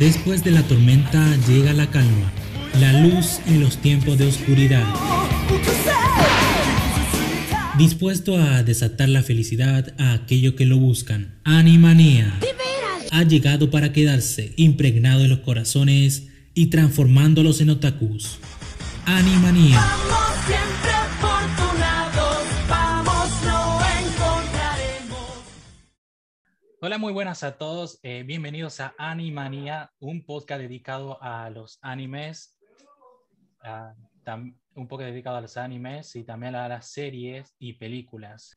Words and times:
Después 0.00 0.42
de 0.42 0.50
la 0.50 0.64
tormenta 0.64 1.36
llega 1.46 1.72
la 1.72 1.88
calma, 1.90 2.32
la 2.80 2.92
luz 3.02 3.38
en 3.46 3.60
los 3.60 3.76
tiempos 3.76 4.18
de 4.18 4.26
oscuridad. 4.26 4.84
Dispuesto 7.78 8.36
a 8.36 8.64
desatar 8.64 9.10
la 9.10 9.22
felicidad 9.22 9.94
a 9.96 10.14
aquello 10.14 10.56
que 10.56 10.66
lo 10.66 10.78
buscan. 10.78 11.36
Animanía 11.44 12.36
ha 13.12 13.22
llegado 13.22 13.70
para 13.70 13.92
quedarse, 13.92 14.54
impregnado 14.56 15.22
en 15.22 15.30
los 15.30 15.38
corazones 15.38 16.24
y 16.52 16.66
transformándolos 16.66 17.60
en 17.60 17.70
otakus. 17.70 18.38
Animanía. 19.06 19.80
Hola, 26.84 26.98
muy 26.98 27.12
buenas 27.12 27.44
a 27.44 27.58
todos. 27.58 28.00
Eh, 28.02 28.24
bienvenidos 28.26 28.80
a 28.80 28.92
Animanía, 28.98 29.92
un 30.00 30.26
podcast 30.26 30.60
dedicado 30.60 31.16
a 31.22 31.48
los 31.48 31.78
animes, 31.80 32.58
un 34.74 34.88
poco 34.88 35.04
dedicado 35.04 35.36
a 35.36 35.40
los 35.40 35.56
animes 35.56 36.16
y 36.16 36.24
también 36.24 36.56
a 36.56 36.66
las 36.66 36.90
series 36.90 37.54
y 37.60 37.74
películas. 37.74 38.56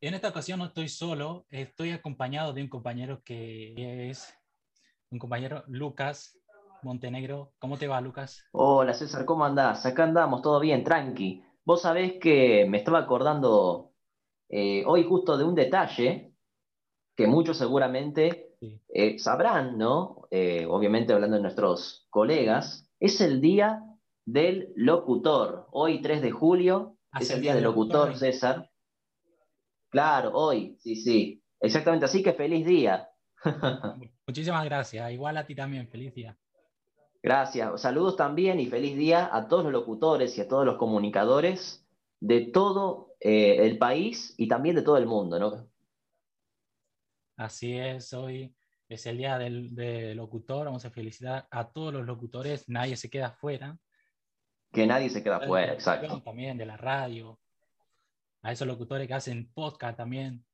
En 0.00 0.14
esta 0.14 0.28
ocasión 0.28 0.58
no 0.58 0.64
estoy 0.64 0.88
solo, 0.88 1.44
estoy 1.50 1.90
acompañado 1.90 2.54
de 2.54 2.62
un 2.62 2.70
compañero 2.70 3.22
que 3.22 4.08
es 4.08 4.34
un 5.10 5.18
compañero 5.18 5.62
Lucas 5.66 6.40
Montenegro. 6.82 7.52
¿Cómo 7.58 7.76
te 7.76 7.88
va, 7.88 8.00
Lucas? 8.00 8.42
Hola, 8.52 8.94
César, 8.94 9.26
¿cómo 9.26 9.44
andás? 9.44 9.84
Acá 9.84 10.04
andamos, 10.04 10.40
todo 10.40 10.60
bien, 10.60 10.82
tranqui. 10.82 11.44
Vos 11.62 11.82
sabés 11.82 12.14
que 12.22 12.64
me 12.66 12.78
estaba 12.78 13.00
acordando 13.00 13.92
eh, 14.48 14.82
hoy 14.86 15.04
justo 15.04 15.36
de 15.36 15.44
un 15.44 15.54
detalle 15.54 16.35
que 17.16 17.26
muchos 17.26 17.56
seguramente 17.56 18.54
eh, 18.88 19.18
sabrán, 19.18 19.78
¿no? 19.78 20.28
Eh, 20.30 20.66
obviamente 20.68 21.12
hablando 21.12 21.36
de 21.36 21.42
nuestros 21.42 22.06
colegas, 22.10 22.88
es 23.00 23.20
el 23.20 23.40
Día 23.40 23.82
del 24.24 24.72
Locutor. 24.76 25.66
Hoy, 25.72 26.02
3 26.02 26.20
de 26.20 26.30
julio, 26.30 26.96
es 27.18 27.30
el 27.30 27.40
Día 27.40 27.54
del 27.54 27.64
Locutor, 27.64 28.16
César. 28.16 28.70
Claro, 29.88 30.32
hoy, 30.34 30.76
sí, 30.78 30.96
sí. 30.96 31.42
Exactamente, 31.60 32.04
así 32.04 32.22
que 32.22 32.34
feliz 32.34 32.66
día. 32.66 33.08
Muchísimas 34.26 34.64
gracias. 34.66 35.10
Igual 35.10 35.38
a 35.38 35.46
ti 35.46 35.54
también, 35.54 35.88
feliz 35.88 36.14
día. 36.14 36.36
Gracias. 37.22 37.80
Saludos 37.80 38.16
también 38.16 38.60
y 38.60 38.66
feliz 38.66 38.96
día 38.96 39.30
a 39.32 39.48
todos 39.48 39.64
los 39.64 39.72
locutores 39.72 40.36
y 40.36 40.42
a 40.42 40.48
todos 40.48 40.66
los 40.66 40.76
comunicadores 40.76 41.84
de 42.20 42.42
todo 42.42 43.14
eh, 43.20 43.66
el 43.66 43.78
país 43.78 44.34
y 44.36 44.48
también 44.48 44.76
de 44.76 44.82
todo 44.82 44.98
el 44.98 45.06
mundo, 45.06 45.38
¿no? 45.38 45.66
Así 47.36 47.76
es, 47.76 48.14
hoy 48.14 48.54
es 48.88 49.04
el 49.04 49.18
día 49.18 49.36
del, 49.36 50.16
locutor, 50.16 50.64
vamos 50.64 50.86
a 50.86 50.90
felicitar 50.90 51.46
a 51.50 51.68
todos 51.68 51.92
los 51.92 52.06
locutores, 52.06 52.66
nadie 52.66 52.96
se 52.96 53.10
queda 53.10 53.32
fuera. 53.32 53.76
Que 54.72 54.86
nadie 54.86 55.10
se 55.10 55.22
queda 55.22 55.40
fuera, 55.40 55.74
exacto. 55.74 56.22
También 56.22 56.56
de 56.56 56.64
la 56.64 56.78
radio, 56.78 57.38
a 58.40 58.52
esos 58.52 58.66
locutores 58.66 59.06
que 59.06 59.12
hacen 59.12 59.52
podcast 59.52 59.98
también. 59.98 60.46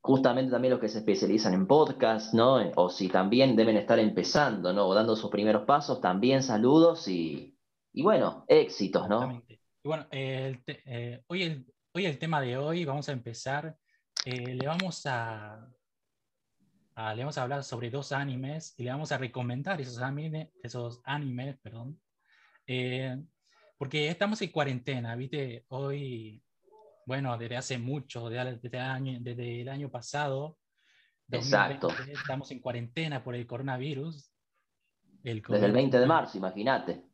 Justamente 0.00 0.50
también 0.50 0.72
los 0.72 0.80
que 0.80 0.88
se 0.88 0.98
especializan 0.98 1.54
en 1.54 1.68
podcast, 1.68 2.34
¿no? 2.34 2.56
O 2.74 2.90
si 2.90 3.08
también 3.08 3.54
deben 3.54 3.76
estar 3.76 4.00
empezando, 4.00 4.72
¿no? 4.72 4.88
O 4.88 4.94
dando 4.94 5.14
sus 5.14 5.30
primeros 5.30 5.64
pasos, 5.64 6.00
también 6.00 6.42
saludos 6.42 7.06
y, 7.06 7.56
bueno, 7.94 8.44
éxitos, 8.48 9.08
¿no? 9.08 9.40
Y 9.48 9.88
bueno, 9.88 10.06
eh, 10.10 11.22
hoy, 11.28 11.42
el, 11.44 11.66
hoy 11.92 12.06
el 12.06 12.18
tema 12.18 12.40
de 12.40 12.56
hoy, 12.56 12.84
vamos 12.84 13.08
a 13.08 13.12
empezar 13.12 13.76
eh, 14.24 14.54
le, 14.54 14.66
vamos 14.66 15.04
a, 15.06 15.68
le 16.96 17.20
vamos 17.20 17.38
a 17.38 17.42
hablar 17.42 17.64
sobre 17.64 17.90
dos 17.90 18.12
animes 18.12 18.74
y 18.78 18.84
le 18.84 18.90
vamos 18.90 19.10
a 19.10 19.18
recomendar 19.18 19.80
esos, 19.80 19.98
anime, 19.98 20.52
esos 20.62 21.00
animes, 21.04 21.58
perdón, 21.60 22.00
eh, 22.66 23.20
porque 23.76 24.08
estamos 24.08 24.40
en 24.42 24.52
cuarentena, 24.52 25.16
¿viste? 25.16 25.64
Hoy, 25.68 26.40
bueno, 27.04 27.36
desde 27.36 27.56
hace 27.56 27.78
mucho, 27.78 28.28
desde, 28.28 28.58
desde, 28.58 28.78
el, 28.78 28.84
año, 28.84 29.18
desde 29.20 29.62
el 29.62 29.68
año 29.68 29.90
pasado, 29.90 30.58
Exacto. 31.28 31.88
estamos 32.06 32.50
en 32.52 32.60
cuarentena 32.60 33.24
por 33.24 33.34
el 33.34 33.46
coronavirus. 33.46 34.32
desde 35.22 35.66
el 35.66 35.72
20 35.72 35.98
de 35.98 36.06
marzo, 36.06 36.38
imagínate. 36.38 37.04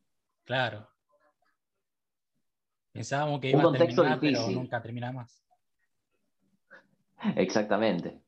Claro. 0.43 0.87
Pensábamos 2.91 3.39
que 3.39 3.49
iba 3.49 3.63
a 3.63 3.71
terminar, 3.71 4.19
pero 4.19 4.49
nunca 4.49 4.81
termina 4.81 5.11
más. 5.11 5.48
Exactamente. 7.35 8.21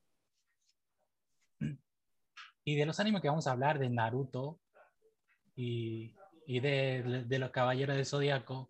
Y 2.63 2.75
de 2.75 2.85
los 2.85 3.00
animes 3.00 3.22
que 3.22 3.29
vamos 3.29 3.47
a 3.47 3.52
hablar, 3.52 3.79
de 3.79 3.90
Naruto 3.90 4.59
y, 5.56 6.13
de, 6.47 7.25
los 7.40 7.50
Caballeros 7.50 7.96
del 7.96 8.06
Zodiaco, 8.06 8.69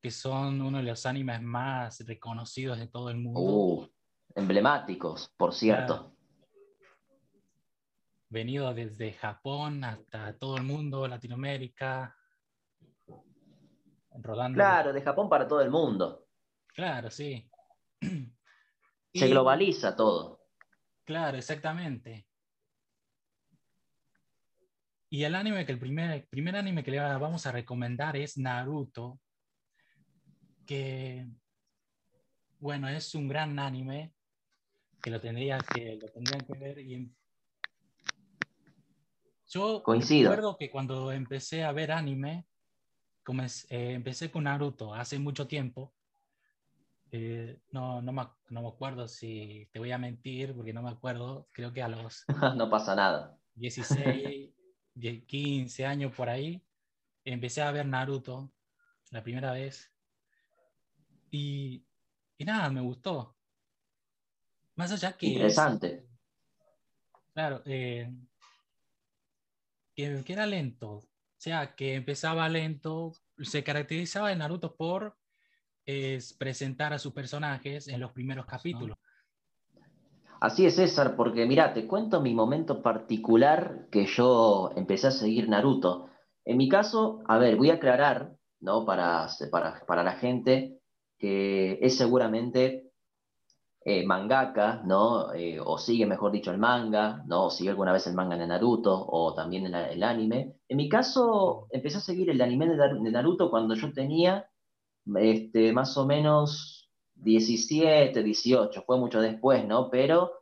que 0.00 0.10
son 0.10 0.60
uno 0.60 0.78
de 0.78 0.84
los 0.84 1.04
animes 1.06 1.42
más 1.42 2.06
reconocidos 2.06 2.78
de 2.78 2.86
todo 2.86 3.10
el 3.10 3.16
mundo. 3.16 3.40
Uh, 3.40 3.88
emblemáticos, 4.34 5.32
por 5.36 5.52
cierto. 5.52 6.14
Venido 8.28 8.72
desde 8.72 9.12
Japón 9.12 9.84
hasta 9.84 10.36
todo 10.38 10.56
el 10.56 10.62
mundo, 10.62 11.06
Latinoamérica. 11.08 12.16
Rodando. 14.16 14.56
Claro, 14.56 14.92
de 14.92 15.02
Japón 15.02 15.28
para 15.28 15.46
todo 15.48 15.60
el 15.60 15.70
mundo. 15.70 16.26
Claro, 16.68 17.10
sí. 17.10 17.50
Se 19.14 19.28
globaliza 19.28 19.94
todo. 19.94 20.40
Claro, 21.04 21.38
exactamente. 21.38 22.26
Y 25.08 25.22
el 25.22 25.36
anime 25.36 25.64
que 25.64 25.72
el 25.72 25.78
primer, 25.78 26.26
primer 26.28 26.56
anime 26.56 26.82
que 26.82 26.90
le 26.90 26.98
vamos 26.98 27.46
a 27.46 27.52
recomendar 27.52 28.16
es 28.16 28.36
Naruto, 28.36 29.20
que 30.66 31.28
bueno, 32.58 32.88
es 32.88 33.14
un 33.14 33.28
gran 33.28 33.56
anime 33.58 34.12
que 35.00 35.10
lo 35.10 35.20
tendría 35.20 35.58
que, 35.58 35.96
lo 35.96 36.08
tendrían 36.08 36.40
que 36.44 36.58
ver. 36.58 36.78
Y 36.80 37.14
yo 39.46 39.82
Coincido. 39.84 40.30
recuerdo 40.30 40.56
que 40.56 40.70
cuando 40.70 41.12
empecé 41.12 41.62
a 41.62 41.70
ver 41.70 41.92
anime, 41.92 42.46
eh, 43.68 43.92
empecé 43.92 44.30
con 44.32 44.44
Naruto 44.44 44.94
hace 44.94 45.18
mucho 45.20 45.46
tiempo 45.46 45.93
eh, 47.16 47.60
no, 47.70 48.02
no, 48.02 48.12
me, 48.12 48.26
no 48.50 48.62
me 48.62 48.68
acuerdo 48.68 49.06
si 49.06 49.68
te 49.72 49.78
voy 49.78 49.92
a 49.92 49.98
mentir, 49.98 50.52
porque 50.52 50.72
no 50.72 50.82
me 50.82 50.90
acuerdo, 50.90 51.48
creo 51.52 51.72
que 51.72 51.80
a 51.80 51.86
los... 51.86 52.24
no 52.56 52.68
pasa 52.68 52.96
nada. 52.96 53.38
16, 53.54 54.52
15 55.24 55.86
años 55.86 56.12
por 56.12 56.28
ahí, 56.28 56.60
empecé 57.24 57.62
a 57.62 57.70
ver 57.70 57.86
Naruto 57.86 58.52
la 59.12 59.22
primera 59.22 59.52
vez. 59.52 59.92
Y, 61.30 61.86
y 62.36 62.44
nada, 62.44 62.68
me 62.70 62.80
gustó. 62.80 63.36
Más 64.74 64.90
allá 64.90 65.16
que... 65.16 65.26
Interesante. 65.26 66.08
claro, 67.32 67.62
eh, 67.64 68.12
que, 69.94 70.24
que, 70.24 70.32
era 70.32 70.46
lento. 70.46 70.90
O 70.94 71.08
sea, 71.36 71.76
que 71.76 71.94
empezaba 71.94 72.48
lento. 72.48 73.12
Se 73.38 73.62
caracterizaba 73.62 74.32
en 74.32 74.38
Naruto 74.38 74.74
por 74.74 75.16
es 75.86 76.32
presentar 76.32 76.92
a 76.92 76.98
sus 76.98 77.12
personajes 77.12 77.88
en 77.88 78.00
los 78.00 78.12
primeros 78.12 78.46
capítulos. 78.46 78.96
Así 80.40 80.66
es, 80.66 80.76
César, 80.76 81.16
porque 81.16 81.46
mira, 81.46 81.72
te 81.72 81.86
cuento 81.86 82.20
mi 82.20 82.34
momento 82.34 82.82
particular 82.82 83.86
que 83.90 84.06
yo 84.06 84.70
empecé 84.76 85.06
a 85.06 85.10
seguir 85.10 85.48
Naruto. 85.48 86.10
En 86.44 86.58
mi 86.58 86.68
caso, 86.68 87.22
a 87.26 87.38
ver, 87.38 87.56
voy 87.56 87.70
a 87.70 87.74
aclarar, 87.74 88.34
¿no? 88.60 88.84
Para, 88.84 89.26
para, 89.50 89.84
para 89.86 90.02
la 90.02 90.12
gente 90.12 90.80
que 91.18 91.78
es 91.80 91.96
seguramente 91.96 92.90
eh, 93.86 94.04
mangaka, 94.04 94.82
¿no? 94.84 95.32
Eh, 95.32 95.58
o 95.64 95.78
sigue, 95.78 96.04
mejor 96.04 96.32
dicho, 96.32 96.50
el 96.50 96.58
manga, 96.58 97.22
¿no? 97.26 97.46
O 97.46 97.50
sigue 97.50 97.70
alguna 97.70 97.92
vez 97.92 98.06
el 98.06 98.14
manga 98.14 98.36
de 98.36 98.46
Naruto, 98.46 99.06
o 99.08 99.34
también 99.34 99.66
el, 99.66 99.74
el 99.74 100.02
anime. 100.02 100.56
En 100.68 100.76
mi 100.76 100.88
caso, 100.88 101.68
empecé 101.70 101.98
a 101.98 102.00
seguir 102.00 102.28
el 102.28 102.40
anime 102.42 102.68
de 102.68 103.10
Naruto 103.10 103.50
cuando 103.50 103.74
yo 103.74 103.92
tenía 103.92 104.46
este, 105.16 105.72
más 105.72 105.96
o 105.96 106.06
menos 106.06 106.90
17, 107.16 108.22
18, 108.22 108.82
fue 108.86 108.98
mucho 108.98 109.20
después, 109.20 109.66
¿no? 109.66 109.90
Pero 109.90 110.32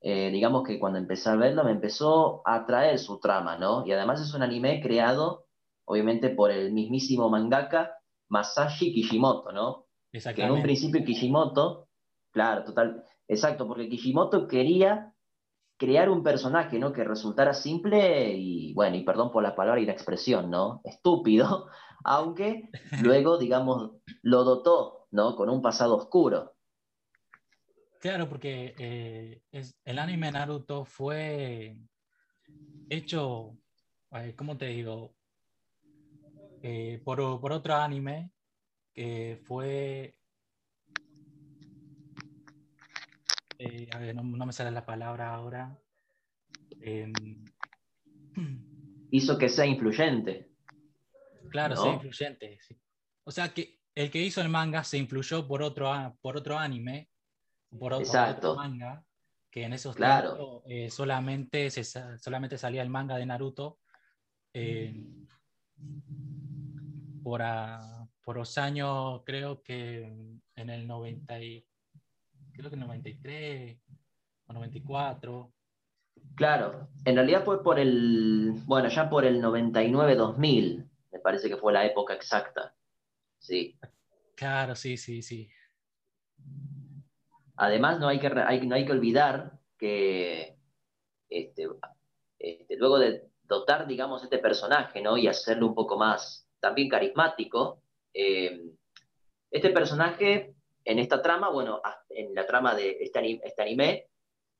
eh, 0.00 0.30
digamos 0.30 0.66
que 0.66 0.78
cuando 0.78 0.98
empecé 0.98 1.30
a 1.30 1.36
verlo 1.36 1.64
me 1.64 1.70
empezó 1.70 2.42
a 2.46 2.56
atraer 2.56 2.98
su 2.98 3.20
trama, 3.20 3.56
¿no? 3.58 3.86
Y 3.86 3.92
además 3.92 4.20
es 4.20 4.34
un 4.34 4.42
anime 4.42 4.80
creado, 4.80 5.46
obviamente, 5.84 6.30
por 6.30 6.50
el 6.50 6.72
mismísimo 6.72 7.28
mangaka 7.28 7.92
Masashi 8.28 8.92
Kishimoto, 8.92 9.52
¿no? 9.52 9.86
Que 10.10 10.42
en 10.42 10.50
un 10.50 10.62
principio 10.62 11.04
Kishimoto, 11.04 11.88
claro, 12.32 12.64
total, 12.64 13.04
exacto, 13.28 13.66
porque 13.66 13.88
Kishimoto 13.88 14.46
quería 14.46 15.14
crear 15.78 16.10
un 16.10 16.22
personaje, 16.22 16.78
¿no? 16.78 16.92
Que 16.92 17.04
resultara 17.04 17.54
simple 17.54 18.34
y, 18.36 18.74
bueno, 18.74 18.96
y 18.96 19.04
perdón 19.04 19.30
por 19.30 19.42
la 19.42 19.54
palabra 19.54 19.80
y 19.80 19.86
la 19.86 19.92
expresión, 19.92 20.50
¿no? 20.50 20.80
Estúpido, 20.84 21.66
aunque 22.04 22.70
luego, 23.02 23.38
digamos, 23.38 23.92
lo 24.22 24.44
dotó, 24.44 25.08
¿no? 25.10 25.36
Con 25.36 25.48
un 25.50 25.62
pasado 25.62 25.96
oscuro. 25.96 26.54
Claro, 28.00 28.28
porque 28.28 28.74
eh, 28.78 29.42
es, 29.52 29.78
el 29.84 29.98
anime 30.00 30.32
Naruto 30.32 30.84
fue 30.84 31.76
hecho, 32.88 33.56
eh, 34.10 34.34
¿cómo 34.36 34.56
te 34.56 34.66
digo? 34.66 35.14
Eh, 36.62 37.00
por, 37.04 37.40
por, 37.40 37.52
otro 37.52 37.76
anime 37.76 38.32
que 38.92 39.40
fue... 39.44 40.16
a 43.92 43.98
ver, 43.98 44.16
no, 44.16 44.24
no, 44.24 44.46
me 44.46 44.52
sale 44.52 44.72
la 44.72 44.84
palabra 44.84 45.32
ahora. 45.32 45.78
Em, 46.80 47.12
hizo 49.10 49.38
que 49.38 49.48
sea 49.48 49.66
influyente. 49.66 50.51
Claro, 51.52 51.76
sea 51.76 51.92
influyente. 51.94 52.58
O 53.24 53.30
sea 53.30 53.52
que 53.54 53.78
el 53.94 54.10
que 54.10 54.22
hizo 54.22 54.40
el 54.40 54.48
manga 54.48 54.82
se 54.82 54.98
influyó 54.98 55.46
por 55.46 55.62
otro, 55.62 55.92
por 56.20 56.36
otro 56.36 56.58
anime 56.58 57.08
por 57.78 57.92
otro, 57.92 58.54
manga, 58.54 59.04
que 59.50 59.64
en 59.64 59.72
esos 59.72 59.96
claro. 59.96 60.62
Eh, 60.66 60.90
solamente, 60.90 61.70
solamente 61.70 62.58
salía 62.58 62.82
el 62.82 62.90
manga 62.90 63.16
de 63.16 63.26
Naruto 63.26 63.78
eh, 64.52 65.06
por, 67.22 67.42
por 68.22 68.36
los 68.36 68.58
años, 68.58 69.22
creo 69.24 69.62
que 69.62 70.02
en 70.54 70.70
el 70.70 70.86
90 70.86 71.34
creo 72.52 72.70
que 72.70 72.76
93 72.76 73.78
o 74.46 74.52
94. 74.52 75.52
Claro, 76.34 76.88
en 77.04 77.14
realidad 77.14 77.44
fue 77.44 77.62
por 77.62 77.78
el, 77.78 78.52
bueno, 78.66 78.88
ya 78.88 79.08
por 79.08 79.24
el 79.24 79.42
99-2000, 79.42 80.88
me 81.12 81.20
parece 81.20 81.48
que 81.48 81.56
fue 81.56 81.72
la 81.72 81.86
época 81.86 82.14
exacta. 82.14 82.74
Sí. 83.38 83.78
Claro, 84.34 84.74
sí, 84.74 84.96
sí, 84.96 85.22
sí. 85.22 85.50
Además, 87.56 88.00
no 88.00 88.08
hay 88.08 88.18
que, 88.18 88.30
no 88.30 88.74
hay 88.74 88.84
que 88.86 88.92
olvidar 88.92 89.58
que 89.78 90.56
este, 91.28 91.68
este, 92.38 92.76
luego 92.76 92.98
de 92.98 93.28
dotar, 93.44 93.86
digamos, 93.86 94.22
este 94.22 94.38
personaje 94.38 95.02
¿no? 95.02 95.16
y 95.16 95.26
hacerlo 95.26 95.66
un 95.66 95.74
poco 95.74 95.98
más 95.98 96.48
también 96.60 96.88
carismático, 96.88 97.82
eh, 98.14 98.70
este 99.50 99.70
personaje 99.70 100.54
en 100.84 100.98
esta 100.98 101.22
trama, 101.22 101.50
bueno, 101.50 101.80
en 102.08 102.34
la 102.34 102.46
trama 102.46 102.74
de 102.74 102.98
este, 103.00 103.40
este 103.44 103.62
anime, 103.62 104.06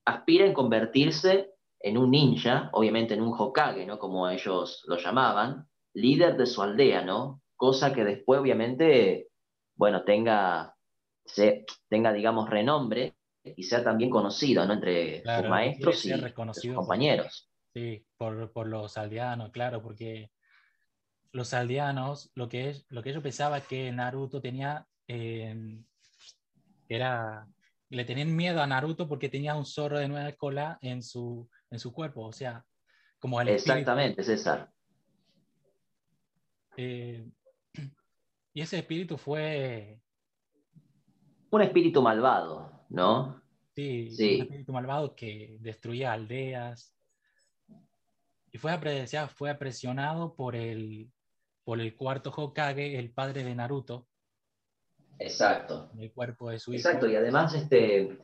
aspira 0.05 0.47
en 0.47 0.53
convertirse 0.53 1.55
en 1.81 1.99
un 1.99 2.11
ninja, 2.11 2.71
obviamente 2.73 3.15
en 3.15 3.23
un 3.23 3.35
Hokage, 3.37 3.87
¿no? 3.87 3.99
Como 3.99 4.29
ellos 4.29 4.85
lo 4.87 4.97
llamaban, 4.97 5.69
líder 5.95 6.37
de 6.37 6.47
su 6.47 6.63
aldea, 6.63 7.03
¿no? 7.03 7.43
Cosa 7.57 7.93
que 7.93 8.05
después, 8.05 8.41
obviamente, 8.41 9.29
bueno, 9.77 10.05
tenga 10.05 10.75
se, 11.25 11.65
tenga, 11.89 12.13
digamos, 12.13 12.49
renombre 12.49 13.15
y 13.45 13.63
sea 13.65 13.83
también 13.83 14.11
conocido 14.11 14.65
¿no? 14.67 14.75
entre 14.75 15.23
sus 15.23 15.49
maestros 15.49 16.05
y 16.05 16.13
sus 16.53 16.75
compañeros. 16.75 17.51
sí, 17.75 18.05
por, 18.17 18.53
por, 18.53 18.69
los 18.69 18.97
aldeanos, 18.97 19.51
claro, 19.51 19.83
porque 19.83 20.31
los 21.33 21.55
aldeanos, 21.55 22.31
lo 22.35 22.49
que, 22.49 22.71
es, 22.71 22.87
lo 22.89 23.03
que 23.03 23.11
ellos 23.11 23.23
pensaban 23.23 23.63
que 23.69 23.91
Naruto 23.91 24.41
tenía, 24.41 24.87
eh, 25.09 25.81
era, 26.89 27.49
le 27.89 28.05
tenían 28.05 28.35
miedo 28.35 28.63
a 28.63 28.67
Naruto 28.67 29.09
porque 29.09 29.29
tenía 29.29 29.55
un 29.55 29.65
zorro 29.65 29.99
de 29.99 30.09
nueva 30.09 30.33
cola 30.33 30.79
en 30.83 31.03
su, 31.03 31.49
en 31.71 31.79
su 31.79 31.93
cuerpo, 31.93 32.23
o 32.27 32.33
sea, 32.33 32.65
como 33.19 33.41
el 33.41 33.49
Exactamente, 33.49 34.23
César. 34.23 34.71
Eh, 36.77 37.29
y 38.55 38.61
ese 38.61 38.79
espíritu 38.79 39.17
fue 39.17 40.03
un 41.53 41.63
espíritu 41.63 42.03
malvado, 42.03 42.71
¿no? 42.89 43.43
Sí, 43.75 44.09
un 44.19 44.43
espíritu 44.43 44.73
malvado 44.73 45.15
que 45.15 45.59
destruía 45.61 46.13
aldeas. 46.13 46.95
Y 48.51 48.59
fue, 48.59 48.73
apreciado, 48.73 49.29
fue 49.29 49.51
apresionado 49.51 50.35
por 50.35 50.57
el, 50.57 51.11
por 51.65 51.81
el 51.81 51.97
cuarto 51.97 52.31
Hokage, 52.35 52.99
el 52.99 53.13
padre 53.13 53.45
de 53.45 53.55
Naruto. 53.55 54.09
Exacto. 55.19 55.91
el 55.99 56.13
cuerpo 56.13 56.51
de 56.51 56.59
su 56.59 56.73
hijo. 56.73 56.89
Exacto, 56.89 57.09
y 57.09 57.17
además 57.17 57.55
este, 57.55 58.19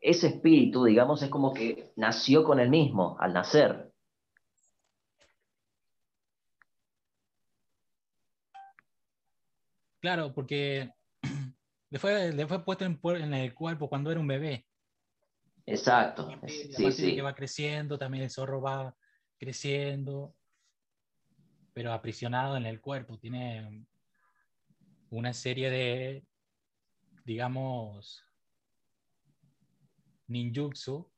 ese 0.00 0.28
espíritu, 0.28 0.84
digamos, 0.84 1.22
es 1.22 1.28
como 1.28 1.52
que 1.52 1.92
nació 1.96 2.44
con 2.44 2.60
él 2.60 2.70
mismo 2.70 3.16
al 3.20 3.32
nacer. 3.32 3.89
Claro, 10.00 10.32
porque 10.32 10.90
le 11.90 11.98
fue, 11.98 12.64
puesto 12.64 12.84
en, 12.84 13.34
el 13.34 13.54
cuerpo 13.54 13.88
cuando 13.88 14.10
era 14.10 14.20
un 14.20 14.26
bebé. 14.26 14.66
Exacto. 15.66 16.28
Sí, 16.48 16.90
sí. 16.90 17.14
que 17.14 17.22
va 17.22 17.34
creciendo, 17.34 17.98
también 17.98 18.24
el 18.24 18.30
zorro 18.30 18.60
va 18.60 18.96
creciendo, 19.38 20.34
pero 21.72 21.92
aprisionado 21.92 22.56
en 22.56 22.66
el 22.66 22.80
cuerpo. 22.80 23.18
Tiene 23.18 23.86
una 25.10 25.32
serie 25.32 25.70
de, 25.70 26.24
digamos, 27.24 28.24
ninjutsu. 30.26 31.08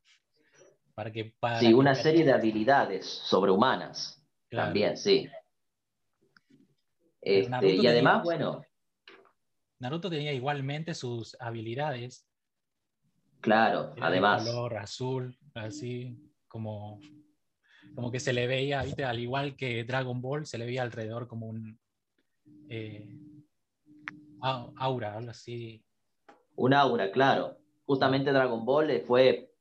Para 0.94 1.10
que, 1.10 1.34
para 1.40 1.58
sí, 1.58 1.72
una 1.72 1.94
serie 1.94 2.22
de 2.22 2.32
habilidades 2.32 3.06
sobrehumanas. 3.06 4.22
También, 4.50 4.98
sí. 4.98 5.26
Este, 7.22 7.76
y 7.76 7.86
además, 7.86 8.22
bueno, 8.24 8.62
Naruto 9.82 10.08
tenía 10.08 10.32
igualmente 10.32 10.94
sus 10.94 11.36
habilidades. 11.40 12.24
Claro, 13.40 13.92
además. 14.00 14.44
color 14.44 14.76
azul, 14.76 15.36
así 15.54 16.16
como, 16.46 17.00
como 17.96 18.12
que 18.12 18.20
se 18.20 18.32
le 18.32 18.46
veía, 18.46 18.84
¿viste? 18.84 19.04
al 19.04 19.18
igual 19.18 19.56
que 19.56 19.82
Dragon 19.82 20.22
Ball, 20.22 20.46
se 20.46 20.56
le 20.56 20.66
veía 20.66 20.82
alrededor 20.82 21.26
como 21.26 21.48
un 21.48 21.80
eh, 22.68 23.18
aura, 24.40 25.16
algo 25.16 25.32
así. 25.32 25.84
Un 26.54 26.74
aura, 26.74 27.10
claro. 27.10 27.58
Justamente 27.84 28.30
Dragon 28.30 28.64
Ball 28.64 29.02
fue 29.04 29.52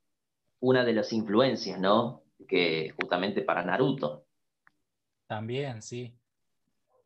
una 0.60 0.86
de 0.86 0.94
las 0.94 1.12
influencias, 1.14 1.80
¿no? 1.80 2.26
Que 2.48 2.94
justamente 3.02 3.42
para 3.42 3.66
Naruto. 3.66 4.28
También, 5.26 5.82
sí. 5.82 6.16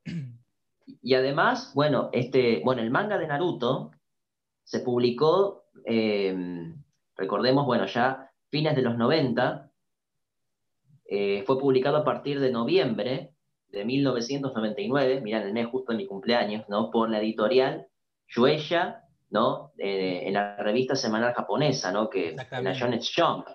Y 0.86 1.14
además, 1.16 1.72
bueno, 1.74 2.10
este, 2.14 2.62
bueno, 2.64 2.82
el 2.82 2.92
manga 2.92 3.18
de 3.18 3.28
Naruto 3.28 3.92
se 4.64 4.80
publicó, 4.80 5.66
em, 5.86 6.84
recordemos, 7.16 7.66
bueno, 7.66 7.86
ya 7.86 8.32
fines 8.50 8.76
de 8.76 8.82
los 8.82 8.98
90, 8.98 9.72
eh, 11.08 11.44
fue 11.46 11.60
publicado 11.60 11.98
a 11.98 12.04
partir 12.04 12.40
de 12.40 12.52
noviembre 12.52 13.36
de 13.68 13.86
1999, 13.86 15.22
mirá, 15.22 15.42
en 15.42 15.48
el 15.48 15.54
mes 15.54 15.68
justo 15.68 15.92
de 15.92 15.98
mi 15.98 16.08
cumpleaños, 16.08 16.68
¿no? 16.70 16.90
Por 16.90 17.10
la 17.10 17.20
editorial 17.20 17.88
Shueisha, 18.28 19.04
¿no? 19.30 19.74
Eh, 19.78 20.24
en 20.26 20.34
la 20.34 20.56
revista 20.58 20.96
semanal 20.96 21.34
japonesa, 21.34 21.92
¿no? 21.92 22.10
Que 22.10 22.36
la 22.36 22.74
Shonen 22.74 23.02
Jump. 23.02 23.48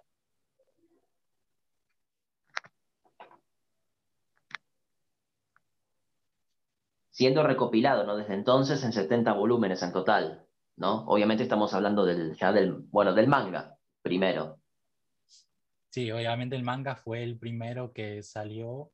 Siendo 7.20 7.42
recopilado, 7.42 8.06
¿no? 8.06 8.16
Desde 8.16 8.32
entonces 8.32 8.82
en 8.82 8.94
70 8.94 9.34
volúmenes 9.34 9.82
en 9.82 9.92
total, 9.92 10.46
¿no? 10.78 11.04
Obviamente 11.06 11.42
estamos 11.42 11.74
hablando 11.74 12.06
del, 12.06 12.34
ya 12.34 12.50
del, 12.50 12.72
bueno, 12.72 13.12
del 13.12 13.28
manga, 13.28 13.76
primero. 14.00 14.58
Sí, 15.90 16.10
obviamente 16.10 16.56
el 16.56 16.62
manga 16.62 16.96
fue 16.96 17.22
el 17.22 17.36
primero 17.36 17.92
que 17.92 18.22
salió 18.22 18.90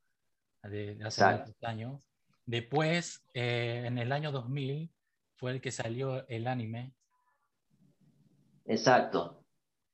de, 0.65 0.99
hace 1.05 1.25
muchos 1.25 1.63
años. 1.63 2.03
Después, 2.47 3.23
eh, 3.33 3.85
en 3.87 3.97
el 3.97 4.11
año 4.11 4.33
2000, 4.33 4.91
fue 5.37 5.53
el 5.53 5.61
que 5.61 5.71
salió 5.71 6.27
el 6.27 6.49
anime. 6.49 6.95
Exacto. 8.65 9.45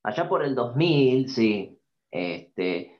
Allá 0.01 0.27
por 0.27 0.43
el 0.43 0.55
2000, 0.55 1.29
sí, 1.29 1.79
este, 2.09 2.99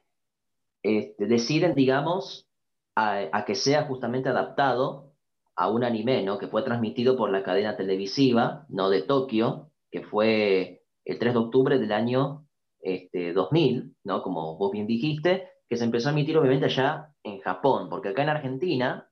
este, 0.84 1.26
deciden, 1.26 1.74
digamos, 1.74 2.48
a, 2.96 3.46
que 3.48 3.56
sea 3.56 3.86
justamente 3.86 4.30
adaptado 4.30 5.13
a 5.56 5.70
un 5.70 5.84
anime, 5.84 6.24
¿no? 6.24 6.38
Que 6.38 6.48
fue 6.48 6.64
transmitido 6.64 7.16
por 7.16 7.32
la 7.32 7.44
cadena 7.44 7.76
televisiva, 7.78 8.66
¿no? 8.70 8.90
De 8.90 9.04
Tokio, 9.04 9.72
que 9.92 10.02
fue 10.02 10.84
el 11.06 11.20
3 11.20 11.34
de 11.34 11.40
octubre 11.40 11.80
del 11.80 11.92
año 11.92 12.48
este, 12.80 13.34
2000, 13.34 13.96
¿no? 14.04 14.24
Como 14.24 14.58
vos 14.58 14.72
bien 14.72 14.88
dijiste, 14.88 15.50
que 15.70 15.78
se 15.78 15.86
empezó 15.86 16.10
a 16.10 16.12
emitir 16.12 16.38
obviamente 16.38 16.66
allá 16.66 17.14
en 17.24 17.40
Japón, 17.40 17.90
porque 17.90 18.10
acá 18.10 18.24
en 18.24 18.30
Argentina 18.30 19.10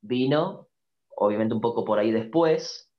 vino, 0.00 0.68
obviamente 1.16 1.54
un 1.54 1.60
poco 1.60 1.84
por 1.84 1.98
ahí 1.98 2.10
después, 2.10 2.90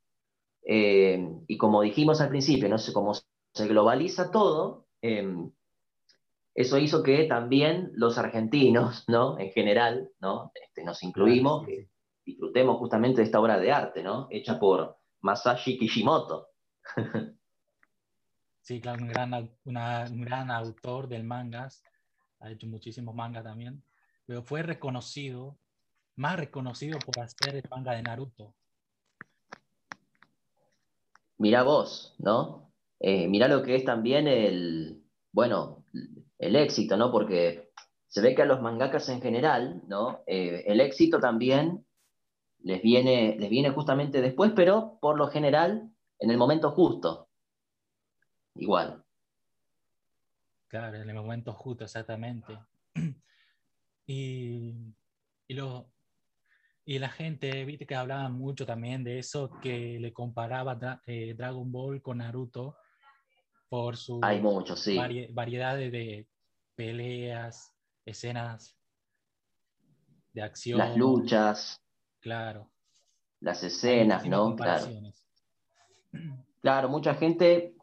eh, 0.63 1.27
y 1.47 1.57
como 1.57 1.81
dijimos 1.81 2.21
al 2.21 2.29
principio, 2.29 2.67
no 2.67 2.77
sé 2.77 2.91
cómo 2.91 3.13
se 3.13 3.67
globaliza 3.67 4.31
todo, 4.31 4.87
em, 5.01 5.51
eso 6.55 6.77
hizo 6.77 7.03
que 7.03 7.25
también 7.25 7.91
los 7.93 8.17
argentinos, 8.17 9.03
¿no? 9.07 9.37
En 9.37 9.51
general, 9.51 10.09
¿no? 10.19 10.51
Este, 10.55 10.83
nos 10.83 11.03
incluimos, 11.03 11.67
disfrutemos 12.25 12.77
justamente 12.77 13.21
de 13.21 13.25
esta 13.25 13.39
obra 13.39 13.59
de 13.59 13.71
arte, 13.71 14.03
¿no? 14.03 14.27
Hecha 14.31 14.59
por 14.59 14.97
Masashi 15.21 15.77
Kishimoto. 15.77 16.49
Sí, 18.61 18.81
claro, 18.81 19.03
un 19.03 19.09
gran, 19.09 19.33
un 19.63 20.21
gran 20.21 20.49
autor 20.49 21.07
del 21.07 21.23
mangas, 21.23 21.83
ha 22.39 22.49
hecho 22.49 22.65
muchísimos 22.65 23.13
mangas 23.13 23.43
también, 23.43 23.83
pero 24.25 24.41
fue 24.41 24.63
reconocido, 24.63 25.59
más 26.15 26.37
reconocido 26.37 26.97
por 26.99 27.23
hacer 27.23 27.55
el 27.55 27.63
manga 27.69 27.93
de 27.93 28.01
Naruto. 28.01 28.55
Mirá 31.37 31.61
vos, 31.61 32.15
¿no? 32.17 32.71
Eh, 32.99 33.27
mirá 33.27 33.47
lo 33.47 33.61
que 33.61 33.75
es 33.75 33.85
también 33.85 34.27
el, 34.27 35.03
bueno, 35.31 35.85
el 36.39 36.55
éxito, 36.55 36.97
¿no? 36.97 37.11
Porque 37.11 37.71
se 38.07 38.21
ve 38.21 38.33
que 38.33 38.41
a 38.41 38.45
los 38.45 38.61
mangakas 38.61 39.09
en 39.09 39.21
general, 39.21 39.83
¿no? 39.87 40.23
Eh, 40.25 40.63
el 40.65 40.81
éxito 40.81 41.19
también 41.19 41.84
les 42.65 42.81
viene, 42.81 43.35
les 43.39 43.49
viene 43.49 43.69
justamente 43.69 44.21
después, 44.21 44.51
pero 44.55 44.97
por 44.99 45.17
lo 45.17 45.27
general 45.27 45.91
en 46.17 46.31
el 46.31 46.37
momento 46.37 46.71
justo. 46.71 47.29
Igual. 48.55 49.03
Claro, 50.67 50.97
en 50.97 51.07
el 51.07 51.15
momento 51.15 51.53
justo, 51.53 51.83
exactamente. 51.85 52.57
Y, 54.07 54.93
y, 55.47 55.53
lo, 55.55 55.91
y 56.85 56.99
la 56.99 57.09
gente, 57.09 57.65
viste 57.65 57.87
que 57.87 57.95
hablaba 57.95 58.29
mucho 58.29 58.63
también 58.63 59.03
de 59.03 59.17
eso, 59.17 59.49
que 59.63 59.97
le 59.99 60.13
comparaba 60.13 61.01
eh, 61.07 61.33
Dragon 61.35 61.71
Ball 61.71 62.03
con 62.03 62.19
Naruto 62.19 62.77
por 63.67 63.97
su 63.97 64.19
Hay 64.21 64.39
mucho, 64.39 64.75
sí. 64.75 64.95
variedad 65.31 65.75
de 65.75 66.27
peleas, 66.75 67.73
escenas 68.05 68.77
de 70.33 70.43
acción. 70.43 70.77
Las 70.77 70.95
luchas. 70.95 71.84
Claro. 72.25 72.71
Las 73.39 73.61
escenas, 73.61 74.25
¿no? 74.25 74.55
Claro. 74.55 74.87
Claro, 76.61 76.89
mucha 76.89 77.13
gente 77.13 77.75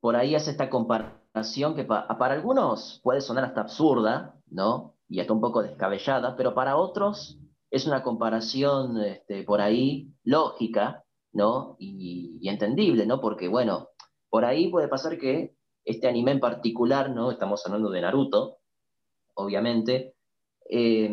por 0.00 0.16
ahí 0.16 0.34
hace 0.34 0.50
esta 0.50 0.68
comparación 0.68 1.76
que 1.76 1.84
para 1.84 2.34
algunos 2.34 3.00
puede 3.04 3.20
sonar 3.20 3.44
hasta 3.44 3.60
absurda, 3.60 4.34
¿no? 4.50 4.96
Y 5.08 5.20
hasta 5.20 5.32
un 5.32 5.40
poco 5.40 5.62
descabellada, 5.62 6.34
pero 6.34 6.52
para 6.52 6.76
otros 6.76 7.38
es 7.70 7.86
una 7.86 8.02
comparación 8.02 9.00
este, 9.00 9.44
por 9.44 9.60
ahí 9.60 10.12
lógica, 10.24 11.04
¿no? 11.32 11.76
Y, 11.78 12.40
y, 12.42 12.48
entendible, 12.48 13.06
¿no? 13.06 13.20
Porque, 13.20 13.46
bueno, 13.46 13.90
por 14.28 14.44
ahí 14.44 14.66
puede 14.68 14.88
pasar 14.88 15.16
que 15.16 15.54
este 15.84 16.08
anime 16.08 16.32
en 16.32 16.40
particular, 16.40 17.10
¿no? 17.10 17.30
Estamos 17.30 17.64
hablando 17.64 17.90
de 17.90 18.00
Naruto, 18.00 18.58
obviamente, 19.34 20.16
eh, 20.66 21.10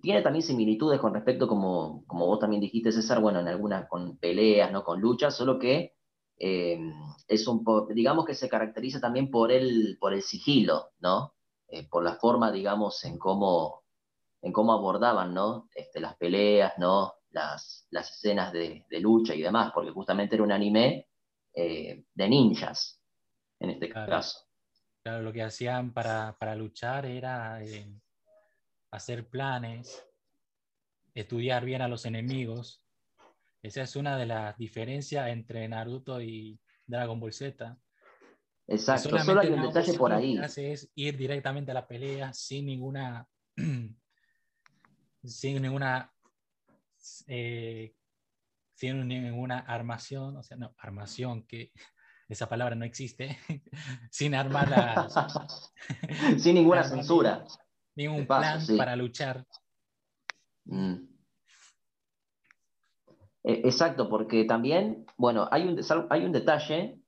tiene 0.00 0.22
también 0.22 0.42
similitudes 0.42 1.00
con 1.00 1.14
respecto, 1.14 1.48
como, 1.48 2.04
como 2.06 2.26
vos 2.26 2.38
también 2.38 2.60
dijiste, 2.60 2.92
César, 2.92 3.20
bueno, 3.20 3.40
en 3.40 3.48
algunas 3.48 3.88
con 3.88 4.16
peleas, 4.18 4.70
¿no? 4.70 4.84
Con 4.84 5.00
luchas, 5.00 5.36
solo 5.36 5.58
que 5.58 5.94
eh, 6.38 6.78
es 7.28 7.46
un 7.46 7.64
digamos 7.94 8.24
que 8.24 8.34
se 8.34 8.48
caracteriza 8.48 9.00
también 9.00 9.30
por 9.30 9.50
el, 9.52 9.98
por 10.00 10.12
el 10.12 10.22
sigilo, 10.22 10.92
¿no? 11.00 11.34
Eh, 11.68 11.88
por 11.88 12.04
la 12.04 12.14
forma, 12.14 12.52
digamos, 12.52 13.04
en 13.04 13.18
cómo, 13.18 13.82
en 14.40 14.52
cómo 14.52 14.72
abordaban, 14.72 15.34
¿no? 15.34 15.68
Este, 15.74 16.00
las 16.00 16.16
peleas, 16.16 16.74
¿no? 16.78 17.14
Las, 17.30 17.86
las 17.90 18.10
escenas 18.10 18.52
de, 18.52 18.84
de, 18.88 19.00
lucha 19.00 19.34
y 19.34 19.42
demás, 19.42 19.72
porque 19.74 19.90
justamente 19.90 20.34
era 20.34 20.44
un 20.44 20.52
anime 20.52 21.08
de 21.54 22.28
ninjas, 22.28 23.00
en 23.60 23.70
este 23.70 23.88
caso. 23.90 24.46
Claro, 25.02 25.22
lo 25.22 25.32
que 25.32 25.42
hacían 25.42 25.92
para, 25.92 26.36
para 26.38 26.54
luchar 26.54 27.06
era 27.06 27.60
eh, 27.62 27.86
hacer 28.92 29.26
planes, 29.26 30.06
estudiar 31.14 31.64
bien 31.64 31.82
a 31.82 31.88
los 31.88 32.06
enemigos. 32.06 32.84
Esa 33.62 33.82
es 33.82 33.96
una 33.96 34.16
de 34.16 34.26
las 34.26 34.56
diferencias 34.58 35.28
entre 35.28 35.66
Naruto 35.66 36.20
y 36.20 36.60
Dragon 36.86 37.18
Ball 37.18 37.32
Z. 37.32 37.76
Exacto, 38.68 39.18
solo 39.18 39.40
hay 39.40 39.48
un 39.48 39.62
detalle 39.62 39.94
por 39.94 40.12
ahí. 40.12 40.34
Lo 40.34 40.40
que 40.40 40.46
hace 40.46 40.72
es 40.72 40.90
ir 40.94 41.16
directamente 41.16 41.70
a 41.72 41.74
la 41.74 41.88
pelea 41.88 42.32
sin 42.32 42.66
ninguna. 42.66 43.26
sin 45.24 45.62
ninguna. 45.62 46.12
Eh, 47.26 47.94
sin 48.74 49.06
ninguna 49.06 49.60
armación, 49.60 50.36
o 50.36 50.42
sea, 50.42 50.56
no, 50.56 50.74
armación, 50.78 51.46
que 51.46 51.72
esa 52.28 52.48
palabra 52.48 52.74
no 52.74 52.84
existe, 52.84 53.38
sin 54.10 54.34
armar 54.34 55.08
sin 56.38 56.54
ninguna 56.54 56.84
censura. 56.84 57.44
Ningún 57.94 58.26
plan 58.26 58.60
para 58.76 58.96
luchar. 58.96 59.46
Mm. 60.64 60.94
E, 63.44 63.52
exacto, 63.64 64.08
porque 64.08 64.44
también, 64.44 65.06
bueno, 65.16 65.48
hay 65.50 65.66
un, 65.66 65.80
hay 66.10 66.24
un 66.24 66.32
detalle 66.32 66.98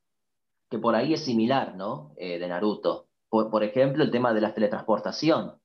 que 0.68 0.78
por 0.78 0.94
ahí 0.94 1.14
es 1.14 1.24
similar, 1.24 1.76
¿no? 1.76 2.14
Eh, 2.16 2.38
de 2.38 2.48
Naruto. 2.48 3.08
Por, 3.28 3.64
ejemplo, 3.64 4.04
el 4.04 4.10
tema 4.12 4.32
de 4.32 4.40
la 4.40 4.54
teletransportación, 4.54 5.60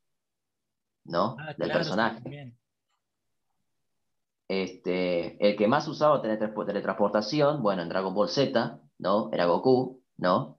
¿no? 1.05 1.35
Ah, 1.39 1.53
Del 1.55 1.71
personaje. 1.71 2.55
Este, 4.47 5.47
el 5.47 5.55
que 5.55 5.67
más 5.67 5.87
usaba 5.87 6.21
teletransportación, 6.21 7.61
bueno, 7.61 7.83
en 7.83 7.89
Dragon 7.89 8.13
Ball 8.15 8.29
Z, 8.29 8.79
¿no? 8.97 9.29
Era 9.31 9.45
Goku, 9.45 10.01
¿no? 10.17 10.58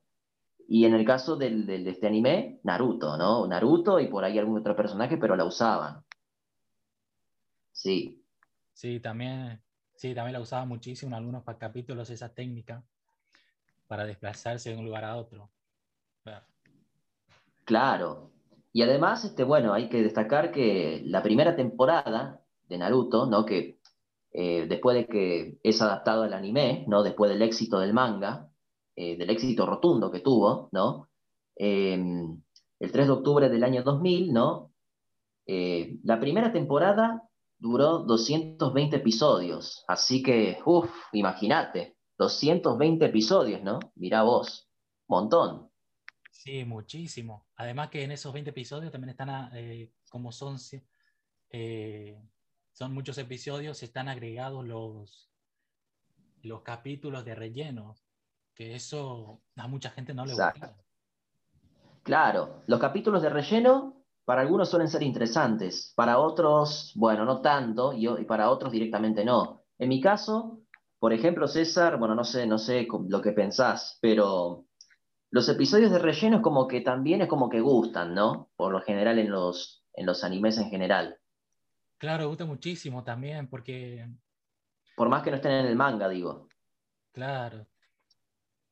Y 0.73 0.85
en 0.85 0.95
el 0.95 1.05
caso 1.05 1.35
del, 1.35 1.67
de 1.67 1.91
este 1.91 2.07
anime, 2.07 2.61
Naruto, 2.63 3.17
¿no? 3.17 3.45
Naruto 3.45 3.99
y 3.99 4.07
por 4.07 4.23
ahí 4.23 4.39
algún 4.39 4.61
otro 4.61 4.77
personaje, 4.77 5.17
pero 5.17 5.35
la 5.35 5.45
usaban. 5.45 6.05
Sí. 7.73 8.23
Sí, 8.73 9.01
también, 9.01 9.61
sí, 9.97 10.15
también 10.15 10.35
la 10.35 10.41
usaban 10.41 10.69
muchísimo 10.69 11.09
en 11.09 11.15
algunos 11.15 11.43
capítulos 11.59 12.09
esa 12.11 12.29
técnica 12.29 12.85
para 13.89 14.05
desplazarse 14.05 14.71
de 14.71 14.77
un 14.77 14.85
lugar 14.85 15.05
a 15.05 15.17
otro. 15.17 15.51
Claro. 17.65 18.31
Y 18.73 18.83
además, 18.83 19.25
este, 19.25 19.43
bueno, 19.43 19.75
hay 19.75 19.89
que 19.89 20.05
destacar 20.05 20.53
que 20.53 21.03
la 21.05 21.25
primera 21.25 21.57
temporada 21.57 22.43
de 22.69 22.79
Naruto, 22.79 23.27
¿no? 23.27 23.45
Que 23.45 23.81
eh, 24.33 24.67
después 24.69 24.95
de 24.97 25.09
que 25.09 25.59
es 25.65 25.83
adaptado 25.83 26.23
al 26.23 26.33
anime, 26.33 26.85
¿no? 26.87 27.03
después 27.03 27.29
del 27.29 27.43
éxito 27.43 27.81
del 27.81 27.93
manga, 27.93 28.50
eh, 29.03 29.17
del 29.17 29.31
éxito 29.31 29.65
rotundo 29.65 30.11
que 30.11 30.21
tuvo, 30.21 30.69
¿no? 30.73 31.09
Em, 31.57 32.39
el 32.79 32.93
3 32.93 33.07
de 33.07 33.13
octubre 33.13 33.49
del 33.49 33.65
año 33.65 33.83
2000, 33.83 34.31
¿no? 34.31 34.75
Eh, 35.47 35.97
la 36.05 36.21
primera 36.21 36.53
temporada 36.53 37.23
duró 37.59 38.01
220 38.01 38.97
episodios, 38.97 39.87
así 39.89 40.23
que, 40.23 40.59
uff, 40.67 40.91
imagínate, 41.15 41.97
220 42.19 43.07
episodios, 43.07 43.63
¿no? 43.63 43.79
Mirá 43.95 44.23
vos, 44.23 44.69
montón. 45.09 45.71
Sí, 46.31 46.67
muchísimo. 46.67 47.47
Además 47.57 47.89
que 47.89 48.03
en 48.03 48.13
esos 48.13 48.35
20 48.35 48.51
episodios 48.51 48.93
también 48.93 49.13
están, 49.13 49.51
como 50.11 50.31
son 50.31 50.59
son 52.73 52.93
muchos 52.93 53.17
episodios, 53.17 53.83
están 53.83 54.09
agregados 54.09 54.67
los, 54.67 55.31
los 56.43 56.61
capítulos 56.61 57.25
de 57.25 57.35
relleno, 57.35 57.97
que 58.61 58.75
eso 58.75 59.41
a 59.57 59.67
mucha 59.69 59.89
gente 59.89 60.13
no 60.13 60.27
le 60.27 60.33
gusta. 60.33 60.77
Claro, 62.03 62.63
los 62.67 62.79
capítulos 62.79 63.23
de 63.23 63.31
relleno 63.31 64.05
para 64.27 64.43
algunos 64.43 64.69
suelen 64.69 64.91
ser 64.91 65.03
interesantes, 65.03 65.95
para 65.97 66.19
otros, 66.19 66.93
bueno, 66.95 67.25
no 67.25 67.41
tanto, 67.41 67.95
y, 67.95 68.07
y 68.07 68.25
para 68.27 68.51
otros 68.51 68.71
directamente 68.71 69.25
no. 69.25 69.63
En 69.79 69.89
mi 69.89 69.99
caso, 69.99 70.61
por 70.99 71.15
ejemplo, 71.15 71.49
César, 71.49 71.99
bueno, 71.99 72.15
no 72.15 72.23
sé, 72.23 72.47
no 72.47 72.59
sé 72.59 72.87
lo 73.09 73.23
que 73.23 73.33
pensás, 73.33 73.99
pero 74.03 74.67
los 75.31 75.49
episodios 75.49 75.91
de 75.91 75.99
relleno 75.99 76.37
es 76.37 76.43
como 76.43 76.69
que 76.69 76.83
también 76.83 77.23
es 77.23 77.29
como 77.29 77.49
que 77.49 77.63
gustan, 77.63 78.15
¿no? 78.15 78.51
Por 78.57 78.73
lo 78.73 78.83
general 78.83 79.19
en 79.19 79.31
los, 79.31 79.87
en 79.95 80.05
los 80.05 80.23
animes 80.23 80.59
en 80.59 80.69
general. 80.69 81.17
Claro, 81.97 82.29
gusta 82.29 82.45
muchísimo 82.45 83.03
también, 83.05 83.49
porque... 83.49 84.07
Por 84.97 85.09
más 85.09 85.23
que 85.23 85.31
no 85.31 85.37
estén 85.37 85.53
en 85.53 85.65
el 85.65 85.77
manga, 85.77 86.11
digo. 86.11 86.47
Claro, 87.13 87.67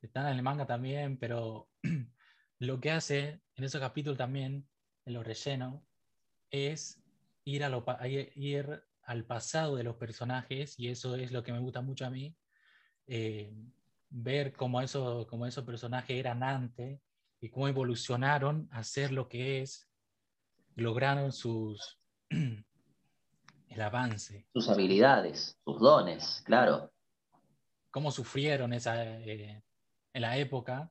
están 0.07 0.27
en 0.27 0.37
el 0.37 0.43
manga 0.43 0.67
también, 0.67 1.19
pero 1.19 1.69
lo 2.59 2.81
que 2.81 2.91
hace 2.91 3.41
en 3.57 3.65
esos 3.65 3.81
capítulos 3.81 4.19
también, 4.19 4.69
en 5.05 5.15
los 5.15 5.27
rellenos, 5.27 5.83
es 6.51 7.03
ir, 7.45 7.65
a 7.65 7.69
lo, 7.69 7.85
ir 8.35 8.85
al 9.03 9.25
pasado 9.25 9.77
de 9.77 9.85
los 9.85 9.97
personajes, 9.97 10.79
y 10.79 10.89
eso 10.89 11.17
es 11.17 11.33
lo 11.33 11.43
que 11.43 11.53
me 11.53 11.61
gusta 11.61 11.81
mucho 11.81 12.07
a 12.07 12.11
mí, 12.11 12.37
eh, 13.07 13.53
ver 14.11 14.53
cómo, 14.53 14.81
eso, 14.81 15.27
cómo 15.29 15.47
esos 15.47 15.65
personajes 15.65 16.17
eran 16.17 16.43
antes 16.43 17.01
y 17.41 17.51
cómo 17.51 17.69
evolucionaron 17.69 18.69
a 18.71 18.83
ser 18.83 19.13
lo 19.13 19.29
que 19.29 19.63
es, 19.63 19.91
lograron 20.77 21.33
sus, 21.33 22.01
el 22.31 23.81
avance. 23.81 24.47
Sus 24.53 24.69
habilidades, 24.69 25.59
sus 25.65 25.81
dones, 25.81 26.43
claro. 26.45 26.93
Cómo 27.91 28.11
sufrieron 28.11 28.73
esa, 28.73 29.03
eh, 29.05 29.63
en 30.13 30.23
la 30.23 30.37
época. 30.37 30.91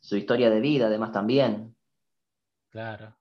Su 0.00 0.16
historia 0.16 0.50
de 0.50 0.60
vida, 0.60 0.86
además, 0.86 1.12
también. 1.12 1.74
Claro. 2.70 3.16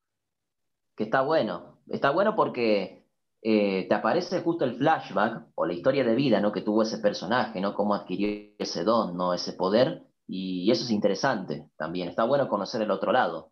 Que 0.95 1.03
está 1.05 1.21
bueno. 1.21 1.79
Está 1.87 2.11
bueno 2.11 2.35
porque 2.35 3.05
eh, 3.41 3.87
te 3.87 3.95
aparece 3.95 4.41
justo 4.41 4.65
el 4.65 4.75
flashback 4.75 5.47
o 5.55 5.65
la 5.65 5.73
historia 5.73 6.03
de 6.03 6.15
vida 6.15 6.39
¿no? 6.39 6.51
que 6.51 6.61
tuvo 6.61 6.83
ese 6.83 6.97
personaje, 6.99 7.59
¿no? 7.59 7.73
Cómo 7.73 7.93
adquirió 7.93 8.53
ese 8.57 8.83
don, 8.83 9.15
¿no? 9.15 9.33
Ese 9.33 9.53
poder. 9.53 10.03
Y 10.27 10.71
eso 10.71 10.83
es 10.83 10.91
interesante 10.91 11.69
también. 11.75 12.09
Está 12.09 12.23
bueno 12.23 12.47
conocer 12.47 12.81
el 12.81 12.91
otro 12.91 13.11
lado. 13.11 13.51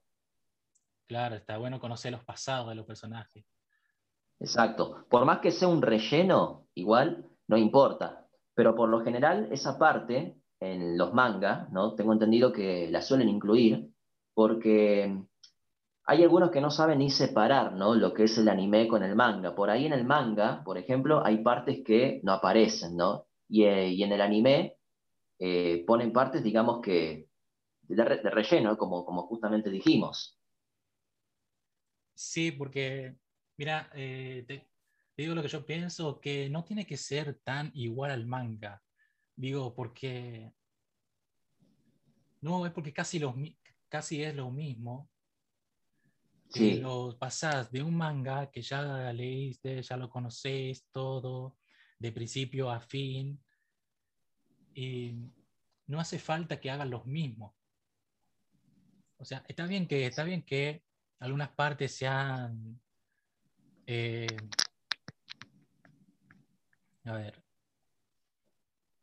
Claro, 1.08 1.36
está 1.36 1.58
bueno 1.58 1.80
conocer 1.80 2.12
los 2.14 2.24
pasados 2.24 2.70
de 2.70 2.76
los 2.76 2.86
personajes. 2.86 3.46
Exacto. 4.40 5.06
Por 5.10 5.26
más 5.26 5.40
que 5.40 5.52
sea 5.52 5.68
un 5.68 5.82
relleno, 5.82 6.68
igual, 6.74 7.30
no 7.48 7.58
importa. 7.58 8.26
Pero 8.54 8.76
por 8.76 8.90
lo 8.90 9.02
general, 9.02 9.50
esa 9.52 9.78
parte 9.78 10.41
en 10.62 10.98
los 10.98 11.14
mangas, 11.14 11.70
¿no? 11.72 11.96
Tengo 11.96 12.14
entendido 12.14 12.54
que 12.54 12.90
la 12.90 13.02
suelen 13.02 13.28
incluir, 13.28 13.90
porque 14.34 15.22
hay 16.06 16.24
algunos 16.24 16.52
que 16.52 16.62
no 16.62 16.72
saben 16.72 17.00
ni 17.00 17.10
separar, 17.10 17.74
¿no? 17.74 17.96
Lo 17.96 18.14
que 18.14 18.24
es 18.26 18.38
el 18.38 18.48
anime 18.48 18.88
con 18.88 19.04
el 19.04 19.16
manga. 19.16 19.56
Por 19.56 19.70
ahí 19.70 19.86
en 19.86 19.94
el 19.94 20.06
manga, 20.06 20.64
por 20.64 20.78
ejemplo, 20.78 21.26
hay 21.26 21.40
partes 21.40 21.82
que 21.84 22.22
no 22.24 22.34
aparecen, 22.34 22.96
¿no? 22.96 23.28
Y, 23.50 23.64
eh, 23.64 24.04
en 24.04 24.12
el 24.12 24.22
anime 24.22 24.78
eh, 25.40 25.84
ponen 25.86 26.14
partes, 26.14 26.44
digamos 26.44 26.80
que, 26.82 27.28
de, 27.82 28.04
relleno, 28.04 28.78
como, 28.78 29.04
como 29.04 29.24
justamente 29.24 29.70
dijimos. 29.70 30.40
Sí, 32.14 32.52
porque, 32.52 33.16
mira, 33.58 33.90
eh, 33.96 34.46
te, 34.48 34.70
digo 35.18 35.34
lo 35.34 35.42
que 35.42 35.48
yo 35.48 35.66
pienso, 35.66 36.20
que 36.20 36.50
no 36.50 36.64
tiene 36.64 36.86
que 36.86 36.98
ser 36.98 37.40
tan 37.44 37.72
igual 37.74 38.12
al 38.12 38.28
manga. 38.28 38.82
Digo, 39.36 39.74
porque... 39.74 40.54
No, 42.42 42.66
es 42.66 42.72
porque 42.72 42.94
casi, 42.94 43.20
los, 43.20 43.36
casi 43.88 44.24
es 44.24 44.36
lo 44.36 44.50
mismo. 44.52 45.10
Sí. 46.50 46.82
lo 46.82 47.18
pasás 47.18 47.72
de 47.72 47.82
un 47.82 47.96
manga 47.96 48.52
que 48.52 48.62
ya 48.62 49.14
leíste, 49.14 49.82
ya 49.82 49.96
lo 49.96 50.10
conocés 50.10 50.86
todo, 50.92 51.58
de 51.98 52.12
principio 52.12 52.70
a 52.70 52.82
fin, 52.82 53.42
y 54.74 55.14
no 55.88 56.00
hace 56.00 56.20
falta 56.20 56.60
que 56.60 56.72
hagan 56.72 56.90
los 56.90 57.06
mismos. 57.06 57.54
O 59.18 59.26
sea, 59.26 59.44
está 59.48 59.66
bien 59.66 59.88
que, 59.88 60.08
está 60.08 60.24
bien 60.24 60.44
que 60.44 60.84
algunas 61.20 61.50
partes 61.50 61.96
sean, 61.96 62.82
eh, 63.86 64.28
a 67.06 67.14
ver, 67.14 67.41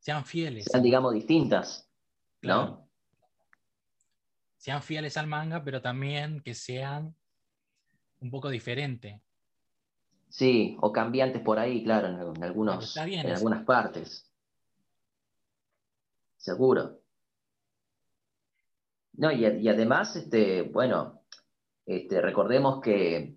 sean 0.09 0.25
fieles. 0.25 0.65
Sean, 0.65 0.83
digamos, 0.83 1.13
distintas, 1.13 1.87
¿no? 2.41 2.89
Sean 4.57 4.83
fieles 4.83 5.19
al 5.19 5.27
manga, 5.27 5.63
pero 5.63 5.83
también 5.83 6.41
que 6.41 6.55
sean 6.55 7.15
un 8.21 8.31
poco 8.31 8.49
diferentes. 8.49 9.21
Sí, 10.31 10.79
o 10.81 10.93
cambiantes 10.93 11.43
por 11.43 11.59
ahí, 11.59 11.85
claro, 11.85 12.09
en, 12.09 12.43
algunos, 12.43 12.97
en 12.97 13.27
algunas 13.27 13.67
partes. 13.67 14.33
Seguro. 16.39 17.03
No, 19.13 19.31
y, 19.31 19.45
y 19.45 19.69
además, 19.69 20.17
este, 20.17 20.63
bueno, 20.63 21.21
este, 21.85 22.23
recordemos 22.23 22.81
que 22.81 23.37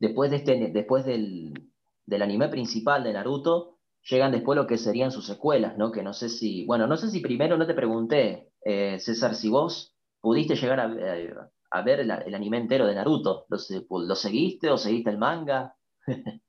después, 0.00 0.30
de 0.30 0.36
este, 0.36 0.68
después 0.68 1.06
del, 1.06 1.70
anime 2.10 2.48
principal 2.48 3.04
de 3.04 3.14
Naruto, 3.14 3.75
llegan 4.08 4.32
después 4.32 4.56
lo 4.56 4.66
que 4.66 4.78
serían 4.78 5.10
sus 5.10 5.26
secuelas, 5.26 5.76
¿no? 5.76 5.92
Que 5.92 6.02
no 6.02 6.12
sé 6.12 6.28
si, 6.28 6.64
bueno, 6.64 6.86
no 6.86 6.96
sé 6.96 7.10
si 7.10 7.20
primero 7.20 7.56
no 7.56 7.66
te 7.66 7.74
pregunté, 7.74 8.50
eh, 8.64 8.98
César, 8.98 9.34
si 9.34 9.48
vos 9.48 9.94
pudiste 10.20 10.56
llegar 10.56 10.80
a, 10.80 11.82
ver 11.82 12.00
el, 12.00 12.10
anime 12.10 12.58
entero 12.58 12.86
de 12.86 12.94
Naruto. 12.94 13.46
¿Lo, 13.48 14.14
seguiste 14.14 14.70
o 14.70 14.78
seguiste 14.78 15.10
el 15.10 15.18
manga? 15.18 15.76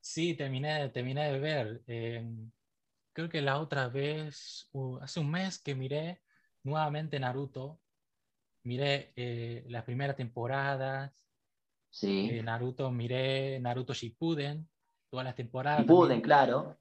sí, 0.00 0.34
terminé, 0.34 0.88
terminé 0.90 1.32
de 1.32 1.38
ver. 1.38 1.82
Eh, 1.86 2.26
creo 3.12 3.28
que 3.28 3.40
la 3.40 3.60
otra 3.60 3.88
vez, 3.88 4.70
hace 5.00 5.20
un 5.20 5.30
mes 5.30 5.58
que 5.58 5.74
miré 5.74 6.20
nuevamente 6.62 7.18
Naruto 7.20 7.80
miré 8.68 9.12
eh, 9.16 9.64
las 9.68 9.84
primeras 9.84 10.14
temporadas. 10.16 11.12
Sí. 11.90 12.28
Eh, 12.30 12.42
Naruto, 12.42 12.90
miré 12.90 13.58
Naruto 13.60 13.94
Shippuden, 13.94 14.68
todas 15.10 15.24
las 15.24 15.34
temporadas. 15.34 15.80
Shippuden, 15.80 16.20
claro. 16.20 16.76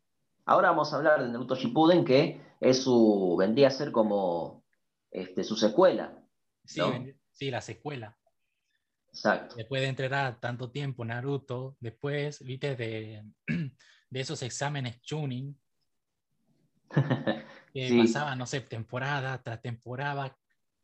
Ahora 0.46 0.70
vamos 0.70 0.94
a 0.94 0.98
hablar 0.98 1.24
de 1.24 1.30
Naruto 1.30 1.56
Shippuden, 1.56 2.06
que 2.06 2.42
es 2.60 2.82
su, 2.84 3.36
vendría 3.38 3.68
a 3.68 3.72
ser 3.72 3.92
como 3.92 4.64
este, 5.12 5.44
su 5.44 5.56
secuela. 5.56 6.18
Sí, 6.66 6.82
sí, 7.32 7.52
la 7.52 7.62
secuela. 7.62 8.18
Exacto. 9.10 9.56
Después 9.56 9.82
de 9.82 9.88
entrenar 9.88 10.40
tanto 10.40 10.72
tiempo 10.72 11.04
Naruto, 11.04 11.76
después, 11.80 12.44
viste, 12.44 12.76
de, 12.76 13.24
de 14.10 14.20
esos 14.20 14.42
exámenes 14.44 15.02
tuning, 15.02 15.58
que 17.74 17.98
pasaban, 17.98 18.38
no 18.38 18.46
sé, 18.46 18.62
temporada 18.62 19.42
tras 19.42 19.62
temporada, 19.62 20.38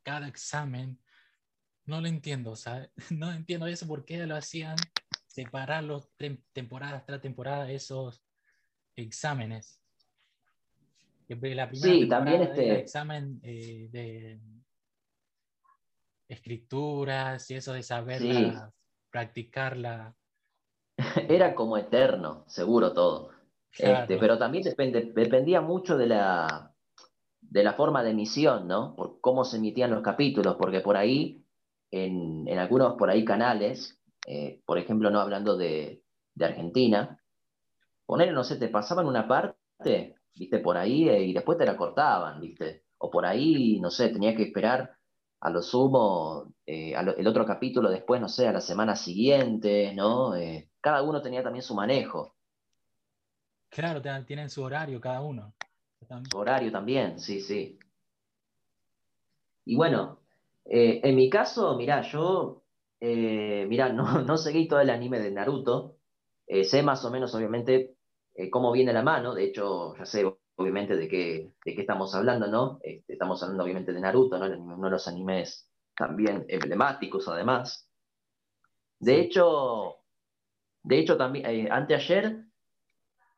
cada 0.04 0.28
examen. 0.28 1.00
No 1.86 2.02
lo 2.02 2.08
entiendo, 2.08 2.56
¿sabes? 2.56 2.90
No 3.12 3.32
entiendo 3.32 3.68
eso, 3.68 3.88
por 3.88 4.06
qué 4.06 4.26
lo 4.26 4.36
hacían 4.36 4.76
separar 5.34 5.84
los 5.84 6.12
temporadas 6.54 7.06
tras 7.08 7.20
temporada 7.20 7.70
esos 7.72 8.24
exámenes. 8.96 9.80
La 11.28 11.74
sí, 11.74 12.08
también 12.08 12.44
este 12.44 12.80
examen 12.80 13.40
eh, 13.42 13.88
de 13.92 14.40
escrituras 16.28 17.50
y 17.50 17.56
eso 17.56 17.74
de 17.74 17.82
saber 17.82 18.22
practicarla. 19.10 20.14
Era 21.28 21.56
como 21.56 21.78
eterno, 21.78 22.44
seguro 22.48 22.94
todo. 22.94 23.32
Este, 23.76 24.18
pero 24.18 24.38
también 24.38 24.64
dependía 25.16 25.60
mucho 25.60 25.98
de 25.98 26.06
la, 26.06 26.72
de 27.42 27.64
la 27.64 27.74
forma 27.74 28.04
de 28.04 28.12
emisión, 28.12 28.68
¿no? 28.68 28.96
Por 28.96 29.20
cómo 29.20 29.44
se 29.46 29.58
emitían 29.58 29.90
los 29.90 30.04
capítulos, 30.04 30.58
porque 30.60 30.82
por 30.82 30.96
ahí, 30.96 31.44
en, 31.90 32.48
algunos 32.60 32.94
por 32.94 33.10
ahí 33.10 33.26
canales, 33.26 34.00
eh, 34.26 34.62
por 34.66 34.78
ejemplo, 34.78 35.10
no 35.10 35.20
hablando 35.20 35.58
de, 35.58 36.02
Argentina, 36.40 37.20
poner, 38.06 38.34
no 38.34 38.44
sé, 38.44 38.58
te 38.58 38.68
pasaban 38.68 39.06
una 39.06 39.28
parte, 39.28 40.16
viste, 40.36 40.60
por 40.60 40.78
ahí, 40.78 41.08
eh, 41.08 41.24
y 41.24 41.34
después 41.34 41.58
te 41.58 41.66
la 41.66 41.78
cortaban, 41.78 42.40
viste, 42.40 42.86
o 42.98 43.10
por 43.10 43.26
ahí, 43.26 43.80
no 43.80 43.92
sé, 43.92 44.10
tenía 44.10 44.36
que 44.36 44.44
esperar 44.44 44.98
a 45.42 45.50
lo 45.50 45.62
sumo 45.62 46.54
eh, 46.66 46.94
el 46.96 47.28
otro 47.28 47.46
capítulo 47.46 47.90
después, 47.90 48.20
no 48.20 48.30
sé, 48.30 48.48
a 48.48 48.54
la 48.54 48.62
semana 48.62 48.96
siguiente, 48.96 49.94
¿no? 49.94 50.34
cada 50.80 51.02
uno 51.02 51.22
tenía 51.22 51.44
también 51.44 51.64
su 51.64 51.76
manejo. 51.76 52.36
Claro, 53.70 54.02
tienen 54.26 54.50
su 54.50 54.64
horario 54.64 55.00
cada 55.00 55.22
uno. 55.22 55.54
Horario 56.36 56.72
también, 56.72 57.20
sí, 57.20 57.42
sí. 57.42 57.80
Y 59.66 59.76
bueno, 59.76 60.20
en 60.66 61.16
mi 61.16 61.30
caso, 61.30 61.76
mirá, 61.76 62.02
yo, 62.02 62.63
eh, 63.06 63.66
mirá, 63.68 63.90
no, 63.90 64.04
no, 64.24 64.38
seguí 64.38 64.68
todo 64.68 64.80
el 64.80 64.90
anime 64.90 65.20
de 65.20 65.32
Naruto. 65.32 65.98
Eh, 66.48 66.64
sé 66.64 66.84
más 66.84 67.04
o 67.04 67.12
menos, 67.12 67.36
obviamente, 67.36 67.98
cómo 68.52 68.72
viene 68.72 68.94
la 68.94 69.04
mano. 69.04 69.34
De 69.34 69.44
hecho, 69.44 69.96
ya 69.98 70.06
sé, 70.06 70.26
obviamente, 70.56 70.96
de 70.96 71.08
qué, 71.10 71.52
de 71.66 71.76
qué 71.76 71.82
estamos 71.82 72.16
hablando, 72.16 72.48
¿no? 72.48 72.80
Este, 72.82 73.14
estamos 73.14 73.44
hablando, 73.44 73.64
obviamente, 73.66 73.92
de 73.92 74.00
Naruto, 74.00 74.38
¿no? 74.38 74.46
Uno 74.46 74.86
de 74.86 74.92
los 74.92 75.08
animes 75.08 75.70
también 75.98 76.46
emblemáticos, 76.48 77.28
además. 77.28 77.90
De 79.00 79.20
hecho, 79.20 79.98
de 80.84 81.00
hecho, 81.00 81.18
también, 81.18 81.72
anteayer 81.72 82.46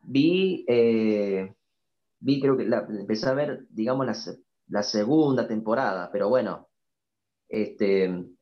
vi 0.04 0.64
vi, 2.20 2.40
creo 2.40 2.58
que 2.58 2.66
la, 2.66 2.86
empecé 2.90 3.30
a 3.30 3.34
ver, 3.34 3.66
digamos, 3.70 4.08
la, 4.68 4.84
segunda 4.84 5.48
temporada, 5.48 6.10
pero 6.12 6.30
bueno, 6.30 6.70
este, 7.48 8.35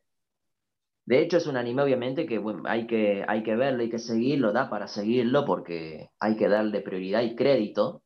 de 1.05 1.21
hecho 1.21 1.37
es 1.37 1.47
un 1.47 1.57
anime 1.57 1.83
obviamente 1.83 2.25
que 2.25 2.41
hay, 2.65 2.87
que 2.87 3.25
hay 3.27 3.43
que 3.43 3.55
verlo, 3.55 3.81
hay 3.83 3.89
que 3.89 3.99
seguirlo, 3.99 4.53
da 4.53 4.69
para 4.69 4.87
seguirlo 4.87 5.45
porque 5.45 6.09
hay 6.19 6.35
que 6.35 6.47
darle 6.47 6.81
prioridad 6.81 7.21
y 7.21 7.35
crédito, 7.35 8.03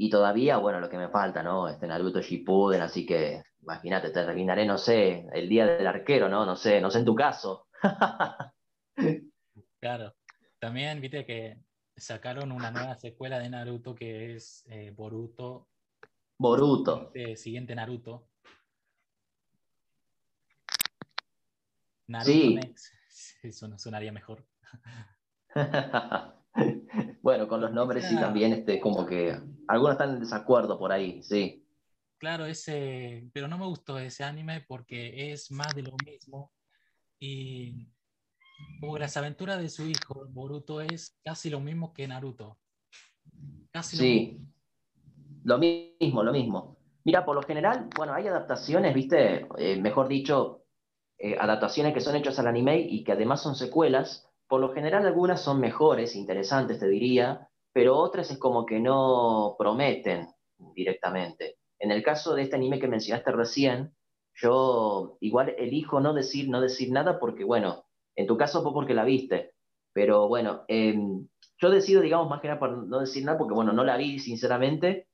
y 0.00 0.10
todavía, 0.10 0.58
bueno, 0.58 0.78
lo 0.78 0.88
que 0.88 0.96
me 0.96 1.08
falta, 1.08 1.42
¿no? 1.42 1.68
Este 1.68 1.88
Naruto 1.88 2.20
Shippuden, 2.20 2.80
así 2.80 3.04
que 3.04 3.42
imagínate, 3.60 4.10
te 4.10 4.24
terminaré, 4.24 4.64
no 4.64 4.78
sé, 4.78 5.26
el 5.32 5.48
día 5.48 5.66
del 5.66 5.86
arquero, 5.86 6.28
¿no? 6.28 6.46
No 6.46 6.54
sé, 6.54 6.80
no 6.80 6.88
sé 6.90 7.00
en 7.00 7.04
tu 7.04 7.16
caso. 7.16 7.66
claro. 9.80 10.14
También, 10.60 11.00
viste 11.00 11.26
que 11.26 11.58
sacaron 11.96 12.52
una 12.52 12.70
nueva 12.70 12.94
secuela 12.94 13.40
de 13.40 13.50
Naruto 13.50 13.96
que 13.96 14.36
es 14.36 14.64
eh, 14.68 14.92
Boruto. 14.94 15.66
Boruto. 16.38 17.10
El 17.14 17.36
siguiente 17.36 17.74
Naruto. 17.74 18.28
Naruto 22.08 22.30
sí. 22.30 22.54
Next. 22.54 22.92
Eso 23.42 23.68
no 23.68 23.78
sonaría 23.78 24.12
mejor. 24.12 24.44
bueno, 27.22 27.48
con 27.48 27.60
los 27.60 27.72
nombres 27.72 28.06
sí 28.08 28.16
también, 28.16 28.52
este, 28.52 28.80
como 28.80 29.06
que 29.06 29.38
algunos 29.68 29.92
están 29.92 30.14
en 30.14 30.20
desacuerdo 30.20 30.78
por 30.78 30.92
ahí, 30.92 31.22
sí. 31.22 31.64
Claro, 32.18 32.46
ese, 32.46 33.28
pero 33.32 33.46
no 33.46 33.58
me 33.58 33.66
gustó 33.66 33.98
ese 33.98 34.24
anime 34.24 34.64
porque 34.66 35.32
es 35.32 35.50
más 35.52 35.74
de 35.74 35.82
lo 35.82 35.94
mismo 36.04 36.52
y 37.20 37.88
como 38.80 38.98
las 38.98 39.16
aventuras 39.16 39.60
de 39.60 39.68
su 39.68 39.86
hijo, 39.86 40.26
Boruto, 40.30 40.80
es 40.80 41.18
casi 41.24 41.48
lo 41.48 41.60
mismo 41.60 41.92
que 41.92 42.08
Naruto. 42.08 42.58
Casi 43.70 43.96
sí, 43.96 44.40
lo 45.44 45.58
mismo. 45.58 46.22
lo 46.22 46.32
mismo, 46.32 46.76
Mira, 47.04 47.24
por 47.24 47.36
lo 47.36 47.42
general, 47.42 47.88
bueno, 47.96 48.12
hay 48.12 48.26
adaptaciones, 48.26 48.94
viste, 48.94 49.46
eh, 49.56 49.80
mejor 49.80 50.08
dicho, 50.08 50.57
eh, 51.18 51.36
adaptaciones 51.38 51.94
que 51.94 52.00
son 52.00 52.16
hechas 52.16 52.38
al 52.38 52.46
anime 52.46 52.78
y 52.80 53.04
que 53.04 53.12
además 53.12 53.42
son 53.42 53.54
secuelas. 53.54 54.28
Por 54.46 54.60
lo 54.60 54.72
general 54.72 55.06
algunas 55.06 55.40
son 55.40 55.60
mejores, 55.60 56.14
interesantes, 56.16 56.78
te 56.78 56.88
diría, 56.88 57.48
pero 57.72 57.96
otras 57.96 58.30
es 58.30 58.38
como 58.38 58.64
que 58.64 58.80
no 58.80 59.56
prometen 59.58 60.28
directamente. 60.74 61.58
En 61.78 61.90
el 61.90 62.02
caso 62.02 62.34
de 62.34 62.42
este 62.42 62.56
anime 62.56 62.80
que 62.80 62.88
mencionaste 62.88 63.30
recién, 63.32 63.94
yo 64.34 65.16
igual 65.20 65.54
elijo 65.58 66.00
no 66.00 66.14
decir, 66.14 66.48
no 66.48 66.60
decir 66.60 66.90
nada 66.90 67.18
porque, 67.18 67.44
bueno, 67.44 67.84
en 68.16 68.26
tu 68.26 68.36
caso 68.36 68.62
fue 68.62 68.72
porque 68.72 68.94
la 68.94 69.04
viste, 69.04 69.52
pero 69.92 70.28
bueno, 70.28 70.64
em, 70.68 71.26
yo 71.58 71.70
decido, 71.70 72.00
digamos, 72.00 72.28
más 72.28 72.40
que 72.40 72.48
nada 72.48 72.60
por 72.60 72.86
no 72.86 73.00
decir 73.00 73.24
nada 73.24 73.38
porque, 73.38 73.54
bueno, 73.54 73.72
no 73.72 73.84
la 73.84 73.96
vi, 73.96 74.18
sinceramente, 74.18 75.08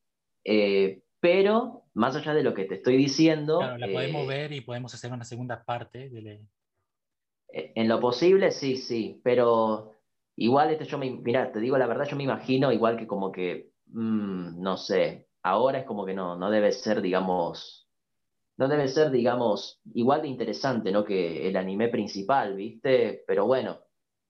eh, 0.45 1.03
pero 1.21 1.84
más 1.95 2.17
allá 2.17 2.35
de 2.35 2.43
lo 2.43 2.55
que 2.55 2.65
te 2.65 2.77
estoy 2.77 2.97
diciendo... 2.97 3.59
Claro, 3.59 3.79
la 3.79 3.87
podemos 3.87 4.25
eh, 4.25 4.27
ver 4.27 4.53
y 4.53 4.61
podemos 4.61 4.93
hacer 4.95 5.13
una 5.13 5.25
segunda 5.25 5.65
parte. 5.65 6.11
De 6.11 6.41
eh, 7.53 7.73
En 7.75 7.89
lo 7.89 8.01
posible, 8.01 8.51
sí, 8.51 8.77
sí, 8.77 9.21
pero 9.23 9.93
igual 10.37 10.71
este 10.71 10.85
yo 10.85 10.99
me... 10.99 11.11
Mira, 11.11 11.53
te 11.53 11.61
digo 11.61 11.79
la 11.79 11.87
verdad, 11.87 12.07
yo 12.07 12.17
me 12.17 12.25
imagino 12.25 12.73
igual 12.73 12.97
que 12.97 13.07
como 13.07 13.31
que, 13.31 13.71
mm, 13.87 14.61
no 14.61 14.77
sé, 14.77 15.29
ahora 15.43 15.79
es 15.79 15.85
como 15.85 16.05
que 16.05 16.15
no, 16.15 16.37
no 16.37 16.51
debe 16.51 16.73
ser, 16.73 17.01
digamos, 17.01 17.89
no 18.57 18.69
debe 18.69 18.89
ser, 18.89 19.11
digamos, 19.11 19.81
igual 19.95 20.23
de 20.23 20.29
interesante, 20.29 20.91
¿no? 20.91 21.05
Que 21.05 21.49
el 21.49 21.57
anime 21.57 21.89
principal, 21.89 22.57
¿viste? 22.57 23.23
Pero 23.27 23.47
bueno, 23.47 23.79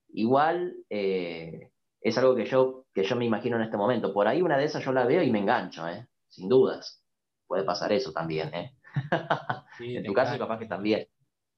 igual 0.09 0.77
eh, 0.91 1.71
es 2.01 2.19
algo 2.19 2.35
que 2.35 2.45
yo, 2.45 2.87
que 2.93 3.05
yo 3.05 3.17
me 3.17 3.25
imagino 3.25 3.57
en 3.57 3.63
este 3.63 3.77
momento. 3.77 4.13
Por 4.13 4.29
ahí 4.29 4.43
una 4.43 4.59
de 4.59 4.65
esas 4.65 4.85
yo 4.85 4.93
la 4.93 5.07
veo 5.07 5.23
y 5.23 5.31
me 5.31 5.39
engancho, 5.41 5.89
¿eh? 5.89 6.07
Sin 6.29 6.49
dudas. 6.49 7.04
Puede 7.47 7.65
pasar 7.65 7.93
eso 7.93 8.13
también, 8.13 8.55
¿eh? 8.55 8.77
en 9.81 10.05
tu 10.05 10.13
caso 10.13 10.39
capaz 10.39 10.59
que 10.59 10.67
también. 10.67 11.07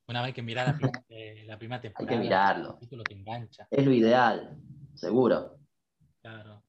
Una 0.09 0.23
vez 0.23 0.35
que 0.35 0.43
mirar 0.43 0.77
la, 0.81 1.05
eh, 1.09 1.57
primera 1.59 1.81
temporada, 1.81 2.13
Hay 2.13 2.17
que 2.17 2.23
mirarlo. 2.23 2.79
el 2.81 3.03
te 3.05 3.15
engancha. 3.15 3.67
Es 3.71 3.85
lo 3.85 3.93
ideal, 3.93 4.57
seguro. 4.95 5.59
Claro. 6.23 6.63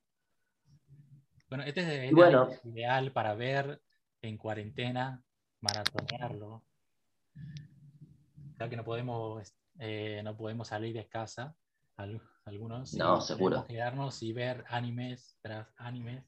Bueno, 1.50 1.64
este 1.64 1.82
es 1.82 2.10
el 2.10 2.16
bueno, 2.16 2.50
ideal 2.64 3.12
para 3.12 3.36
ver 3.36 3.82
en 4.22 4.38
cuarentena, 4.38 5.24
maratonearlo. 5.62 6.64
Ya 8.60 8.70
que 8.70 8.76
no 8.76 8.84
podemos, 8.84 9.54
eh, 9.80 10.22
no 10.24 10.36
podemos 10.36 10.70
salir 10.70 10.94
de 10.96 11.08
casa, 11.08 11.56
algunos. 12.46 12.94
No, 12.96 13.22
seguro. 13.22 13.66
Quedarnos 13.68 14.22
y 14.24 14.34
ver 14.34 14.66
animes 14.68 15.38
tras 15.42 15.68
animes. 15.78 16.24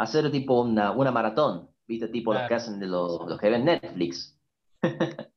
Hacer 0.00 0.30
tipo 0.30 0.62
una, 0.62 0.92
una 0.92 1.10
maratón, 1.10 1.68
¿viste? 1.86 2.08
Tipo 2.08 2.32
los 2.32 2.48
que 2.48 2.54
hacen 2.54 2.80
de 2.80 2.86
los, 2.86 3.20
los 3.28 3.38
que 3.38 3.50
ven 3.50 3.66
Netflix. 3.66 4.34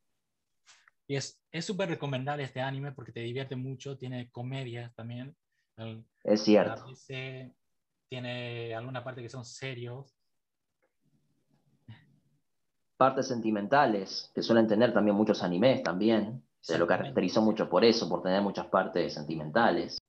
y 1.08 1.15
es 1.15 1.38
súper 1.60 1.89
recomendable 1.89 2.43
este 2.43 2.62
anime 2.62 2.93
porque 2.93 3.12
te 3.12 3.19
divierte 3.19 3.58
mucho, 3.58 3.97
tiene 3.97 4.32
comedias 4.32 4.95
también. 4.95 5.36
Es 6.23 6.43
cierto. 6.43 6.86
tiene 8.08 8.73
alguna 8.73 9.04
parte 9.04 9.21
que 9.21 9.28
son 9.28 9.43
serios. 9.43 10.15
Partes 12.95 13.28
sentimentales, 13.28 14.32
que 14.34 14.41
suelen 14.41 14.67
tener 14.67 14.93
también 14.93 15.17
muchos 15.17 15.43
animes 15.43 15.84
también. 15.84 16.41
Se 16.62 16.78
lo 16.78 16.88
caracterizó 16.88 17.41
mucho 17.41 17.69
por 17.69 17.84
eso, 17.84 18.08
por 18.08 18.23
tener 18.23 18.41
muchas 18.41 18.67
partes 18.67 19.13
sentimentales. 19.13 20.02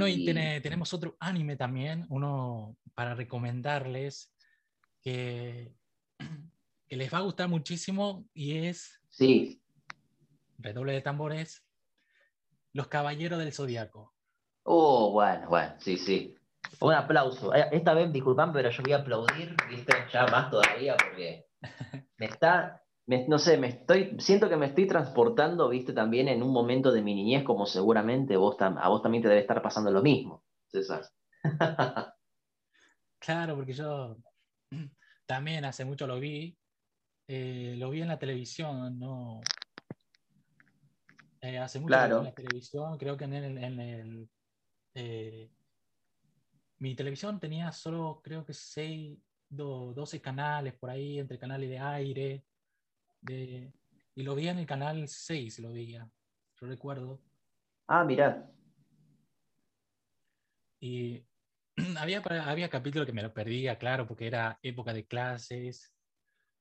Bueno, 0.00 0.22
y 0.22 0.60
tenemos 0.62 0.94
otro 0.94 1.16
anime 1.20 1.56
también, 1.56 2.06
uno 2.08 2.76
para 2.94 3.14
recomendarles 3.14 4.32
que, 5.02 5.74
que, 6.88 6.96
les 6.96 7.12
va 7.12 7.18
a 7.18 7.22
gustar 7.22 7.48
muchísimo 7.48 8.24
y 8.32 8.56
es. 8.66 9.00
Sí. 9.10 9.62
Redoble 10.58 10.92
de 10.92 11.02
tambores. 11.02 11.66
Los 12.72 12.86
Caballeros 12.86 13.38
del 13.38 13.52
Zodiaco. 13.52 14.14
Oh, 14.62 15.10
bueno, 15.12 15.48
bueno, 15.48 15.74
sí, 15.78 15.96
sí. 15.96 16.34
Un 16.80 16.94
aplauso. 16.94 17.54
Eh, 17.54 17.68
esta 17.72 17.94
vez, 17.94 18.12
disculpan, 18.12 18.52
pero 18.52 18.70
yo 18.70 18.82
voy 18.82 18.92
a 18.92 18.98
aplaudir, 18.98 19.56
¿viste? 19.68 19.92
Ya 20.12 20.26
más 20.26 20.50
todavía 20.50 20.96
porque 20.96 21.46
me 22.16 22.26
está 22.26 22.82
no 23.26 23.38
sé, 23.38 23.56
me 23.56 23.68
estoy, 23.68 24.16
siento 24.20 24.48
que 24.48 24.56
me 24.56 24.66
estoy 24.66 24.86
transportando, 24.86 25.68
viste, 25.68 25.92
también 25.92 26.28
en 26.28 26.42
un 26.42 26.52
momento 26.52 26.92
de 26.92 27.02
mi 27.02 27.14
niñez, 27.14 27.42
como 27.44 27.66
seguramente 27.66 28.36
vos 28.36 28.56
a 28.60 28.88
vos 28.88 29.02
también 29.02 29.22
te 29.22 29.28
debe 29.28 29.40
estar 29.40 29.60
pasando 29.62 29.90
lo 29.90 30.02
mismo, 30.02 30.44
César. 30.68 31.02
claro, 33.18 33.56
porque 33.56 33.72
yo 33.72 34.16
también 35.26 35.64
hace 35.64 35.84
mucho 35.84 36.06
lo 36.06 36.20
vi, 36.20 36.56
eh, 37.26 37.74
lo 37.78 37.90
vi 37.90 38.02
en 38.02 38.08
la 38.08 38.18
televisión, 38.18 38.98
no. 38.98 39.40
Eh, 41.40 41.58
hace 41.58 41.80
mucho 41.80 41.96
lo 41.96 42.06
vi 42.06 42.18
en 42.18 42.24
la 42.24 42.34
televisión, 42.34 42.96
creo 42.96 43.16
que 43.16 43.24
en 43.24 43.34
el, 43.34 44.28
eh, 44.94 45.50
mi 46.78 46.94
televisión 46.94 47.40
tenía 47.40 47.72
solo, 47.72 48.20
creo 48.22 48.44
que 48.44 48.52
6, 48.52 49.18
12 49.48 50.20
canales 50.20 50.74
por 50.74 50.90
ahí, 50.90 51.18
entre 51.18 51.38
canales 51.38 51.68
de 51.68 51.78
aire, 51.78 52.44
y 53.28 54.22
lo 54.22 54.34
vi 54.34 54.48
en 54.48 54.58
el 54.58 54.66
canal 54.66 55.08
6, 55.08 55.58
lo 55.60 55.72
veía, 55.72 56.08
yo 56.60 56.66
recuerdo. 56.66 57.20
Ah, 57.86 58.04
mira. 58.04 58.50
Y 60.80 61.24
había, 61.98 62.22
había 62.46 62.68
capítulos 62.68 63.06
que 63.06 63.12
me 63.12 63.22
lo 63.22 63.32
perdía, 63.32 63.78
claro, 63.78 64.06
porque 64.06 64.26
era 64.26 64.58
época 64.62 64.92
de 64.92 65.06
clases. 65.06 65.92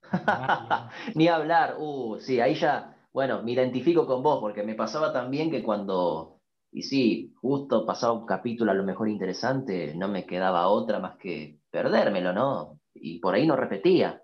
Ni 1.15 1.27
hablar, 1.27 1.75
uh, 1.77 2.17
sí, 2.19 2.39
ahí 2.39 2.55
ya, 2.55 2.97
bueno, 3.11 3.43
me 3.43 3.51
identifico 3.51 4.05
con 4.05 4.23
vos, 4.23 4.39
porque 4.39 4.63
me 4.63 4.75
pasaba 4.75 5.13
también 5.13 5.51
que 5.51 5.63
cuando, 5.63 6.41
y 6.71 6.83
sí, 6.83 7.33
justo 7.41 7.85
pasaba 7.85 8.13
un 8.13 8.25
capítulo 8.25 8.71
a 8.71 8.75
lo 8.75 8.83
mejor 8.83 9.09
interesante, 9.09 9.93
no 9.95 10.07
me 10.07 10.25
quedaba 10.25 10.67
otra 10.67 10.99
más 10.99 11.17
que 11.17 11.59
perdérmelo, 11.69 12.33
¿no? 12.33 12.79
Y 12.93 13.19
por 13.19 13.35
ahí 13.35 13.45
no 13.45 13.55
repetía. 13.55 14.23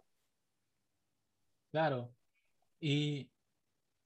Claro, 1.72 2.15
y, 2.80 3.30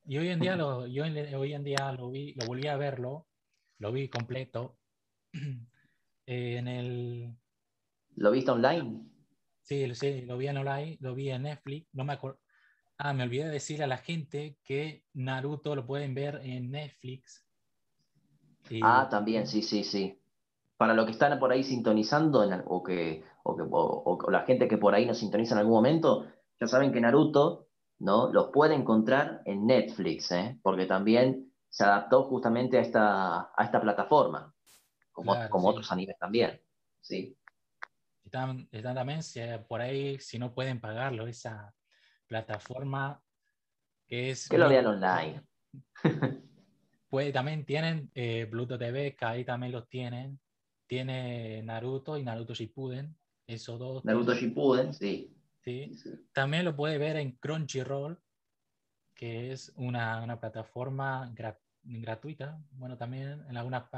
y 0.05 0.17
hoy 0.17 0.29
en 0.29 0.39
día 0.39 0.55
lo, 0.55 0.87
yo 0.87 1.03
hoy 1.03 1.53
en 1.53 1.63
día 1.63 1.91
lo 1.91 2.09
vi, 2.09 2.33
lo 2.35 2.45
volví 2.45 2.67
a 2.67 2.77
verlo, 2.77 3.27
lo 3.77 3.91
vi 3.91 4.09
completo 4.09 4.77
en 6.25 6.67
el... 6.67 7.35
¿Lo 8.15 8.31
viste 8.31 8.51
online? 8.51 9.09
Sí, 9.61 9.93
sí, 9.93 10.21
lo 10.21 10.37
vi 10.37 10.47
en 10.47 10.57
online, 10.57 10.97
lo 10.99 11.13
vi 11.13 11.29
en 11.29 11.43
Netflix, 11.43 11.87
no 11.93 12.03
me 12.03 12.13
acuerdo. 12.13 12.39
Ah, 12.97 13.13
me 13.13 13.23
olvidé 13.23 13.45
de 13.45 13.51
decir 13.51 13.81
a 13.81 13.87
la 13.87 13.97
gente 13.97 14.57
que 14.63 15.05
Naruto 15.13 15.75
lo 15.75 15.85
pueden 15.85 16.13
ver 16.13 16.41
en 16.43 16.71
Netflix. 16.71 17.45
Ah, 18.81 19.07
también, 19.09 19.47
sí, 19.47 19.61
sí, 19.61 19.83
sí. 19.83 20.19
Para 20.75 20.93
los 20.93 21.05
que 21.05 21.11
están 21.11 21.37
por 21.39 21.51
ahí 21.51 21.63
sintonizando 21.63 22.41
o, 22.65 22.83
que, 22.83 23.23
o, 23.43 23.55
que 23.55 23.63
o 23.63 24.31
la 24.31 24.41
gente 24.41 24.67
que 24.67 24.77
por 24.77 24.93
ahí 24.93 25.05
nos 25.05 25.19
sintoniza 25.19 25.53
en 25.53 25.59
algún 25.59 25.75
momento, 25.75 26.25
ya 26.59 26.67
saben 26.67 26.91
que 26.91 26.99
Naruto 26.99 27.68
¿no? 27.99 28.31
Los 28.31 28.49
puede 28.51 28.75
encontrar 28.75 29.41
en 29.45 29.65
Netflix, 29.65 30.31
¿eh? 30.31 30.59
porque 30.63 30.85
también 30.85 31.53
se 31.69 31.83
adaptó 31.83 32.23
justamente 32.23 32.77
a 32.77 32.81
esta, 32.81 33.39
a 33.55 33.63
esta 33.63 33.79
plataforma, 33.79 34.53
como, 35.11 35.35
como 35.49 35.69
otros 35.69 35.91
animes 35.91 36.17
también. 36.17 36.59
¿sí? 37.01 37.37
Están, 38.23 38.67
también 38.69 39.21
por 39.67 39.81
ahí, 39.81 40.19
si 40.19 40.39
no 40.39 40.53
pueden 40.53 40.79
pagarlo, 40.79 41.27
esa 41.27 41.73
plataforma 42.27 43.21
que 44.07 44.31
es... 44.31 44.47
Que 44.47 44.57
lo 44.57 44.69
vean 44.69 44.87
online. 44.87 45.43
pues 47.09 47.33
también 47.33 47.65
tienen 47.65 48.11
eh, 48.13 48.47
Bluetooth 48.49 48.79
TV, 48.79 49.15
que 49.15 49.25
ahí 49.25 49.45
también 49.45 49.71
los 49.71 49.87
tienen. 49.89 50.39
Tiene 50.87 51.61
Naruto 51.63 52.17
y 52.17 52.23
Naruto 52.23 52.55
Shippuden, 52.55 53.15
esos 53.45 53.77
dos. 53.77 54.05
Naruto 54.05 54.33
Shippuden, 54.33 54.93
sí. 54.93 55.35
¿Sí? 55.63 55.91
También 56.33 56.65
lo 56.65 56.75
puede 56.75 56.97
ver 56.97 57.17
en 57.17 57.33
Crunchyroll, 57.33 58.19
que 59.15 59.51
es 59.51 59.73
una, 59.75 60.23
una 60.23 60.39
plataforma 60.39 61.33
gratuita. 61.83 62.59
Bueno, 62.71 62.97
también 62.97 63.45
en 63.49 63.57
alguna... 63.57 63.89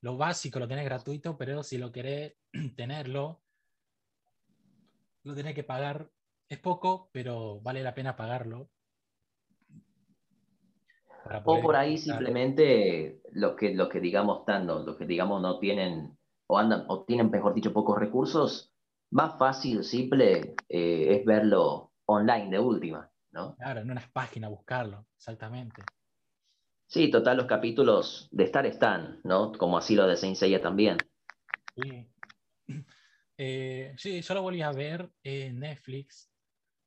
lo 0.00 0.16
básico 0.16 0.58
lo 0.58 0.68
tiene 0.68 0.84
gratuito, 0.84 1.36
pero 1.36 1.62
si 1.62 1.78
lo 1.78 1.92
querés 1.92 2.34
tenerlo, 2.76 3.42
lo 5.22 5.34
tenés 5.34 5.54
que 5.54 5.64
pagar. 5.64 6.10
Es 6.48 6.58
poco, 6.58 7.08
pero 7.12 7.60
vale 7.60 7.82
la 7.82 7.94
pena 7.94 8.16
pagarlo. 8.16 8.70
O 11.44 11.60
por 11.62 11.74
ahí 11.74 11.96
simplemente 11.96 13.22
los 13.32 13.56
que, 13.56 13.74
los 13.74 13.88
que 13.88 13.98
digamos 14.00 14.40
están, 14.40 14.66
los 14.66 14.96
que 14.96 15.06
digamos 15.06 15.40
no 15.40 15.58
tienen 15.58 16.18
o, 16.46 16.58
andan, 16.58 16.84
o 16.88 17.04
tienen, 17.04 17.30
mejor 17.30 17.54
dicho, 17.54 17.72
pocos 17.72 17.98
recursos, 17.98 18.73
más 19.14 19.38
fácil, 19.38 19.84
simple, 19.84 20.56
eh, 20.68 21.16
es 21.16 21.24
verlo 21.24 21.92
online 22.06 22.50
de 22.50 22.58
última, 22.58 23.08
¿no? 23.30 23.54
Claro, 23.54 23.80
en 23.80 23.90
unas 23.92 24.10
páginas 24.10 24.50
buscarlo, 24.50 25.06
exactamente. 25.16 25.82
Sí, 26.86 27.12
total, 27.12 27.36
los 27.36 27.46
capítulos 27.46 28.28
de 28.32 28.42
estar 28.42 28.66
están, 28.66 29.20
¿no? 29.22 29.52
Como 29.52 29.78
así 29.78 29.94
lo 29.94 30.08
de 30.08 30.16
Saint 30.16 30.36
Seiya 30.36 30.60
también. 30.60 30.98
Sí. 31.76 32.10
Eh, 33.36 33.96
sí, 33.98 34.22
yo 34.22 34.34
lo 34.34 34.42
volví 34.42 34.62
a 34.62 34.70
ver 34.70 35.10
en 35.24 35.58
Netflix, 35.58 36.30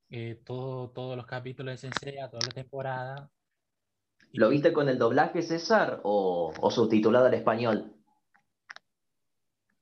eh, 0.08 0.40
todo, 0.46 0.88
todos 0.92 1.14
los 1.14 1.26
capítulos 1.26 1.74
de 1.74 1.76
Saint 1.76 1.94
Seiya, 1.94 2.30
toda 2.30 2.40
la 2.46 2.54
temporada. 2.54 3.30
¿Lo 4.32 4.48
viste 4.48 4.72
con 4.72 4.88
el 4.88 4.96
doblaje, 4.96 5.42
César, 5.42 6.00
o, 6.04 6.54
o 6.58 6.70
subtitulado 6.70 7.26
al 7.26 7.34
español? 7.34 7.92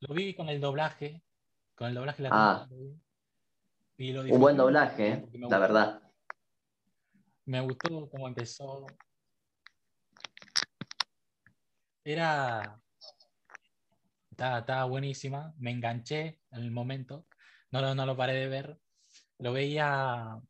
Lo 0.01 0.13
vi 0.13 0.35
con 0.35 0.49
el 0.49 0.61
doblaje, 0.61 1.23
con 1.77 1.89
el 1.89 1.95
doblaje 1.95 2.23
la 2.23 2.31
Ah. 2.33 2.69
y 3.99 4.13
lo 4.13 4.23
Un 4.23 4.41
buen 4.41 4.57
doblaje, 4.57 5.09
¿eh? 5.09 5.17
me 5.33 5.39
la 5.39 5.47
gustó- 5.47 5.61
verdad. 5.61 6.03
Me 7.45 7.61
gustó 7.61 8.09
cómo 8.11 8.27
empezó. 8.27 8.87
Era. 12.05 12.81
Estaba, 14.31 14.59
estaba 14.59 14.85
buenísima. 14.85 15.55
Me 15.59 15.71
enganché 15.71 16.41
en 16.51 16.63
el 16.63 16.71
momento. 16.71 17.27
No, 17.71 17.81
lo- 17.81 17.95
no 17.95 18.05
lo 18.07 18.17
paré 18.17 18.35
de 18.35 18.49
ver. 18.49 18.79
Lo 19.39 19.53
veía. 19.53 20.41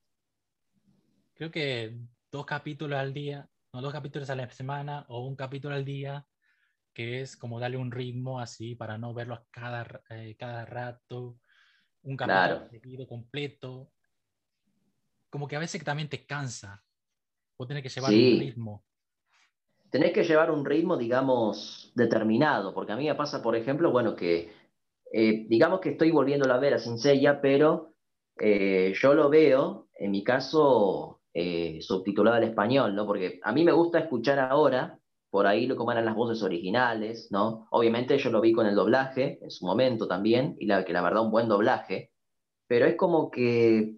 Creo 1.34 1.50
que 1.50 1.98
dos 2.30 2.46
capítulos 2.46 2.98
al 2.98 3.12
día. 3.12 3.48
No, 3.72 3.82
dos 3.82 3.92
capítulos 3.92 4.30
a 4.30 4.36
la 4.36 4.48
semana 4.50 5.04
o 5.08 5.26
un 5.26 5.36
capítulo 5.36 5.74
al 5.74 5.84
día. 5.84 6.26
Que 6.96 7.20
es 7.20 7.36
como 7.36 7.60
darle 7.60 7.76
un 7.76 7.90
ritmo 7.90 8.40
así 8.40 8.74
para 8.74 8.96
no 8.96 9.12
verlo 9.12 9.46
cada, 9.50 9.82
r- 9.82 10.00
eh, 10.08 10.34
cada 10.38 10.64
rato. 10.64 11.38
Un 12.00 12.16
capítulo 12.16 12.66
Claro. 12.70 13.06
completo. 13.06 13.92
Como 15.28 15.46
que 15.46 15.56
a 15.56 15.58
veces 15.58 15.84
también 15.84 16.08
te 16.08 16.24
cansa. 16.24 16.86
Vos 17.58 17.68
tenés 17.68 17.82
que 17.82 17.90
llevar 17.90 18.14
Sí. 18.14 18.32
un 18.32 18.40
ritmo. 18.40 18.86
Tenés 19.90 20.14
que 20.14 20.24
llevar 20.24 20.50
un 20.50 20.64
ritmo, 20.64 20.96
digamos, 20.96 21.92
determinado, 21.94 22.72
porque 22.72 22.92
a 22.92 22.96
mí 22.96 23.06
me 23.06 23.14
pasa, 23.14 23.42
por 23.42 23.56
ejemplo, 23.56 23.90
bueno, 23.90 24.16
que 24.16 24.50
eh, 25.12 25.44
digamos 25.50 25.80
que 25.80 25.90
estoy 25.90 26.10
volviéndolo 26.12 26.54
a 26.54 26.58
ver 26.58 26.72
a 26.72 26.78
Seiya, 26.78 27.42
pero 27.42 27.92
eh, 28.40 28.94
yo 28.96 29.12
lo 29.12 29.28
veo, 29.28 29.88
en 29.98 30.12
mi 30.12 30.24
caso, 30.24 31.20
subtitulado 31.80 32.38
al 32.38 32.44
español, 32.44 32.94
¿no? 32.94 33.04
Porque 33.06 33.38
a 33.42 33.52
mí 33.52 33.64
me 33.64 33.72
gusta 33.72 33.98
escuchar 33.98 34.38
ahora, 34.38 34.98
por 35.30 35.46
ahí 35.46 35.66
lo 35.66 35.76
como 35.76 35.92
eran 35.92 36.04
las 36.04 36.14
voces 36.14 36.42
originales, 36.42 37.28
¿no? 37.30 37.66
Obviamente 37.70 38.18
yo 38.18 38.30
lo 38.30 38.40
vi 38.40 38.52
con 38.52 38.66
el 38.66 38.74
doblaje 38.74 39.38
en 39.42 39.50
su 39.50 39.66
momento 39.66 40.06
también, 40.06 40.56
y 40.58 40.66
la, 40.66 40.84
que 40.84 40.92
la 40.92 41.02
verdad 41.02 41.24
un 41.24 41.30
buen 41.30 41.48
doblaje, 41.48 42.12
pero 42.66 42.86
es 42.86 42.96
como 42.96 43.30
que 43.30 43.96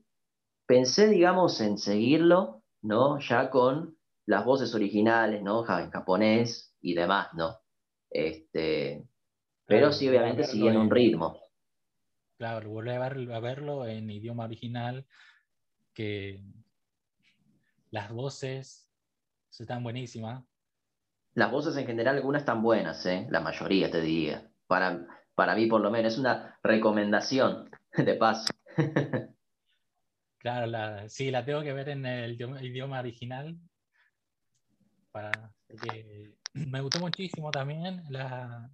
pensé, 0.66 1.08
digamos, 1.08 1.60
en 1.60 1.78
seguirlo, 1.78 2.62
¿no? 2.82 3.18
Ya 3.20 3.50
con 3.50 3.96
las 4.26 4.44
voces 4.44 4.74
originales, 4.74 5.42
¿no? 5.42 5.64
En 5.78 5.90
japonés 5.90 6.74
y 6.80 6.94
demás, 6.94 7.28
¿no? 7.34 7.56
Este, 8.10 9.06
pero 9.66 9.80
Claro, 9.80 9.92
sí, 9.92 10.08
obviamente 10.08 10.44
siguiendo 10.44 10.80
un 10.80 10.90
ritmo. 10.90 11.38
Claro, 12.36 12.70
volver 12.70 12.96
a 12.96 13.00
verlo, 13.00 13.34
a 13.34 13.40
verlo 13.40 13.86
en 13.86 14.10
idioma 14.10 14.44
original, 14.44 15.06
que 15.92 16.40
las 17.90 18.10
voces 18.12 18.88
están 19.58 19.82
buenísimas. 19.82 20.44
Las 21.38 21.52
voces 21.52 21.76
en 21.76 21.86
general, 21.86 22.16
algunas 22.16 22.42
están 22.42 22.64
buenas, 22.64 23.06
¿eh? 23.06 23.28
La 23.30 23.38
mayoría, 23.38 23.88
te 23.92 24.00
diría. 24.00 24.50
Para, 24.66 25.06
para 25.36 25.54
mí, 25.54 25.66
por 25.66 25.80
lo 25.80 25.88
menos, 25.88 26.14
es 26.14 26.18
una 26.18 26.58
recomendación 26.64 27.70
de 27.96 28.14
paso. 28.14 28.52
Claro, 30.38 30.66
la, 30.66 31.08
sí, 31.08 31.30
la 31.30 31.44
tengo 31.44 31.62
que 31.62 31.72
ver 31.72 31.90
en 31.90 32.04
el 32.06 32.32
idioma, 32.32 32.60
idioma 32.60 32.98
original. 32.98 33.56
Para, 35.12 35.54
me 36.54 36.80
gustó 36.80 36.98
muchísimo 36.98 37.52
también. 37.52 38.02
La, 38.10 38.68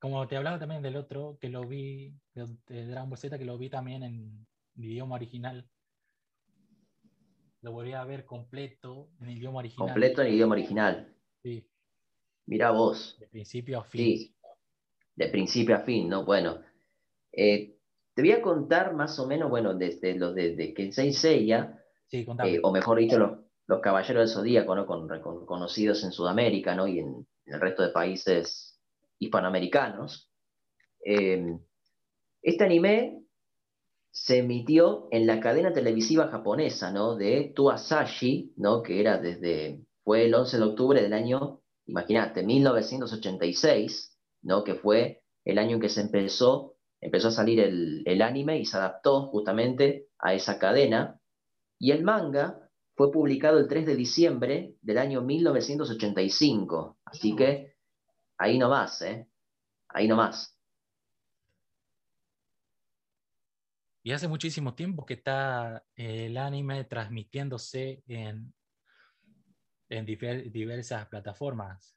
como 0.00 0.26
te 0.26 0.36
hablaba 0.36 0.58
también 0.58 0.82
del 0.82 0.96
otro, 0.96 1.38
que 1.40 1.50
lo 1.50 1.68
vi, 1.68 2.18
de, 2.34 2.48
de 2.66 2.86
Dragon 2.86 3.10
Ball 3.10 3.18
Z, 3.18 3.38
que 3.38 3.44
lo 3.44 3.58
vi 3.58 3.70
también 3.70 4.02
en 4.02 4.44
idioma 4.74 5.14
original. 5.14 5.70
Lo 7.60 7.70
volví 7.70 7.92
a 7.92 8.02
ver 8.02 8.24
completo 8.24 9.10
en 9.20 9.30
idioma 9.30 9.60
original. 9.60 9.86
Completo 9.86 10.22
en 10.22 10.34
idioma 10.34 10.54
original. 10.54 11.16
Sí, 11.44 11.71
Mira 12.46 12.70
vos. 12.70 13.16
de 13.20 13.28
principio 13.28 13.80
a 13.80 13.84
fin. 13.84 14.00
Sí, 14.18 14.34
de 15.14 15.28
principio 15.28 15.76
a 15.76 15.80
fin, 15.80 16.08
¿no? 16.08 16.24
Bueno, 16.24 16.60
eh, 17.32 17.76
te 18.14 18.22
voy 18.22 18.32
a 18.32 18.42
contar 18.42 18.94
más 18.94 19.18
o 19.18 19.26
menos, 19.26 19.48
bueno, 19.50 19.74
desde 19.74 20.14
lo 20.14 20.32
de, 20.34 20.54
de 20.56 20.74
que 20.74 20.92
Saint 20.92 21.14
Seiya, 21.14 21.78
Sí, 22.08 22.26
eh, 22.44 22.60
o 22.62 22.72
mejor 22.72 22.98
dicho, 22.98 23.18
los, 23.18 23.38
los 23.66 23.80
Caballeros 23.80 24.28
del 24.28 24.34
Zodíaco, 24.34 24.74
¿no? 24.74 24.86
Con, 24.86 25.08
con- 25.20 25.46
conocidos 25.46 26.04
en 26.04 26.12
Sudamérica, 26.12 26.74
¿no? 26.74 26.86
Y 26.86 26.98
en, 26.98 27.26
en 27.46 27.54
el 27.54 27.60
resto 27.60 27.82
de 27.82 27.88
países 27.90 28.78
hispanoamericanos. 29.18 30.30
Eh, 31.04 31.56
este 32.42 32.64
anime 32.64 33.22
se 34.10 34.38
emitió 34.38 35.08
en 35.10 35.26
la 35.26 35.40
cadena 35.40 35.72
televisiva 35.72 36.28
japonesa, 36.28 36.90
¿no? 36.92 37.16
De 37.16 37.52
Tuasashi, 37.54 38.52
¿no? 38.56 38.82
Que 38.82 39.00
era 39.00 39.16
desde, 39.18 39.86
fue 40.04 40.26
el 40.26 40.34
11 40.34 40.58
de 40.58 40.64
octubre 40.64 41.00
del 41.00 41.14
año, 41.14 41.61
imagínate, 41.86 42.42
1986, 42.42 44.16
¿no? 44.42 44.64
Que 44.64 44.74
fue 44.74 45.22
el 45.44 45.58
año 45.58 45.76
en 45.76 45.80
que 45.80 45.88
se 45.88 46.02
empezó, 46.02 46.76
empezó 47.00 47.28
a 47.28 47.32
salir 47.32 47.60
el, 47.60 48.02
el 48.06 48.22
anime 48.22 48.58
y 48.58 48.64
se 48.64 48.76
adaptó 48.76 49.28
justamente 49.28 50.08
a 50.18 50.34
esa 50.34 50.58
cadena. 50.58 51.18
Y 51.78 51.90
el 51.90 52.04
manga 52.04 52.70
fue 52.94 53.10
publicado 53.10 53.58
el 53.58 53.68
3 53.68 53.86
de 53.86 53.96
diciembre 53.96 54.76
del 54.82 54.98
año 54.98 55.22
1985. 55.22 56.98
Así 57.04 57.34
que 57.34 57.74
ahí 58.38 58.58
nomás, 58.58 59.02
¿eh? 59.02 59.26
Ahí 59.88 60.06
nomás. 60.08 60.56
Y 64.04 64.12
hace 64.12 64.26
muchísimo 64.26 64.74
tiempo 64.74 65.06
que 65.06 65.14
está 65.14 65.84
el 65.94 66.36
anime 66.36 66.84
transmitiéndose 66.84 68.02
en, 68.08 68.52
en 69.92 70.06
diversas 70.52 71.08
plataformas. 71.08 71.96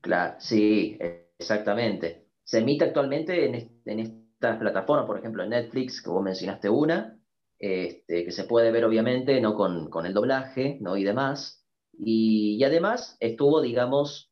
Claro, 0.00 0.36
sí, 0.38 0.98
exactamente. 1.38 2.28
Se 2.44 2.58
emite 2.58 2.84
actualmente 2.84 3.46
en, 3.46 3.80
en 3.86 4.00
estas 4.00 4.58
plataformas, 4.58 5.06
por 5.06 5.18
ejemplo, 5.18 5.42
en 5.42 5.50
Netflix, 5.50 6.02
que 6.02 6.10
vos 6.10 6.22
mencionaste 6.22 6.68
una, 6.68 7.18
este, 7.58 8.24
que 8.24 8.30
se 8.32 8.44
puede 8.44 8.70
ver 8.70 8.84
obviamente, 8.84 9.40
¿no? 9.40 9.54
Con, 9.54 9.88
con 9.90 10.06
el 10.06 10.14
doblaje, 10.14 10.78
¿no? 10.80 10.96
Y 10.96 11.04
demás. 11.04 11.64
Y, 11.98 12.56
y 12.58 12.64
además 12.64 13.16
estuvo, 13.20 13.60
digamos, 13.62 14.30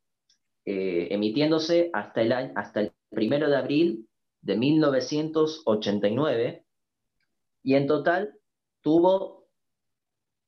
eh, 0.65 1.09
emitiéndose 1.13 1.91
hasta 1.93 2.23
el, 2.23 2.33
año- 2.33 2.53
hasta 2.57 2.81
el 2.81 2.93
primero 3.11 3.49
de 3.51 3.57
abril 3.57 4.09
de 4.43 4.57
1989 4.57 6.65
y 7.63 7.75
en 7.75 7.87
total 7.87 8.35
tuvo 8.83 9.42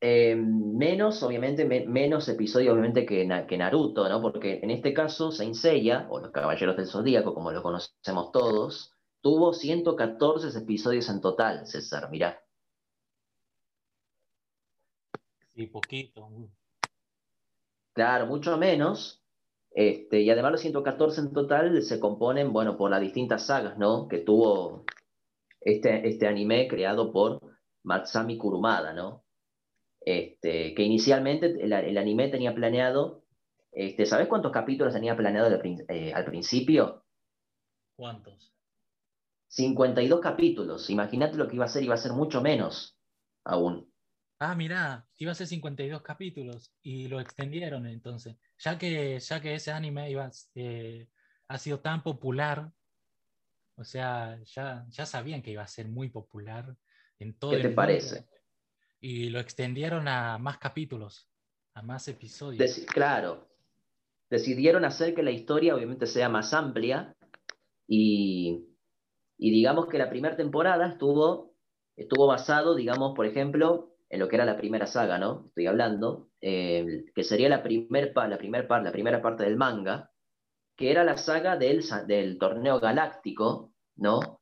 eh, 0.07 0.37
menos, 0.37 1.23
obviamente, 1.23 1.65
me- 1.65 1.87
menos 1.87 2.29
episodios, 2.29 2.73
obviamente, 2.73 3.07
que, 3.07 3.27
que 3.49 3.59
Naruto, 3.59 4.09
¿no? 4.09 4.21
Porque 4.21 4.61
en 4.63 4.71
este 4.71 4.93
caso, 4.95 5.31
Saint 5.33 5.55
Seiya, 5.55 6.07
o 6.11 6.21
los 6.21 6.31
Caballeros 6.31 6.77
del 6.77 6.87
Zodíaco, 6.87 7.35
como 7.35 7.53
lo 7.53 7.63
conocemos 7.63 8.31
todos, 8.33 8.93
tuvo 9.23 9.53
114 9.55 10.57
episodios 10.59 11.09
en 11.09 11.21
total, 11.21 11.67
César, 11.67 12.11
mirá. 12.11 12.41
Sí, 15.55 15.67
poquito. 15.69 16.29
Claro, 17.93 18.27
mucho 18.27 18.57
menos. 18.59 19.23
Este, 19.71 20.21
y 20.21 20.31
además 20.31 20.53
los 20.53 20.61
114 20.61 21.21
en 21.21 21.33
total 21.33 21.83
se 21.83 21.99
componen, 22.01 22.53
bueno, 22.53 22.77
por 22.77 22.91
las 22.91 23.01
distintas 23.01 23.47
sagas, 23.47 23.77
¿no? 23.79 24.09
Que 24.09 24.19
tuvo 24.19 24.85
este, 25.61 26.09
este 26.09 26.29
anime 26.29 26.69
creado 26.69 27.13
por 27.13 27.41
Matsami 27.85 28.39
Kurumada, 28.39 28.93
¿no? 28.95 29.24
Este, 30.05 30.75
que 30.75 30.83
inicialmente 30.83 31.47
el, 31.47 31.73
el 31.73 31.99
anime 31.99 32.29
tenía 32.29 32.55
planeado, 32.55 33.25
este, 33.73 34.07
¿sabes 34.07 34.29
cuántos 34.29 34.53
capítulos 34.53 34.95
tenía 34.95 35.17
planeado 35.17 35.47
al, 35.49 35.63
eh, 35.89 36.13
al 36.15 36.25
principio? 36.27 37.07
¿Cuántos? 37.97 38.55
52 39.49 40.21
capítulos. 40.21 40.91
Imagínate 40.91 41.37
lo 41.39 41.49
que 41.49 41.57
iba 41.57 41.65
a 41.65 41.69
ser, 41.69 41.83
iba 41.83 41.95
a 41.95 41.99
ser 41.99 42.13
mucho 42.13 42.43
menos 42.43 42.99
aún. 43.45 43.91
Ah, 44.39 44.55
mirá, 44.55 45.09
iba 45.17 45.33
a 45.33 45.35
ser 45.35 45.47
52 45.47 46.03
capítulos 46.03 46.75
y 46.83 47.09
lo 47.09 47.21
extendieron 47.21 47.87
entonces. 47.87 48.37
Ya 48.59 48.79
que, 48.79 49.19
ya 49.21 49.41
que 49.41 49.55
ese 49.55 49.71
anime 49.73 50.11
iba, 50.11 50.31
eh, 50.55 51.09
ha 51.49 51.59
sido 51.59 51.81
tan 51.81 52.03
popular, 52.03 52.73
o 53.77 53.85
sea, 53.85 54.41
ya, 54.45 54.87
ya 54.89 55.07
sabían 55.07 55.43
que 55.43 55.51
iba 55.53 55.63
a 55.63 55.67
ser 55.67 55.89
muy 55.89 56.09
popular 56.11 56.77
en 57.19 57.39
todo 57.39 57.55
¿Qué 57.57 57.57
el 57.57 57.63
te 57.63 57.71
mundo. 57.71 57.75
parece? 57.75 58.27
Y 59.07 59.29
lo 59.29 59.39
extendieron 59.39 60.09
a 60.09 60.39
más 60.39 60.57
capítulos, 60.57 61.29
a 61.75 61.83
más 61.83 62.09
episodios. 62.09 62.59
Deci- 62.65 62.87
claro, 62.87 63.49
decidieron 64.31 64.85
hacer 64.87 65.15
que 65.15 65.23
la 65.23 65.31
historia 65.31 65.75
obviamente 65.75 66.07
sea 66.07 66.31
más 66.31 66.55
amplia 66.55 67.15
Y, 67.87 68.67
digamos 69.51 69.89
que 69.89 69.99
la 69.99 70.09
primera 70.09 70.37
temporada 70.37 70.89
estuvo, 70.89 71.55
estuvo 71.97 72.27
basado, 72.27 72.75
digamos, 72.75 73.15
por 73.15 73.27
ejemplo, 73.27 73.97
en 74.09 74.21
lo 74.21 74.29
que 74.29 74.37
era 74.37 74.47
la 74.47 74.57
primera 74.57 74.87
saga, 74.87 75.19
¿no? 75.19 75.47
Estoy 75.49 75.67
hablando, 75.67 76.31
eh, 76.41 77.05
que 77.15 77.25
sería 77.25 77.49
la, 77.51 77.63
primer 77.63 78.13
la, 78.15 78.39
primer 78.39 78.67
la 78.71 78.93
primera 78.93 79.21
parte 79.23 79.45
del 79.45 79.57
manga, 79.57 80.13
que 80.77 80.91
era 80.91 81.05
la 81.05 81.17
saga 81.17 81.57
del, 81.57 81.85
del 82.07 82.39
torneo 82.39 82.81
galáctico, 82.81 83.75
¿no? 83.97 84.41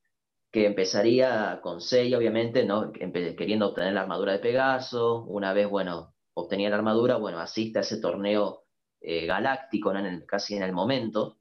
Que 0.52 0.66
empezaría 0.66 1.60
con 1.62 1.80
Seiya, 1.80 2.18
obviamente, 2.18 2.64
¿no? 2.64 2.92
Queriendo 2.92 3.68
obtener 3.68 3.94
la 3.94 4.02
armadura 4.02 4.32
de 4.32 4.38
Pegaso. 4.38 5.24
Una 5.24 5.52
vez, 5.52 5.68
bueno, 5.68 6.14
obtenía 6.34 6.70
la 6.70 6.76
armadura, 6.76 7.16
bueno, 7.16 7.38
asiste 7.40 7.78
a 7.78 7.82
ese 7.82 8.00
torneo 8.00 8.64
eh, 9.00 9.26
galáctico, 9.26 9.92
casi 10.26 10.54
en 10.54 10.62
el 10.62 10.72
momento. 10.72 11.38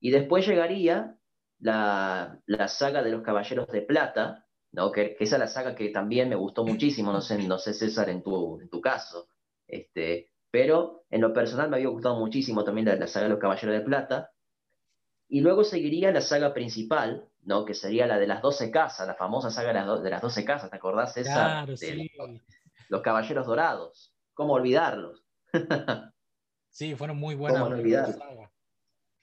Y 0.00 0.10
después 0.10 0.46
llegaría 0.46 1.18
la, 1.58 2.40
la, 2.46 2.68
saga 2.68 3.02
de 3.02 3.10
los 3.10 3.22
Caballeros 3.22 3.68
de 3.68 3.82
Plata, 3.82 4.46
¿no? 4.72 4.92
Que, 4.92 5.16
esa 5.20 5.36
es 5.36 5.40
la 5.40 5.46
saga 5.48 5.74
que 5.74 5.88
también 5.90 6.28
me 6.28 6.36
gustó 6.36 6.64
muchísimo, 6.64 7.12
no 7.12 7.20
sé, 7.20 7.38
no 7.46 7.58
sé 7.58 7.74
César, 7.74 8.08
en 8.10 8.22
tu, 8.22 8.60
en 8.60 8.68
tu 8.68 8.80
caso. 8.80 9.28
Este, 9.66 10.30
pero 10.50 11.04
en 11.10 11.20
lo 11.20 11.32
personal 11.32 11.68
me 11.68 11.76
había 11.76 11.88
gustado 11.88 12.18
muchísimo 12.18 12.64
también 12.64 12.86
la, 12.86 13.06
saga 13.06 13.24
de 13.24 13.30
los 13.30 13.40
Caballeros 13.40 13.74
de 13.74 13.80
Plata. 13.80 14.30
Y 15.28 15.40
luego 15.40 15.64
seguiría 15.64 16.12
la 16.12 16.20
saga 16.20 16.52
principal, 16.52 17.28
¿no? 17.42 17.64
que 17.64 17.74
sería 17.74 18.06
la 18.06 18.18
de 18.18 18.26
las 18.26 18.42
12 18.42 18.70
casas, 18.70 19.06
la 19.06 19.14
famosa 19.14 19.50
saga 19.50 19.68
de 19.68 19.74
las, 19.74 20.02
de 20.02 20.10
las 20.10 20.22
12 20.22 20.44
casas, 20.44 20.70
¿te 20.70 20.76
acordás 20.76 21.16
esa? 21.16 21.32
Claro, 21.32 21.76
sí. 21.76 22.10
los, 22.88 23.02
Caballeros 23.02 23.46
Dorados. 23.46 24.14
¿Cómo 24.34 24.54
olvidarlos? 24.54 25.24
sí, 26.68 26.94
fueron 26.94 27.16
muy 27.16 27.34
buenas. 27.34 27.62
¿Cómo 27.62 27.74
no 27.74 28.50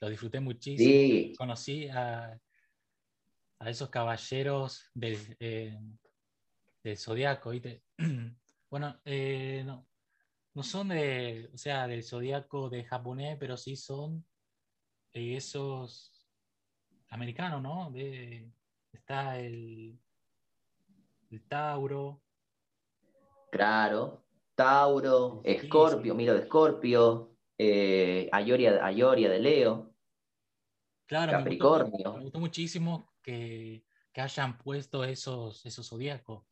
Lo 0.00 0.08
disfruté 0.08 0.40
muchísimo. 0.40 1.36
Conocí 1.36 1.88
a, 1.88 2.38
a, 3.58 3.70
esos 3.70 3.88
caballeros 3.90 4.90
del, 4.94 5.18
eh, 5.38 5.78
del 6.82 6.98
Zodíaco. 6.98 7.52
bueno, 8.70 9.00
eh, 9.04 9.62
no, 9.64 9.86
no 10.54 10.62
son 10.62 10.88
de, 10.88 11.50
o 11.52 11.56
sea, 11.56 11.86
del 11.86 12.04
zodiaco 12.04 12.68
de 12.68 12.84
japonés, 12.84 13.36
pero 13.38 13.56
sí 13.56 13.76
son 13.76 14.24
esos 15.14 16.12
americanos, 17.08 17.62
¿no? 17.62 17.90
De, 17.90 18.50
está 18.92 19.38
el, 19.38 19.98
el 21.30 21.48
Tauro. 21.48 22.22
Claro, 23.50 24.24
Tauro, 24.54 25.42
Escorpio, 25.44 26.14
Miro 26.14 26.34
de 26.34 26.40
Escorpio, 26.40 27.36
eh, 27.58 28.28
Ayoria, 28.32 28.72
de 28.72 29.38
Leo. 29.38 29.94
Claro, 31.06 31.32
Capricornio. 31.32 32.14
Me 32.14 32.22
gustó, 32.22 32.40
muchísimo 32.40 33.12
que, 33.22 33.84
que, 34.12 34.20
hayan 34.22 34.56
puesto 34.56 35.04
esos, 35.04 35.66
esos 35.66 35.86
zodiacos. 35.86 36.44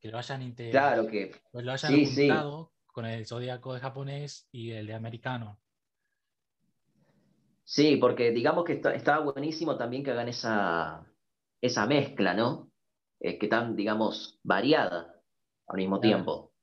Que 0.00 0.08
lo 0.08 0.16
hayan 0.16 0.42
integrado. 0.42 1.02
Claro 1.02 1.10
que. 1.10 1.34
Pues 1.52 1.64
lo 1.64 1.72
hayan 1.72 2.06
sí, 2.06 2.28
con 2.86 3.04
el 3.04 3.26
zodiaco 3.26 3.74
de 3.74 3.80
japonés 3.80 4.48
y 4.50 4.70
el 4.70 4.86
de 4.86 4.94
americano. 4.94 5.60
Sí, 7.70 7.96
porque 7.96 8.30
digamos 8.30 8.64
que 8.64 8.80
está, 8.94 9.18
buenísimo 9.18 9.76
también 9.76 10.02
que 10.02 10.10
hagan 10.12 10.28
esa, 10.28 11.04
esa 11.60 11.84
mezcla, 11.84 12.32
¿no? 12.32 12.70
Eh, 13.20 13.38
que 13.38 13.46
tan, 13.46 13.76
digamos, 13.76 14.40
variada 14.42 15.14
al 15.66 15.76
mismo 15.76 16.00
tiempo. 16.00 16.54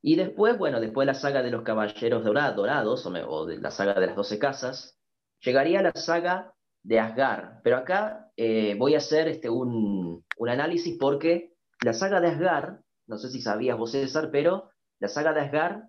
Y 0.00 0.16
después, 0.16 0.56
bueno, 0.56 0.80
después 0.80 1.04
de 1.04 1.12
la 1.12 1.18
saga 1.18 1.42
de 1.42 1.50
los 1.50 1.64
caballeros 1.64 2.24
dorados, 2.24 3.04
o, 3.04 3.44
de 3.44 3.58
la 3.58 3.70
saga 3.70 3.92
de 4.00 4.06
las 4.06 4.16
doce 4.16 4.38
casas, 4.38 4.98
llegaría 5.40 5.82
la 5.82 5.92
saga 5.92 6.54
de 6.82 7.00
Asgard. 7.00 7.60
Pero 7.62 7.76
acá 7.76 8.32
eh, 8.38 8.74
voy 8.78 8.94
a 8.94 8.98
hacer 8.98 9.28
este, 9.28 9.50
un, 9.50 10.24
un, 10.38 10.48
análisis 10.48 10.96
porque 10.98 11.52
la 11.84 11.92
saga 11.92 12.22
de 12.22 12.28
Asgard, 12.28 12.80
no 13.06 13.18
sé 13.18 13.28
si 13.28 13.42
sabías 13.42 13.76
vos, 13.76 13.92
César, 13.92 14.30
pero 14.32 14.70
la 14.98 15.08
saga 15.08 15.34
de 15.34 15.42
Asgard 15.42 15.82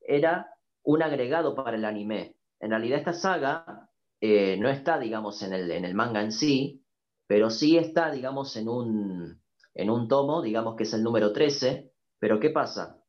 era 0.00 0.54
un 0.82 1.02
agregado 1.02 1.54
para 1.54 1.76
el 1.76 1.84
anime. 1.84 2.36
En 2.60 2.70
realidad 2.70 2.98
esta 2.98 3.12
saga 3.12 3.90
eh, 4.20 4.56
no 4.58 4.68
está, 4.68 4.98
digamos, 4.98 5.42
en 5.42 5.52
el, 5.52 5.70
en 5.70 5.84
el, 5.84 5.94
manga 5.94 6.22
en 6.22 6.32
sí, 6.32 6.84
pero 7.26 7.50
sí 7.50 7.76
está, 7.76 8.10
digamos, 8.10 8.56
en 8.56 8.68
un, 8.68 9.42
en 9.74 9.90
un 9.90 10.08
tomo, 10.08 10.42
digamos 10.42 10.76
que 10.76 10.84
es 10.84 10.94
el 10.94 11.02
número 11.02 11.32
13. 11.32 11.92
Pero 12.18 12.40
¿qué 12.40 12.50
pasa? 12.50 13.02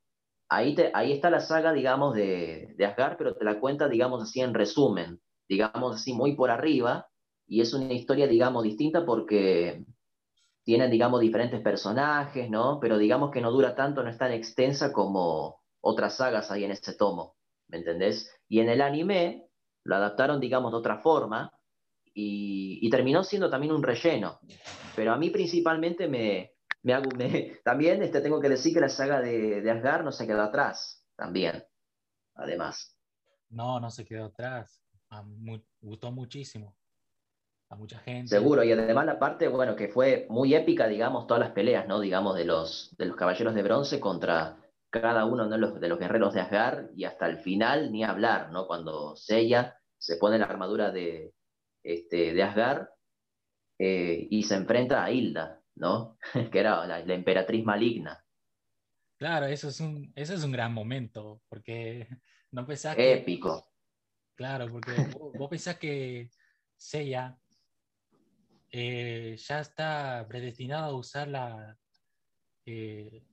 Ahí, 0.49 0.75
ahí 0.93 1.13
está 1.13 1.29
la 1.29 1.39
saga, 1.39 1.73
digamos, 1.73 2.15
de, 2.15 2.73
de 2.77 2.85
Asgard, 2.85 3.17
pero 3.17 3.35
te 3.35 3.45
la 3.45 3.59
cuenta, 3.59 3.87
digamos, 3.87 4.23
así 4.23 4.41
en 4.41 4.53
resumen, 4.53 5.21
digamos 5.47 5.95
así 5.95 6.13
muy 6.13 6.35
por 6.35 6.51
arriba, 6.51 7.09
y 7.47 7.61
es 7.61 7.73
una 7.73 7.93
historia, 7.93 8.27
digamos, 8.27 8.63
distinta 8.63 9.05
porque 9.05 9.85
tienen, 10.63 10.91
digamos, 10.91 11.21
diferentes 11.21 11.61
personajes, 11.61 12.49
¿no? 12.49 12.79
Pero 12.81 12.97
digamos 12.97 13.31
que 13.31 13.41
no 13.41 13.51
dura 13.51 13.73
tanto, 13.75 14.03
no 14.03 14.09
es 14.09 14.17
tan 14.17 14.33
extensa 14.33 14.91
como 14.91 15.61
otras 15.81 16.17
sagas 16.17 16.51
ahí 16.51 16.65
en 16.65 16.71
ese 16.71 16.93
tomo, 16.95 17.37
¿me 17.67 17.77
entendés? 17.77 18.36
Y 18.47 18.59
en 18.59 18.69
el 18.69 18.81
anime 18.81 19.47
lo 19.83 19.95
adaptaron, 19.95 20.39
digamos, 20.39 20.71
de 20.71 20.77
otra 20.77 20.99
forma 20.99 21.51
y, 22.13 22.89
terminó 22.89 23.23
siendo 23.23 23.49
también 23.49 23.73
un 23.73 23.83
relleno. 23.83 24.39
Pero 24.95 25.13
a 25.13 25.17
mí 25.17 25.29
principalmente 25.29 26.07
me, 26.07 26.53
me, 26.81 26.93
hago, 26.93 27.09
también 27.63 28.01
este, 28.01 28.21
tengo 28.21 28.41
que 28.41 28.49
decir 28.49 28.73
que 28.73 28.79
la 28.79 28.89
saga 28.89 29.21
de, 29.21 29.61
de 29.61 29.71
Asgard 29.71 30.03
no 30.03 30.11
se 30.11 30.25
quedó 30.25 30.41
atrás, 30.41 31.05
también, 31.15 31.63
además. 32.35 32.97
No, 33.49 33.79
no 33.79 33.91
se 33.91 34.03
quedó 34.03 34.25
atrás. 34.25 34.83
Me 35.25 35.63
gustó 35.81 36.11
muchísimo 36.11 36.75
a 37.69 37.75
mucha 37.75 37.99
gente. 37.99 38.29
Seguro, 38.29 38.63
y 38.63 38.71
además 38.71 39.05
la 39.05 39.19
parte, 39.19 39.47
bueno, 39.47 39.75
que 39.75 39.87
fue 39.87 40.25
muy 40.29 40.55
épica, 40.55 40.87
digamos, 40.87 41.27
todas 41.27 41.41
las 41.41 41.51
peleas, 41.51 41.87
¿no? 41.87 41.99
Digamos, 41.99 42.35
de 42.35 42.45
los, 42.45 42.95
de 42.97 43.05
los 43.05 43.15
caballeros 43.15 43.53
de 43.53 43.63
bronce 43.63 43.99
contra 43.99 44.57
cada 44.89 45.25
uno 45.25 45.47
de, 45.49 45.57
los, 45.57 45.79
de 45.79 45.89
los 45.89 45.99
guerreros 45.99 46.33
de 46.33 46.41
Asgard, 46.41 46.89
y 46.95 47.05
hasta 47.05 47.27
el 47.27 47.37
final 47.37 47.91
ni 47.91 48.03
hablar, 48.03 48.51
¿no? 48.51 48.67
Cuando 48.67 49.15
Seiya 49.15 49.77
se 49.97 50.17
pone 50.17 50.37
la 50.37 50.45
armadura 50.45 50.91
de, 50.91 51.33
este, 51.83 52.33
de 52.33 52.43
Asgard 52.43 52.87
eh, 53.79 54.27
y 54.29 54.43
se 54.43 54.55
enfrenta 54.55 55.03
a 55.03 55.11
Hilda, 55.11 55.61
¿no? 55.75 56.17
que 56.51 56.59
era 56.59 56.85
la, 56.85 56.99
emperatriz 56.99 57.63
maligna. 57.65 58.23
Claro, 59.17 59.47
eso 59.47 59.69
es 59.69 59.79
un, 59.79 60.11
eso 60.15 60.33
es 60.33 60.43
un 60.43 60.51
gran 60.51 60.73
momento, 60.73 61.41
porque 61.49 62.07
no 62.51 62.65
pensás 62.65 62.95
que... 62.95 63.13
Épico. 63.13 63.71
Claro, 64.35 64.67
porque 64.71 64.91
vos, 65.37 65.49
pensás 65.49 65.77
que 65.77 66.29
Seiya 66.75 67.37
eh, 68.69 69.35
ya 69.37 69.59
está 69.59 70.25
predestinado 70.27 70.95
a 70.95 70.97
usar 70.97 71.27
la, 71.27 71.77
eh, 72.65 73.23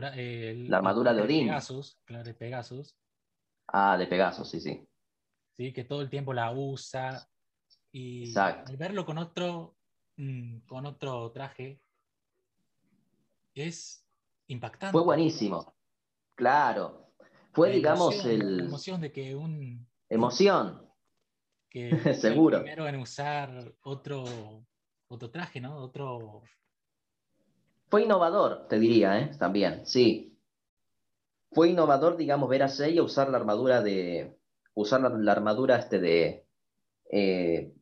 la 0.00 0.76
armadura 0.76 1.14
de 1.14 1.22
Odín. 1.22 1.46
Pegasus, 1.46 1.98
claro, 2.04 2.24
de 2.24 2.34
Pegasus. 2.34 2.96
Ah, 3.68 3.96
de 3.96 4.06
Pegasus, 4.06 4.48
sí, 4.48 4.60
sí. 4.60 4.86
Sí, 5.56 5.72
que 5.72 5.84
todo 5.84 6.02
el 6.02 6.10
tiempo 6.10 6.32
la 6.32 6.52
usa. 6.52 7.28
Y 7.92 8.36
al 8.36 8.76
verlo 8.76 9.06
con 9.06 9.18
otro, 9.18 9.76
mm, 10.16 10.58
con 10.66 10.84
otro 10.86 11.30
traje, 11.32 11.80
es 13.54 14.06
impactante. 14.48 14.92
Fue 14.92 15.02
buenísimo. 15.02 15.74
Claro. 16.34 17.12
Fue, 17.52 17.70
digamos, 17.70 18.22
el. 18.26 18.58
La 18.58 18.64
emoción 18.64 19.00
de 19.00 19.12
que 19.12 19.34
un. 19.34 19.88
Emoción. 20.10 20.86
Seguro. 22.14 22.62
primero 22.62 22.88
en 22.88 22.96
usar 22.96 23.74
otro, 23.82 24.24
otro 25.08 25.30
traje, 25.30 25.60
¿no? 25.60 25.76
Otro. 25.76 26.42
Fue 27.88 28.02
innovador, 28.02 28.66
te 28.68 28.78
diría, 28.78 29.20
¿eh? 29.20 29.30
También, 29.38 29.86
sí. 29.86 30.36
Fue 31.52 31.68
innovador, 31.68 32.16
digamos, 32.16 32.48
ver 32.48 32.62
a 32.62 32.68
Seiya 32.68 33.02
usar 33.02 33.28
la 33.30 33.38
armadura 33.38 33.82
de. 33.82 34.36
Usar 34.74 35.00
la, 35.00 35.32
armadura 35.32 35.76
este 35.76 36.00
de. 36.00 36.46
Eh, 37.10 37.72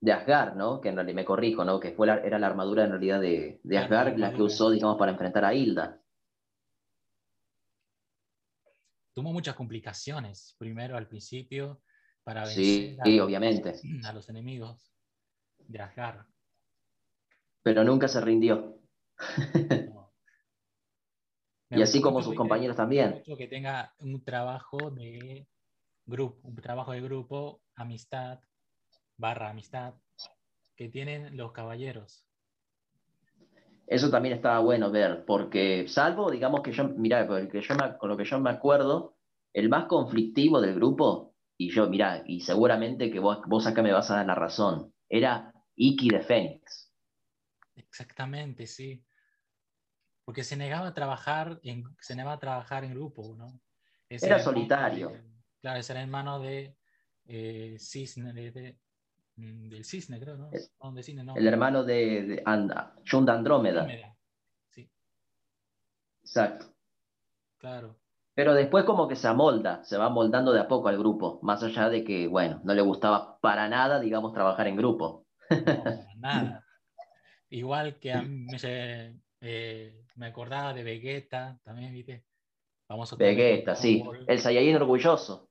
de 0.00 0.12
Asgard, 0.12 0.56
¿no? 0.56 0.80
Que 0.80 0.88
en 0.88 0.96
realidad 0.96 1.14
me 1.14 1.24
corrijo, 1.24 1.64
¿no? 1.64 1.78
Que 1.78 1.92
fue 1.92 2.08
era 2.08 2.38
la 2.38 2.48
armadura 2.48 2.84
en 2.84 2.90
realidad 2.90 3.20
de, 3.20 3.60
de 3.62 3.78
Asgard 3.78 4.16
la 4.16 4.34
que 4.34 4.42
usó, 4.42 4.68
digamos, 4.70 4.98
para 4.98 5.12
enfrentar 5.12 5.44
a 5.44 5.54
Hilda. 5.54 6.02
Tuvo 9.14 9.32
muchas 9.32 9.54
complicaciones. 9.54 10.56
Primero 10.58 10.96
al 10.96 11.06
principio, 11.06 11.80
para 12.24 12.42
vencer 12.42 12.96
sí, 13.04 13.20
a, 13.20 13.24
obviamente. 13.24 13.74
a 14.04 14.12
los 14.12 14.28
enemigos 14.28 14.92
de 15.68 15.80
Asgard. 15.80 16.26
Pero 17.62 17.84
nunca 17.84 18.08
se 18.08 18.20
rindió. 18.20 18.81
Y 21.70 21.82
así 21.82 22.00
como 22.00 22.22
sus 22.22 22.34
compañeros 22.34 22.76
también. 22.76 23.22
Que 23.24 23.48
tenga 23.48 23.94
un 23.98 24.22
trabajo 24.24 24.90
de 24.90 25.46
grupo, 26.06 26.38
un 26.42 26.56
trabajo 26.56 26.92
de 26.92 27.00
grupo, 27.00 27.60
amistad, 27.76 28.40
barra 29.16 29.50
amistad, 29.50 29.94
que 30.76 30.88
tienen 30.88 31.36
los 31.36 31.52
caballeros. 31.52 32.26
Eso 33.86 34.10
también 34.10 34.34
estaba 34.34 34.58
bueno 34.60 34.90
ver, 34.90 35.24
porque 35.26 35.86
salvo, 35.88 36.30
digamos 36.30 36.62
que 36.62 36.72
yo, 36.72 36.88
mira, 36.88 37.26
con 37.26 38.08
lo 38.08 38.16
que 38.16 38.24
yo 38.24 38.40
me 38.40 38.50
acuerdo, 38.50 39.16
el 39.52 39.68
más 39.68 39.84
conflictivo 39.86 40.60
del 40.60 40.74
grupo 40.74 41.34
y 41.58 41.70
yo, 41.70 41.88
mira, 41.88 42.22
y 42.26 42.40
seguramente 42.40 43.10
que 43.10 43.18
vos, 43.18 43.40
vos 43.46 43.66
acá 43.66 43.82
me 43.82 43.92
vas 43.92 44.10
a 44.10 44.16
dar 44.16 44.26
la 44.26 44.34
razón, 44.34 44.92
era 45.08 45.52
Iki 45.76 46.08
de 46.08 46.20
Fénix. 46.20 46.91
Exactamente, 47.92 48.66
sí. 48.66 49.04
Porque 50.24 50.44
se 50.44 50.56
negaba 50.56 50.88
a 50.88 50.94
trabajar 50.94 51.60
en, 51.62 51.84
se 52.00 52.16
negaba 52.16 52.36
a 52.36 52.38
trabajar 52.38 52.84
en 52.84 52.94
grupo, 52.94 53.34
¿no? 53.36 53.60
era 54.08 54.38
solitario. 54.38 55.12
claro, 55.60 55.78
ese 55.78 55.92
era 55.92 56.02
hermano 56.02 56.40
de 56.40 56.76
eh, 57.26 57.76
Cisne, 57.78 58.32
de, 58.32 58.78
mm, 59.36 59.68
del 59.68 59.84
Cisne, 59.84 60.18
creo, 60.20 60.38
¿no? 60.38 60.50
El 61.36 61.46
hermano 61.46 61.84
de, 61.84 62.22
de 62.22 62.42
Anda, 62.46 62.94
John 63.10 63.26
de 63.26 63.32
Andrómeda. 63.32 63.86
Sí. 64.70 64.90
Exacto. 66.22 66.74
Claro. 67.58 67.98
Pero 68.34 68.54
después 68.54 68.84
como 68.84 69.08
que 69.08 69.16
se 69.16 69.28
amolda, 69.28 69.84
se 69.84 69.98
va 69.98 70.08
moldando 70.08 70.52
de 70.52 70.60
a 70.60 70.68
poco 70.68 70.88
al 70.88 70.96
grupo, 70.96 71.40
más 71.42 71.62
allá 71.62 71.90
de 71.90 72.04
que, 72.04 72.26
bueno, 72.26 72.60
no 72.64 72.72
le 72.72 72.80
gustaba 72.80 73.38
para 73.40 73.68
nada, 73.68 74.00
digamos, 74.00 74.32
trabajar 74.32 74.66
en 74.66 74.76
grupo. 74.76 75.26
nada. 76.16 76.64
Igual 77.52 77.98
que 77.98 78.12
a 78.14 78.22
mí 78.22 78.46
me, 78.46 79.20
eh, 79.42 80.04
me 80.14 80.26
acordaba 80.26 80.72
de 80.72 80.82
Vegeta, 80.82 81.60
también, 81.62 81.92
¿viste? 81.92 82.24
Vamos 82.88 83.14
Vegeta, 83.18 83.76
sí. 83.76 84.02
El 84.26 84.40
Saiyajin 84.40 84.76
orgulloso. 84.76 85.50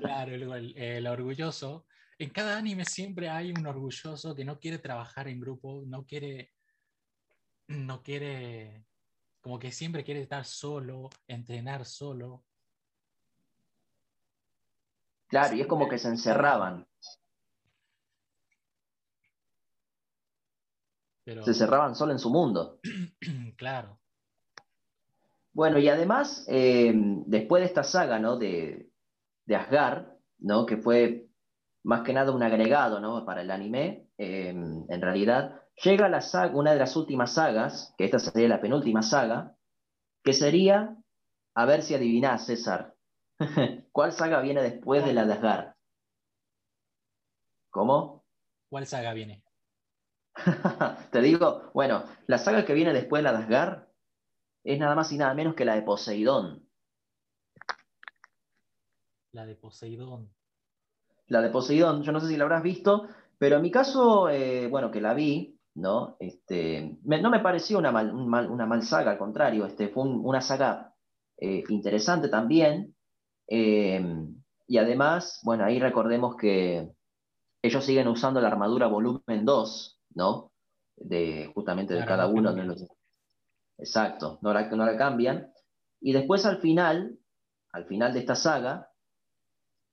Claro, 0.00 0.34
el, 0.34 1.06
orgulloso. 1.06 1.86
En 2.18 2.28
cada 2.30 2.58
anime 2.58 2.84
siempre 2.84 3.30
hay 3.30 3.50
un 3.50 3.66
orgulloso 3.66 4.34
que 4.34 4.44
no 4.44 4.58
quiere 4.58 4.78
trabajar 4.78 5.26
en 5.26 5.40
grupo, 5.40 5.82
no 5.86 6.04
quiere, 6.04 6.52
no 7.68 8.02
quiere 8.02 8.84
como 9.40 9.58
que 9.58 9.72
siempre 9.72 10.04
quiere 10.04 10.20
estar 10.20 10.44
solo, 10.44 11.08
entrenar 11.26 11.86
solo. 11.86 12.44
Claro, 15.28 15.56
y 15.56 15.62
es 15.62 15.66
como 15.66 15.88
que 15.88 15.98
se 15.98 16.08
encerraban. 16.08 16.86
Se 21.24 21.54
cerraban 21.54 21.94
solo 21.94 22.12
en 22.12 22.18
su 22.18 22.30
mundo. 22.30 22.80
claro. 23.56 23.98
Bueno, 25.52 25.78
y 25.78 25.88
además, 25.88 26.44
eh, 26.48 26.92
después 27.26 27.62
de 27.62 27.66
esta 27.66 27.84
saga, 27.84 28.18
¿no? 28.18 28.38
De, 28.38 28.90
de 29.44 29.56
Asgard, 29.56 30.06
¿no? 30.38 30.66
Que 30.66 30.78
fue 30.78 31.28
más 31.84 32.02
que 32.02 32.12
nada 32.12 32.32
un 32.32 32.42
agregado, 32.42 33.00
¿no? 33.00 33.24
Para 33.24 33.42
el 33.42 33.50
anime, 33.50 34.08
eh, 34.18 34.48
en 34.48 35.02
realidad, 35.02 35.62
llega 35.82 36.08
la 36.08 36.20
saga, 36.20 36.56
una 36.56 36.72
de 36.72 36.78
las 36.78 36.96
últimas 36.96 37.34
sagas, 37.34 37.94
que 37.98 38.04
esta 38.04 38.18
sería 38.18 38.48
la 38.48 38.60
penúltima 38.60 39.02
saga, 39.02 39.56
que 40.22 40.32
sería, 40.32 40.96
a 41.54 41.66
ver 41.66 41.82
si 41.82 41.94
adivinás, 41.94 42.46
César, 42.46 42.94
¿cuál 43.92 44.12
saga 44.12 44.40
viene 44.40 44.62
después 44.62 45.04
de 45.04 45.12
la 45.12 45.26
de 45.26 45.32
Asgard? 45.34 45.74
¿Cómo? 47.70 48.24
¿Cuál 48.68 48.86
saga 48.86 49.12
viene? 49.12 49.42
Te 51.10 51.20
digo, 51.20 51.70
bueno, 51.74 52.04
la 52.26 52.38
saga 52.38 52.64
que 52.64 52.74
viene 52.74 52.92
después 52.92 53.20
de 53.20 53.24
la 53.24 53.32
de 53.32 53.44
Asgard 53.44 53.88
es 54.64 54.78
nada 54.78 54.94
más 54.94 55.12
y 55.12 55.18
nada 55.18 55.34
menos 55.34 55.54
que 55.54 55.64
la 55.64 55.74
de 55.74 55.82
Poseidón. 55.82 56.68
La 59.32 59.46
de 59.46 59.56
Poseidón. 59.56 60.32
La 61.28 61.40
de 61.40 61.50
Poseidón, 61.50 62.02
yo 62.02 62.12
no 62.12 62.20
sé 62.20 62.28
si 62.28 62.36
la 62.36 62.44
habrás 62.44 62.62
visto, 62.62 63.08
pero 63.38 63.56
en 63.56 63.62
mi 63.62 63.70
caso, 63.70 64.28
eh, 64.28 64.68
bueno, 64.68 64.90
que 64.90 65.00
la 65.00 65.14
vi, 65.14 65.58
¿no? 65.74 66.16
Este, 66.20 66.98
no 67.02 67.30
me 67.30 67.40
pareció 67.40 67.78
una 67.78 67.90
mal, 67.90 68.14
una 68.14 68.66
mal 68.66 68.82
saga, 68.82 69.12
al 69.12 69.18
contrario, 69.18 69.66
este, 69.66 69.88
fue 69.88 70.04
una 70.04 70.40
saga 70.40 70.94
eh, 71.38 71.64
interesante 71.68 72.28
también. 72.28 72.94
Em, 73.46 74.42
y 74.66 74.78
además, 74.78 75.40
bueno, 75.44 75.64
ahí 75.64 75.80
recordemos 75.80 76.36
que 76.36 76.92
ellos 77.62 77.84
siguen 77.84 78.08
usando 78.08 78.40
la 78.40 78.48
armadura 78.48 78.86
volumen 78.86 79.44
2, 79.44 80.01
¿no? 80.14 80.52
De, 80.96 81.50
justamente 81.54 81.94
de 81.94 82.04
cada 82.04 82.26
uno. 82.26 82.52
de 82.52 82.64
los... 82.64 82.86
Exacto, 83.78 84.38
no 84.42 84.52
la, 84.52 84.68
no 84.70 84.84
la 84.84 84.96
cambian. 84.96 85.52
Y 86.00 86.12
después 86.12 86.46
al 86.46 86.58
final, 86.58 87.18
al 87.72 87.86
final 87.86 88.12
de 88.12 88.20
esta 88.20 88.34
saga, 88.34 88.90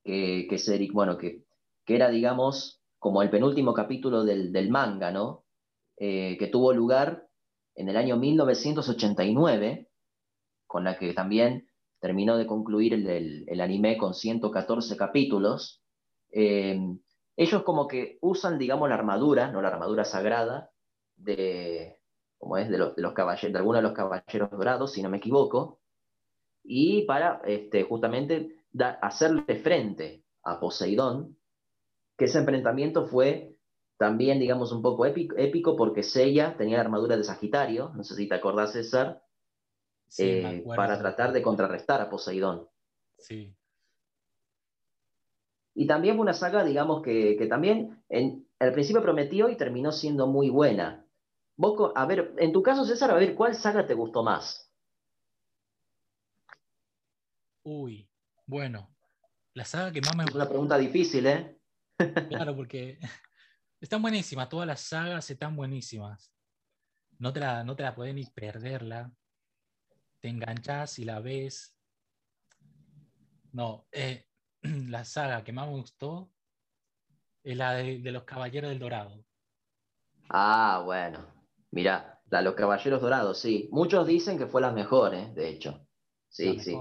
que, 0.04 0.48
que, 0.50 0.90
bueno, 0.92 1.18
que, 1.18 1.44
que 1.86 1.96
era, 1.96 2.10
digamos, 2.10 2.82
como 2.98 3.22
el 3.22 3.30
penúltimo 3.30 3.74
capítulo 3.74 4.24
del, 4.24 4.52
del 4.52 4.70
manga, 4.70 5.12
¿no? 5.12 5.46
Eh, 5.98 6.38
que 6.38 6.48
tuvo 6.48 6.74
lugar 6.74 7.28
en 7.76 7.90
el 7.90 7.98
año 7.98 8.18
1989, 8.18 9.90
con 10.68 10.84
la 10.84 10.98
que 10.98 11.14
también 11.14 11.70
terminó 12.00 12.38
de 12.38 12.48
concluir 12.48 12.94
el, 12.94 13.62
anime 13.62 13.98
con 13.98 14.14
114 14.14 14.96
capítulos. 14.98 15.82
Eh, 16.32 16.80
ellos 17.40 17.64
como 17.64 17.88
que 17.88 18.18
usan, 18.20 18.58
digamos, 18.58 18.90
la 18.90 18.96
armadura, 18.96 19.50
no 19.50 19.62
la 19.62 19.70
armadura 19.70 20.04
sagrada, 20.04 20.72
de, 21.16 21.98
como 22.38 22.58
es, 22.58 22.70
de, 22.70 22.78
los, 22.78 22.98
de, 22.98 23.14
caballeros, 23.14 23.54
de 23.54 23.58
algunos 23.58 23.82
de 23.82 23.88
los 23.88 23.94
caballeros 23.94 24.52
dorados, 24.52 24.92
si 24.92 25.02
no 25.02 25.10
me 25.10 25.20
equivoco, 25.20 25.80
y 26.66 27.04
para 27.04 27.42
este, 27.46 27.84
justamente 27.84 28.66
hacerle 29.02 29.56
frente 29.64 30.26
a 30.44 30.60
Poseidón, 30.60 31.38
que 32.18 32.26
ese 32.26 32.40
enfrentamiento 32.40 33.08
fue 33.08 33.56
también, 33.98 34.38
digamos, 34.38 34.74
un 34.74 34.82
poco 34.82 35.06
épico, 35.06 35.38
épico 35.38 35.78
porque 35.78 36.04
Seiya 36.04 36.58
tenía 36.58 36.76
la 36.76 36.84
armadura 36.84 37.16
de 37.16 37.24
Sagitario, 37.24 37.94
no 37.96 38.04
sé 38.04 38.16
si 38.16 38.28
te 38.28 38.36
acordás, 38.36 38.74
César, 38.74 39.24
eh, 40.18 40.66
para 40.76 41.00
tratar 41.00 41.32
de 41.32 41.42
contrarrestar 41.42 42.02
a 42.02 42.10
Poseidón. 42.10 42.68
Sí. 43.18 43.56
Y 45.80 45.88
también 45.88 46.16
fue 46.16 46.24
una 46.24 46.34
saga, 46.34 46.66
digamos, 46.66 47.02
que, 47.02 47.48
también 47.50 48.04
en, 48.10 48.46
al 48.60 48.74
principio 48.74 49.02
prometió 49.02 49.48
y 49.48 49.56
terminó 49.56 49.94
siendo 49.94 50.28
muy 50.28 50.50
buena. 50.50 51.06
Vos, 51.56 51.94
a 51.96 52.06
ver, 52.06 52.34
en 52.38 52.52
tu 52.52 52.62
caso, 52.62 52.84
César, 52.84 53.12
a 53.12 53.14
ver, 53.14 53.34
¿cuál 53.34 53.56
saga 53.56 53.88
te 53.88 53.94
gustó 53.94 54.22
más? 54.22 54.70
Uy, 57.64 58.10
bueno, 58.46 58.94
la 59.54 59.64
saga 59.64 59.90
que 59.94 60.02
más 60.02 60.18
me 60.18 60.24
gustó. 60.24 60.40
Una 60.40 60.50
pregunta 60.50 60.78
difícil, 60.78 61.26
¿eh? 61.28 61.58
Claro, 62.28 62.58
porque 62.58 63.00
están 63.80 64.02
buenísimas, 64.02 64.50
todas 64.50 64.68
las 64.68 64.82
sagas 64.82 65.30
están 65.30 65.56
buenísimas. 65.56 66.30
No 67.20 67.32
te 67.32 67.40
la, 67.40 67.64
no 67.64 67.78
te 67.78 67.84
la 67.84 67.96
puedes 67.96 68.14
ni 68.14 68.26
perderla. 68.26 69.14
Te 70.20 70.28
enganchas 70.28 71.00
y 71.00 71.06
la 71.06 71.22
ves. 71.22 71.74
No, 73.54 73.88
eh, 73.94 74.29
la 74.90 75.04
saga 75.06 75.44
que 75.44 75.52
más 75.52 75.68
me 75.68 75.74
gustó 75.74 76.30
es 77.44 77.58
la 77.58 77.74
de, 77.74 78.00
los 78.12 78.24
Caballeros 78.24 78.70
del 78.70 78.80
Dorado. 78.80 79.24
Ah, 80.30 80.82
bueno. 80.86 81.20
Mira, 81.72 82.22
la 82.30 82.40
de 82.40 82.44
los 82.44 82.56
Caballeros 82.56 83.02
Dorados, 83.02 83.40
sí. 83.40 83.70
Muchos 83.72 84.08
dicen 84.08 84.38
que 84.38 84.48
fue 84.48 84.62
la 84.62 84.72
mejor, 84.72 85.14
¿eh? 85.14 85.32
de 85.34 85.50
hecho. 85.50 85.86
Sí, 86.30 86.60
sí. 86.60 86.78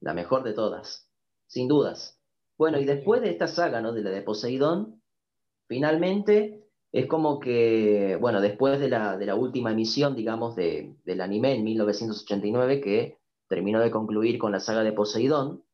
La 0.00 0.14
mejor 0.14 0.42
de 0.42 0.54
todas, 0.54 1.08
sin 1.46 1.68
dudas. 1.68 2.18
Bueno, 2.56 2.78
y 2.78 2.84
después 2.84 3.20
de 3.20 3.30
esta 3.30 3.48
saga, 3.48 3.80
¿no? 3.80 3.92
De 3.92 4.02
la 4.02 4.10
de 4.10 4.22
Poseidón, 4.22 5.02
Finalmente, 5.72 6.68
es 6.92 7.06
como 7.06 7.40
que, 7.40 8.18
bueno, 8.20 8.42
después 8.42 8.78
de 8.78 8.90
la, 8.90 9.16
de 9.16 9.24
la 9.24 9.36
última 9.36 9.72
emisión, 9.72 10.14
digamos, 10.14 10.54
de, 10.54 10.94
del 11.06 11.22
anime 11.22 11.54
en 11.54 11.64
1989, 11.64 12.82
que 12.82 13.16
terminó 13.48 13.80
de 13.80 13.90
concluir 13.90 14.38
con 14.38 14.52
la 14.52 14.60
saga 14.60 14.82
de 14.82 14.92
Poseidón, 14.92 15.64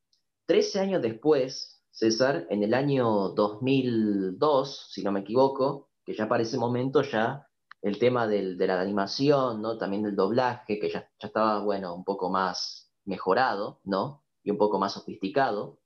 13 0.48 0.80
años 0.80 1.02
después, 1.02 1.84
César, 1.90 2.46
en 2.48 2.62
el 2.62 2.72
año 2.72 3.28
2002, 3.28 4.88
si 4.90 5.02
no 5.04 5.12
me 5.12 5.20
equivoco, 5.20 5.90
que 6.06 6.14
ya 6.14 6.26
para 6.26 6.42
ese 6.42 6.56
momento 6.56 7.02
ya 7.02 7.46
el 7.82 7.98
tema 7.98 8.26
de 8.26 8.56
la 8.66 8.80
animación, 8.80 9.60
¿no? 9.60 9.76
También 9.76 10.04
del 10.04 10.16
doblaje, 10.16 10.80
que 10.80 10.88
ya, 10.88 11.00
ya 11.18 11.28
estaba, 11.28 11.62
bueno, 11.62 11.94
un 11.94 12.02
poco 12.02 12.30
más 12.30 12.90
mejorado, 13.04 13.82
¿no? 13.84 14.24
Y 14.42 14.50
un 14.50 14.56
poco 14.56 14.78
más 14.78 14.94
sofisticado, 14.94 15.80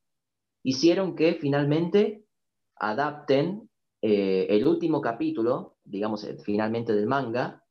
hicieron 0.63 1.17
que 1.17 1.35
finalmente 1.35 2.29
adapten 2.77 3.69
eh, 4.01 4.47
el 4.49 4.69
último 4.69 5.01
capítulo, 5.01 5.79
digamos, 5.83 6.23
eh, 6.23 6.39
finalmente 6.39 6.93
del 6.95 7.09
manga, 7.09 7.65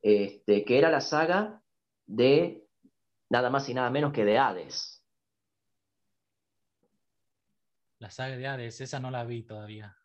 este, 0.00 0.64
que 0.64 0.78
era 0.78 0.90
la 0.90 1.00
saga 1.00 1.60
de 2.06 2.68
nada 3.30 3.50
más 3.50 3.68
y 3.68 3.74
nada 3.74 3.90
menos 3.90 4.12
que 4.12 4.24
de 4.24 4.38
Hades. 4.38 4.93
La 8.04 8.10
saga 8.10 8.36
de 8.36 8.46
Hades, 8.46 8.82
esa 8.82 9.00
no 9.00 9.10
la 9.10 9.24
vi 9.24 9.44
todavía. 9.44 9.96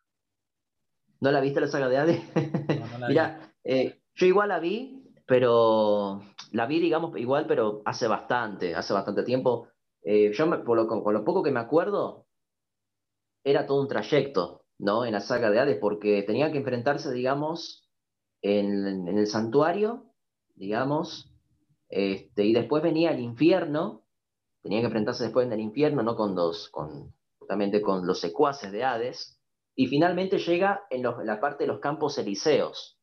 ¿No 1.20 1.30
la 1.30 1.42
viste 1.42 1.60
la 1.60 1.66
saga 1.66 1.90
de 1.90 1.98
Hades? 1.98 2.22
Mira, 3.08 3.52
eh, 3.62 4.00
yo 4.14 4.24
igual 4.24 4.48
la 4.48 4.58
vi, 4.58 5.04
pero 5.26 6.22
la 6.52 6.64
vi, 6.64 6.80
digamos, 6.80 7.14
igual, 7.18 7.46
pero 7.46 7.82
hace 7.84 8.08
bastante, 8.08 8.74
hace 8.74 8.94
bastante 8.94 9.22
tiempo. 9.22 9.68
yo, 10.02 10.64
por 10.64 10.78
lo, 10.78 11.12
lo 11.12 11.24
poco 11.26 11.42
que 11.42 11.50
me 11.50 11.60
acuerdo, 11.60 12.26
era 13.44 13.66
todo 13.66 13.82
un 13.82 13.88
trayecto 13.88 14.64
¿no? 14.78 15.04
En 15.04 15.12
la 15.12 15.20
saga 15.20 15.50
de 15.50 15.60
Hades, 15.60 15.78
porque 15.78 16.22
tenía 16.22 16.50
que 16.50 16.56
enfrentarse, 16.56 17.12
digamos, 17.12 17.86
en, 18.40 19.08
el 19.08 19.26
santuario, 19.26 20.06
digamos, 20.54 21.30
este, 21.90 22.46
y 22.46 22.54
después 22.54 22.82
venía 22.82 23.10
el 23.10 23.20
infierno, 23.20 24.06
tenía 24.62 24.80
que 24.80 24.86
enfrentarse 24.86 25.24
después 25.24 25.46
en 25.46 25.52
el 25.52 25.60
infierno, 25.60 26.02
¿no? 26.02 26.16
Con 26.16 26.34
los, 26.34 26.70
con, 26.70 27.12
justamente 27.50 27.82
con 27.82 28.06
los 28.06 28.20
secuaces 28.20 28.70
de 28.70 28.84
Hades, 28.84 29.36
y 29.74 29.88
finalmente 29.88 30.38
llega 30.38 30.84
en, 30.88 31.02
la 31.02 31.40
parte 31.40 31.64
de 31.64 31.68
los 31.68 31.80
campos 31.80 32.16
elíseos, 32.16 32.96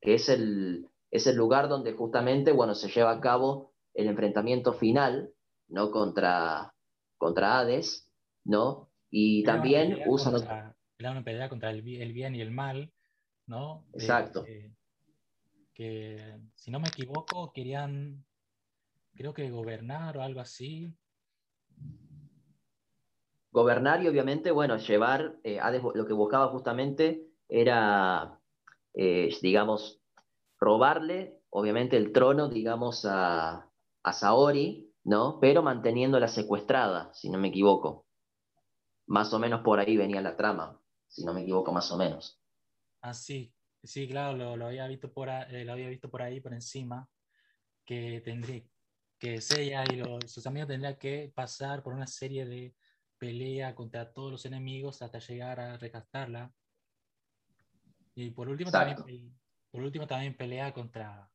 que 0.00 0.14
es 0.14 0.30
el, 0.30 0.88
es 1.10 1.26
el 1.26 1.36
lugar 1.36 1.68
donde 1.68 1.92
justamente, 1.92 2.52
bueno, 2.52 2.74
se 2.74 2.88
lleva 2.88 3.10
a 3.10 3.20
cabo 3.20 3.74
el 3.92 4.06
enfrentamiento 4.06 4.72
final, 4.72 5.34
¿no? 5.68 5.90
Contra, 5.90 6.72
contra 7.18 7.58
Hades, 7.58 8.10
¿no? 8.44 8.88
Y 9.10 9.44
también 9.44 9.98
usan... 10.06 10.36
una 10.98 11.22
pelea 11.22 11.50
contra 11.50 11.68
el, 11.68 11.82
bien 11.82 12.34
y 12.34 12.40
el 12.40 12.50
mal, 12.50 12.90
¿no? 13.46 13.84
Exacto. 13.92 14.46
que, 15.74 16.40
si 16.54 16.70
no 16.70 16.80
me 16.80 16.88
equivoco, 16.88 17.52
querían, 17.52 18.24
creo 19.12 19.34
que 19.34 19.50
gobernar 19.50 20.16
o 20.16 20.22
algo 20.22 20.40
así. 20.40 20.94
Gobernar 23.52 24.02
y 24.02 24.08
obviamente, 24.08 24.50
bueno, 24.50 24.78
llevar, 24.78 25.36
eh, 25.44 25.60
lo 25.94 26.06
que 26.06 26.12
buscaba 26.14 26.48
justamente 26.48 27.28
era, 27.48 28.40
eh, 28.94 29.36
digamos, 29.42 30.00
robarle, 30.58 31.38
obviamente, 31.50 31.98
el 31.98 32.12
trono, 32.12 32.48
digamos, 32.48 33.04
a, 33.04 33.68
a 34.02 34.12
Saori, 34.12 34.90
¿no? 35.04 35.38
Pero 35.38 35.62
manteniéndola 35.62 36.28
secuestrada, 36.28 37.12
si 37.12 37.28
no 37.28 37.38
me 37.38 37.48
equivoco. 37.48 38.06
Más 39.06 39.34
o 39.34 39.38
menos 39.38 39.60
por 39.60 39.78
ahí 39.78 39.98
venía 39.98 40.22
la 40.22 40.36
trama, 40.36 40.80
si 41.08 41.22
no 41.22 41.34
me 41.34 41.42
equivoco, 41.42 41.72
más 41.72 41.92
o 41.92 41.98
menos. 41.98 42.40
Ah, 43.02 43.12
sí, 43.12 43.52
sí, 43.82 44.08
claro, 44.08 44.56
lo, 44.56 44.66
había, 44.66 44.86
visto 44.86 45.12
por 45.12 45.28
eh, 45.28 45.64
lo 45.66 45.72
había 45.72 45.90
visto 45.90 46.10
por 46.10 46.22
ahí, 46.22 46.40
por 46.40 46.54
encima, 46.54 47.06
que 47.84 48.22
tendría, 48.24 48.62
que 49.18 49.38
ella 49.58 49.84
y 49.84 50.28
sus 50.28 50.46
amigos 50.46 50.68
tendrían 50.68 50.96
que 50.96 51.30
pasar 51.34 51.82
por 51.82 51.92
una 51.92 52.06
serie 52.06 52.46
de 52.46 52.74
pelea 53.22 53.72
contra 53.76 54.12
todos 54.12 54.32
los 54.32 54.44
enemigos 54.46 55.00
hasta 55.00 55.20
llegar 55.20 55.60
a 55.60 55.76
rescatarla. 55.76 56.52
Y 58.16 58.32
por 58.32 58.48
último, 58.48 58.72
también, 58.72 59.32
por 59.70 59.80
último 59.80 60.08
también 60.08 60.36
pelea 60.36 60.74
contra, 60.74 61.30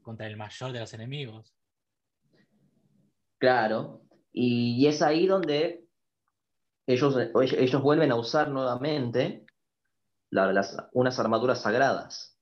contra 0.00 0.26
el 0.26 0.38
mayor 0.38 0.72
de 0.72 0.80
los 0.80 0.94
enemigos. 0.94 1.54
Claro, 3.36 4.00
y, 4.32 4.86
es 4.86 5.02
ahí 5.02 5.26
donde 5.26 5.84
ellos, 6.86 7.14
ellos 7.34 7.82
vuelven 7.82 8.10
a 8.10 8.16
usar 8.16 8.48
nuevamente 8.48 9.44
las, 10.30 10.74
unas 10.92 11.18
armaduras 11.18 11.60
sagradas. 11.60 12.40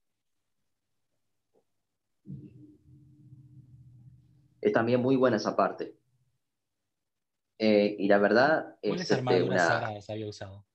Es 4.61 4.73
también 4.73 5.03
muy 5.03 5.17
buena 5.17 5.39
esa 5.39 5.57
parte. 5.57 5.99
Eh, 7.59 7.97
y 7.99 8.09
la 8.09 8.19
verdad 8.19 8.77
es 8.83 9.11
este, 9.11 9.23
había 10.13 10.27
usado? 10.27 10.67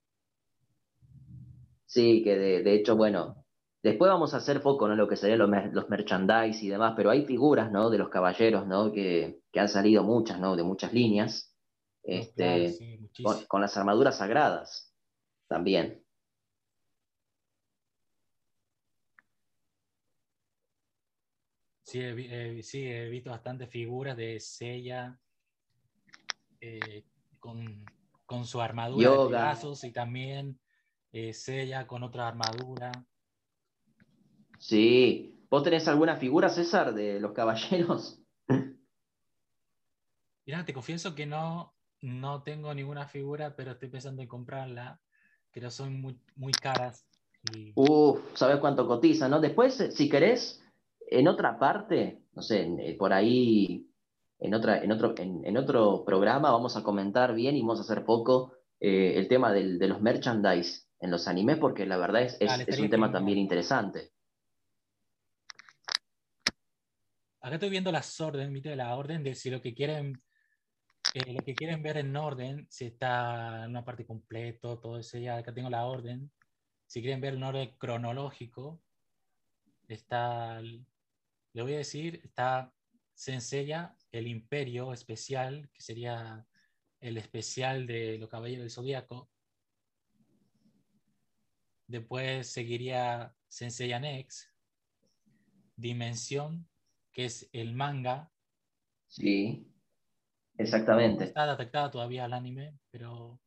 Sí, 1.86 2.24
que 2.24 2.38
de, 2.38 2.74
hecho, 2.74 2.96
bueno, 2.96 3.46
después 3.82 4.10
vamos 4.10 4.34
a 4.34 4.38
hacer 4.38 4.60
foco 4.60 4.90
en 4.90 4.98
lo 4.98 5.08
que 5.08 5.16
serían 5.16 5.40
los, 5.40 5.50
los, 5.74 5.90
merchandise 5.90 6.64
y 6.64 6.70
demás, 6.70 6.94
pero 6.96 7.10
hay 7.10 7.26
figuras, 7.26 7.72
¿no? 7.72 7.90
De 7.90 7.98
los 7.98 8.10
caballeros, 8.10 8.68
¿no? 8.68 8.92
Que, 8.92 9.42
que 9.52 9.60
han 9.60 9.70
salido 9.70 10.04
muchas, 10.04 10.40
¿no? 10.40 10.56
De 10.56 10.64
muchas 10.64 10.94
líneas, 10.94 11.56
este, 12.04 13.00
con, 13.48 13.62
las 13.62 13.76
armaduras 13.78 14.18
sagradas 14.18 14.94
también. 15.48 16.04
Sí, 21.84 22.00
he, 22.02 22.62
sí, 22.62 22.86
he 22.86 23.10
visto 23.10 23.32
bastantes 23.32 23.68
figuras 23.70 24.16
de 24.16 24.40
Sella, 24.40 25.20
eh, 26.62 27.03
con, 27.39 27.86
su 28.45 28.62
armadura 28.62 29.12
de 29.12 29.28
brazos 29.28 29.84
y 29.84 29.91
también 29.91 30.60
eh, 31.12 31.34
Sella 31.34 31.88
con 31.88 32.03
otra 32.03 32.28
armadura. 32.28 32.91
Sí. 34.60 35.36
¿Vos 35.49 35.64
tenés 35.64 35.88
alguna 35.88 36.16
figura, 36.18 36.49
César, 36.49 36.93
de 36.93 37.20
los 37.20 37.32
caballeros? 37.32 38.22
Mira, 40.45 40.64
te 40.64 40.74
confieso 40.74 41.16
que 41.16 41.26
no, 41.26 41.74
no 42.01 42.43
tengo 42.43 42.74
ninguna 42.74 43.07
figura, 43.07 43.55
pero 43.55 43.72
estoy 43.72 43.89
pensando 43.89 44.22
en 44.22 44.28
comprarla, 44.28 45.01
pero 45.51 45.72
son 45.72 45.99
muy, 46.01 46.20
muy 46.36 46.51
caras. 46.51 47.07
Y... 47.53 47.72
Uf, 47.76 48.20
¿sabes 48.36 48.57
cuánto 48.57 48.88
cotiza, 48.88 49.28
no? 49.28 49.39
Después, 49.39 49.76
si 49.91 50.07
querés, 50.07 50.64
en 51.10 51.28
otra 51.28 51.57
parte, 51.57 52.22
no 52.34 52.43
sé, 52.43 52.95
por 52.99 53.12
ahí 53.12 53.89
en, 54.40 54.54
otra, 54.54 54.82
en, 54.84 54.92
otro, 54.92 55.14
en, 55.18 55.58
otro 55.58 56.04
programa 56.06 56.52
vamos 56.52 56.78
a 56.78 56.84
comentar 56.84 57.34
bien 57.34 57.56
y 57.56 57.62
vamos 57.62 57.80
a 57.80 57.82
hacer 57.82 58.06
poco 58.06 58.54
eh, 58.80 59.14
el 59.18 59.28
tema 59.28 59.52
de 59.52 59.88
los 59.88 60.02
merchandise 60.02 60.88
en 61.00 61.12
los 61.12 61.28
animes, 61.28 61.58
porque 61.58 61.86
la 61.86 61.98
verdad 61.98 62.24
es, 62.24 62.38
es, 62.40 62.80
un 62.80 62.90
tema 62.90 63.12
también 63.12 63.38
interesante. 63.38 64.12
Acá 67.42 67.56
estoy 67.56 67.70
viendo 67.70 67.92
las 67.92 68.20
órdenes, 68.20 68.64
de 68.64 68.76
la 68.76 68.96
orden 68.96 69.24
de 69.24 69.34
si 69.36 69.50
lo 69.50 69.62
que 69.62 69.74
quieren 69.74 70.22
eh, 71.14 71.34
lo 71.34 71.44
que 71.44 71.56
quieren 71.56 71.82
ver 71.82 71.98
en 71.98 72.16
orden, 72.16 72.68
si 72.70 72.86
está 72.86 73.64
en 73.64 73.72
una 73.72 73.86
parte 73.86 74.06
completo, 74.06 74.80
todo 74.80 75.00
eso, 75.00 75.18
ya 75.18 75.38
acá 75.38 75.54
tengo 75.54 75.70
la 75.70 75.86
orden. 75.86 76.32
Si 76.86 77.02
quieren 77.02 77.22
ver 77.22 77.36
en 77.36 77.44
orden 77.44 77.76
cronológico, 77.78 78.82
está, 79.88 80.62
le 80.62 81.62
voy 81.62 81.74
a 81.74 81.78
decir, 81.78 82.20
está 82.24 82.74
se 83.20 83.34
enseña 83.34 83.98
el 84.14 84.28
imperio 84.28 84.94
especial, 84.94 85.70
que 85.74 85.82
sería 85.82 86.48
el 87.02 87.18
especial 87.18 87.86
de 87.86 88.18
los 88.18 88.30
Caballeros 88.30 88.64
del 88.64 88.72
Zodíaco. 88.72 89.30
Después 91.86 92.48
seguiría 92.50 93.36
Sensei 93.50 93.90
Next, 94.00 94.48
Dimensión, 95.76 96.66
que 97.12 97.26
es 97.26 97.50
el 97.52 97.74
manga. 97.74 98.32
Sí, 99.10 99.68
exactamente. 100.58 101.26
está 101.26 101.44
adaptada 101.44 101.92
todavía 101.92 102.24
al 102.24 102.32
anime, 102.32 102.80
pero 102.90 103.38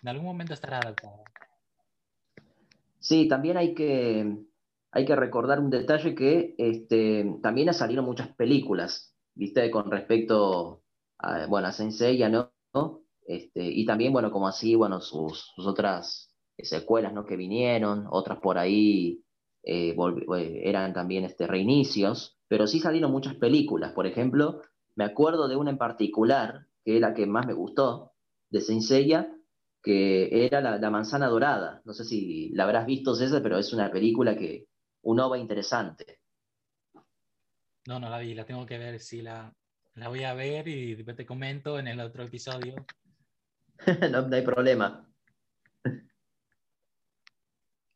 en 0.00 0.08
algún 0.08 0.26
momento 0.26 0.54
estará 0.54 0.78
adaptada. 0.78 1.24
Sí, 3.00 3.26
también 3.26 3.56
hay 3.56 3.74
que, 3.74 4.44
hay 4.96 5.04
que 5.04 5.14
recordar 5.14 5.60
un 5.60 5.68
detalle 5.68 6.14
que 6.14 6.54
este, 6.56 7.38
también 7.42 7.68
ha 7.68 8.02
muchas 8.02 8.34
películas, 8.34 9.14
¿viste? 9.34 9.70
Con 9.70 9.90
respecto 9.90 10.84
a, 11.18 11.46
bueno, 11.48 11.68
a 11.68 11.72
Sensei, 11.72 12.18
¿no? 12.30 12.50
Este, 13.26 13.62
y 13.62 13.84
también, 13.84 14.14
bueno, 14.14 14.30
como 14.30 14.48
así, 14.48 14.74
bueno, 14.74 15.02
sus, 15.02 15.52
otras 15.58 16.34
secuelas, 16.56 17.12
¿no? 17.12 17.26
Que 17.26 17.36
vinieron, 17.36 18.06
otras 18.08 18.38
por 18.38 18.56
ahí 18.56 19.22
eh, 19.64 19.94
eh, 19.94 20.60
eran 20.64 20.94
también 20.94 21.24
este, 21.24 21.46
reinicios, 21.46 22.38
pero 22.48 22.66
sí 22.66 22.80
salieron 22.80 23.12
muchas 23.12 23.34
películas. 23.34 23.92
Por 23.92 24.06
ejemplo, 24.06 24.62
me 24.94 25.04
acuerdo 25.04 25.46
de 25.46 25.56
una 25.56 25.72
en 25.72 25.78
particular, 25.78 26.68
que 26.86 26.94
es 26.94 27.02
la 27.02 27.12
que 27.12 27.26
más 27.26 27.46
me 27.46 27.52
gustó, 27.52 28.12
de 28.48 28.62
Senseiya, 28.62 29.30
que 29.82 30.46
era 30.46 30.62
la, 30.62 30.78
la, 30.78 30.90
Manzana 30.90 31.28
Dorada. 31.28 31.82
No 31.84 31.92
sé 31.92 32.04
si 32.04 32.48
la 32.54 32.64
habrás 32.64 32.86
visto, 32.86 33.14
César, 33.14 33.42
pero 33.42 33.58
es 33.58 33.74
una 33.74 33.90
película 33.90 34.38
que, 34.38 34.68
un 35.06 35.20
OVA 35.20 35.38
interesante. 35.38 36.20
No, 37.86 38.00
no 38.00 38.10
la 38.10 38.18
vi, 38.18 38.34
la 38.34 38.44
tengo 38.44 38.66
que 38.66 38.76
ver, 38.76 38.98
sí, 38.98 39.22
la, 39.22 39.54
la 39.94 40.08
voy 40.08 40.24
a 40.24 40.34
ver 40.34 40.66
y 40.66 40.96
te 41.04 41.24
comento 41.24 41.78
en 41.78 41.86
el 41.86 42.00
otro 42.00 42.24
episodio. 42.24 42.74
no, 44.10 44.34
hay 44.34 44.42
problema. 44.42 45.08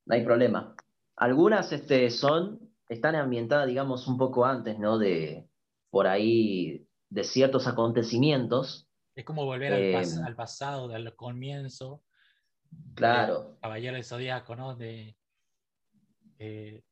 No 0.06 0.16
hay 0.16 0.24
problema. 0.24 0.74
Algunas 1.14 1.70
este, 1.70 2.10
son, 2.10 2.72
están 2.88 3.14
ambientadas, 3.14 3.68
digamos, 3.68 4.08
un 4.08 4.18
poco 4.18 4.44
antes, 4.44 4.76
¿no? 4.76 4.98
De, 4.98 5.48
por 5.88 6.08
ahí, 6.08 6.84
de 7.10 7.22
ciertos 7.22 7.68
acontecimientos. 7.68 8.88
Es 9.14 9.24
como 9.24 9.44
volver 9.44 9.72
al, 9.72 9.80
eh, 9.80 10.34
pasado, 10.34 10.88
del 10.88 11.14
comienzo. 11.14 12.02
Claro. 12.94 13.56
Caballero 13.60 13.94
del 13.94 14.04
Zodíaco, 14.04 14.56
¿no? 14.56 14.74
De, 14.74 15.16
eh, 16.40 16.82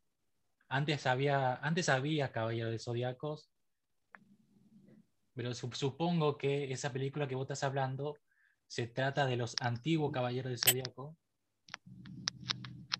antes 0.69 1.07
había, 1.07 1.57
antes 1.57 1.89
había 1.89 2.29
de 2.29 2.79
Zodíacos, 2.79 3.51
pero 5.35 5.55
supongo 5.55 6.37
que 6.37 6.73
esa 6.73 6.93
película 6.93 7.29
que 7.29 7.35
vos 7.35 7.45
estás 7.45 7.62
hablando 7.64 8.16
se 8.66 8.87
trata 8.87 9.27
de 9.27 9.37
los 9.37 9.55
antiguos 9.61 10.12
Caballeros 10.12 10.51
del 10.51 10.59
Zodíaco. 10.59 11.16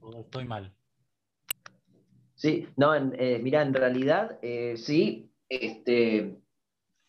¿O 0.01 0.21
estoy 0.21 0.47
mal? 0.47 0.75
Sí, 2.35 2.69
no, 2.77 2.95
eh, 2.95 3.41
mira, 3.43 3.63
en 3.63 3.75
realidad 3.75 4.39
eh, 4.43 4.77
sí, 4.77 5.33
este, 5.49 6.41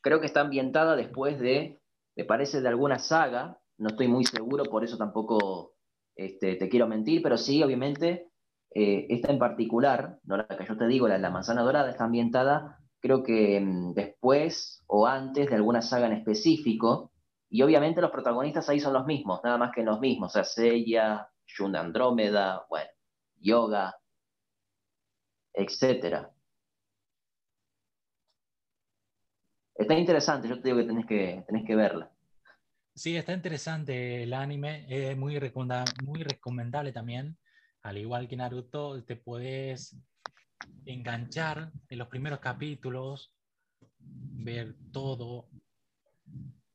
creo 0.02 0.20
que 0.20 0.26
está 0.26 0.42
ambientada 0.42 0.96
después 0.96 1.40
de, 1.40 1.80
me 2.16 2.26
parece, 2.26 2.62
de 2.62 2.68
alguna 2.68 2.98
saga, 2.98 3.62
no 3.78 3.90
estoy 3.90 4.08
muy 4.08 4.26
seguro, 4.26 4.64
por 4.66 4.84
eso 4.84 4.98
tampoco 4.98 5.76
este, 6.16 6.56
te 6.56 6.68
quiero 6.68 6.88
mentir, 6.88 7.22
pero 7.22 7.38
sí, 7.38 7.62
obviamente, 7.62 8.29
eh, 8.72 9.08
esta 9.10 9.32
en 9.32 9.40
particular, 9.40 10.20
¿no? 10.24 10.38
la 10.38 10.48
que 10.48 10.66
yo 10.66 10.78
te 10.78 10.88
digo, 10.88 11.08
la, 11.08 11.18
la 11.18 11.30
manzana 11.30 11.64
dorada, 11.64 11.90
está 11.90 12.06
ambientada 12.06 12.80
creo 13.00 13.24
que 13.24 13.60
mm, 13.60 13.94
después 13.94 14.84
o 14.88 15.08
antes 15.08 15.50
de 15.50 15.56
alguna 15.56 15.82
saga 15.82 16.08
en 16.08 16.14
específico, 16.14 17.12
y 17.50 17.62
obviamente 17.62 18.02
los 18.02 18.12
protagonistas 18.12 18.70
ahí 18.70 18.80
son 18.80 18.94
los 18.94 19.06
mismos, 19.06 19.42
nada 19.44 19.58
más 19.58 19.72
que 19.74 19.84
los 19.84 20.00
mismos, 20.00 20.32
o 20.32 20.34
sea, 20.34 20.44
Seiya, 20.44 21.30
Shun 21.46 21.76
Andrómeda, 21.76 22.66
bueno, 22.70 22.90
Yoga, 23.40 23.96
etcétera. 25.54 26.32
Está 29.76 29.98
interesante, 29.98 30.48
yo 30.48 30.62
te 30.62 30.70
digo 30.70 30.78
que 30.78 30.88
tenés 30.88 31.06
que, 31.06 31.44
tenés 31.48 31.66
que 31.66 31.76
verla. 31.76 32.12
Sí, 32.94 33.16
está 33.16 33.34
interesante 33.34 34.24
el 34.24 34.34
anime, 34.34 34.86
es 34.90 35.18
muy, 35.18 35.40
muy 36.04 36.24
recomendable 36.24 36.92
también. 36.92 37.38
Al 37.84 37.98
igual 37.98 38.28
que 38.28 38.36
Naruto, 38.36 39.04
te 39.04 39.16
puedes 39.16 39.96
enganchar 40.86 41.72
en 41.88 41.98
los 41.98 42.08
primeros 42.08 42.40
capítulos, 42.40 43.34
ver 44.36 44.76
todo. 44.92 45.50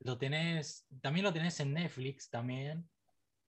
Lo 0.01 0.19
tenés, 0.19 0.87
también 1.01 1.25
lo 1.25 1.33
tenés 1.33 1.59
en 1.61 1.73
Netflix 1.73 2.31
también. 2.31 2.89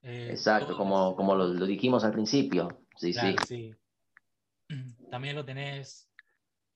Eh, 0.02 0.30
Exacto, 0.30 0.76
como, 0.76 1.16
como 1.16 1.34
lo, 1.34 1.66
dijimos 1.66 2.04
al 2.04 2.12
principio. 2.12 2.82
Sí, 2.96 3.12
sí. 3.12 3.38
sí. 3.38 3.74
También 5.10 5.36
lo 5.36 5.44
tenés, 5.44 6.10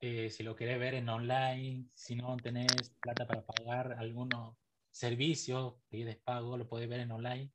eh, 0.00 0.30
si 0.30 0.42
lo 0.44 0.54
querés 0.54 0.78
ver 0.78 0.94
en 0.94 1.08
online, 1.08 1.86
si 1.94 2.14
no 2.14 2.36
tenés 2.36 2.90
plata 3.02 3.26
para 3.26 3.44
pagar 3.44 3.96
algunos 3.98 4.56
servicios 4.90 5.74
de 5.90 6.20
pago, 6.24 6.56
lo 6.56 6.68
podés 6.68 6.88
ver 6.88 7.00
en 7.00 7.10
online 7.10 7.50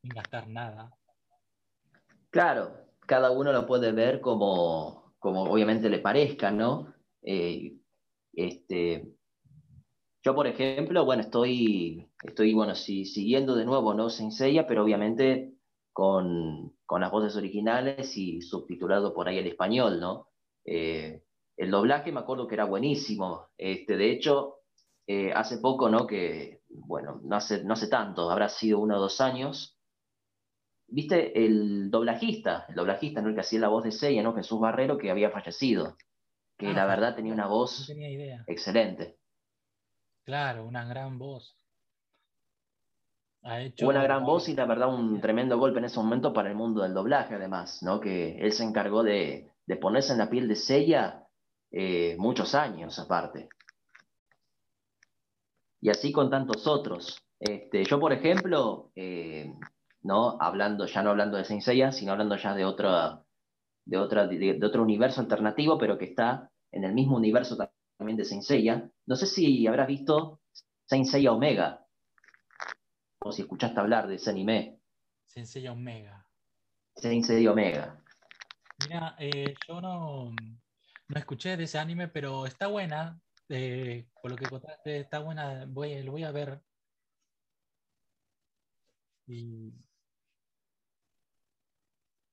sin 0.00 0.14
gastar 0.14 0.48
nada. 0.48 0.99
Claro, 2.30 2.72
cada 3.06 3.32
uno 3.32 3.52
lo 3.52 3.66
puede 3.66 3.92
ver 3.92 4.20
como, 4.20 5.14
como 5.18 5.42
obviamente 5.44 5.88
le 5.90 5.98
parezca, 5.98 6.50
¿no? 6.52 6.94
Eh, 7.22 7.76
este, 8.32 9.16
yo, 10.22 10.34
por 10.34 10.46
ejemplo, 10.46 11.04
bueno, 11.04 11.22
estoy, 11.22 12.08
estoy 12.22 12.54
bueno, 12.54 12.74
si, 12.76 13.04
siguiendo 13.04 13.56
de 13.56 13.64
nuevo, 13.64 13.94
¿no? 13.94 14.10
Senseiya, 14.10 14.66
pero 14.66 14.84
obviamente 14.84 15.54
con, 15.92 16.76
con, 16.86 17.00
las 17.00 17.10
voces 17.10 17.36
originales 17.36 18.16
y 18.16 18.42
subtitulado 18.42 19.12
por 19.12 19.28
ahí 19.28 19.38
en 19.38 19.46
español, 19.48 19.98
¿no? 19.98 20.28
Eh, 20.64 21.24
el 21.56 21.70
doblaje 21.70 22.12
me 22.12 22.20
acuerdo 22.20 22.46
que 22.46 22.54
era 22.54 22.64
buenísimo. 22.64 23.48
Este, 23.58 23.96
de 23.96 24.12
hecho, 24.12 24.60
eh, 25.06 25.32
hace 25.32 25.58
poco, 25.58 25.88
¿no? 25.88 26.06
Que, 26.06 26.62
bueno, 26.68 27.20
no 27.24 27.36
hace, 27.36 27.64
no 27.64 27.72
hace 27.74 27.88
tanto, 27.88 28.30
habrá 28.30 28.48
sido 28.48 28.78
uno 28.78 28.96
o 28.98 29.00
dos 29.00 29.20
años, 29.20 29.79
viste 30.90 31.44
el 31.44 31.90
doblajista, 31.90 32.66
el 32.68 32.74
doblajista, 32.74 33.22
¿no? 33.22 33.28
El 33.28 33.34
que 33.34 33.40
hacía 33.40 33.60
la 33.60 33.68
voz 33.68 33.84
de 33.84 33.92
Seiya, 33.92 34.22
¿no? 34.22 34.34
Jesús 34.34 34.60
Barrero, 34.60 34.98
que 34.98 35.10
había 35.10 35.30
fallecido, 35.30 35.96
que 36.56 36.68
ah, 36.68 36.72
la 36.72 36.86
verdad 36.86 37.14
tenía 37.14 37.32
una 37.32 37.46
voz 37.46 37.90
excelente. 38.46 39.16
Claro, 40.24 40.64
una 40.64 40.84
gran 40.84 41.18
voz. 41.18 41.56
Ha 43.42 43.62
hecho... 43.62 43.88
Una 43.88 44.02
gran 44.02 44.24
voz 44.24 44.48
y 44.48 44.54
la 44.54 44.66
verdad 44.66 44.92
un 44.92 45.20
tremendo 45.20 45.58
golpe 45.58 45.78
en 45.78 45.86
ese 45.86 45.98
momento 45.98 46.32
para 46.32 46.50
el 46.50 46.54
mundo 46.54 46.82
del 46.82 46.94
doblaje, 46.94 47.34
además, 47.34 47.82
¿no? 47.82 48.00
Que 48.00 48.38
él 48.38 48.52
se 48.52 48.64
encargó 48.64 49.02
de, 49.02 49.50
ponerse 49.80 50.12
en 50.12 50.18
la 50.18 50.28
piel 50.28 50.46
de 50.48 50.56
Seiya 50.56 51.26
eh, 51.70 52.16
muchos 52.18 52.54
años 52.54 52.98
aparte. 52.98 53.48
Y 55.80 55.88
así 55.88 56.12
con 56.12 56.28
tantos 56.28 56.66
otros. 56.66 57.22
Este, 57.38 57.84
yo, 57.84 57.98
por 57.98 58.12
ejemplo, 58.12 58.90
eh, 58.94 59.54
¿no? 60.02 60.40
Hablando, 60.40 60.86
ya 60.86 61.02
no 61.02 61.10
hablando 61.10 61.36
de 61.36 61.44
Saint 61.44 61.62
Seiya, 61.62 61.92
sino 61.92 62.12
hablando 62.12 62.36
ya 62.36 62.54
de, 62.54 62.64
otra, 62.64 63.22
de, 63.84 63.98
otra, 63.98 64.26
de, 64.26 64.58
otro 64.62 64.82
universo 64.82 65.20
alternativo, 65.20 65.78
pero 65.78 65.98
que 65.98 66.06
está 66.06 66.50
en 66.72 66.84
el 66.84 66.92
mismo 66.92 67.16
universo 67.16 67.56
también 67.98 68.16
de 68.16 68.24
Saint 68.24 68.42
Seiya. 68.42 68.90
No 69.06 69.16
sé 69.16 69.26
si 69.26 69.66
habrás 69.66 69.88
visto 69.88 70.40
Saint 70.86 71.06
Seiya 71.06 71.32
Omega, 71.32 71.86
o 73.20 73.32
si 73.32 73.42
escuchaste 73.42 73.78
hablar 73.78 74.06
de 74.06 74.14
ese 74.16 74.30
anime. 74.30 74.78
Saint 75.26 75.46
Seiya 75.46 75.72
Omega. 75.72 76.26
Saint 76.96 77.24
Seiya 77.24 77.52
Omega. 77.52 78.02
Mira, 78.88 79.14
eh, 79.18 79.54
yo 79.68 79.80
no, 79.80 80.30
no 81.08 81.18
escuché 81.18 81.56
de 81.56 81.64
ese 81.64 81.78
anime, 81.78 82.08
pero 82.08 82.46
está 82.46 82.66
buena. 82.66 83.20
Eh, 83.48 84.06
por 84.22 84.30
lo 84.30 84.36
que 84.36 84.46
contaste, 84.46 85.00
está 85.00 85.18
buena. 85.18 85.66
Voy, 85.68 86.02
lo 86.02 86.12
voy 86.12 86.24
a 86.24 86.30
ver. 86.30 86.62
Y 89.26 89.72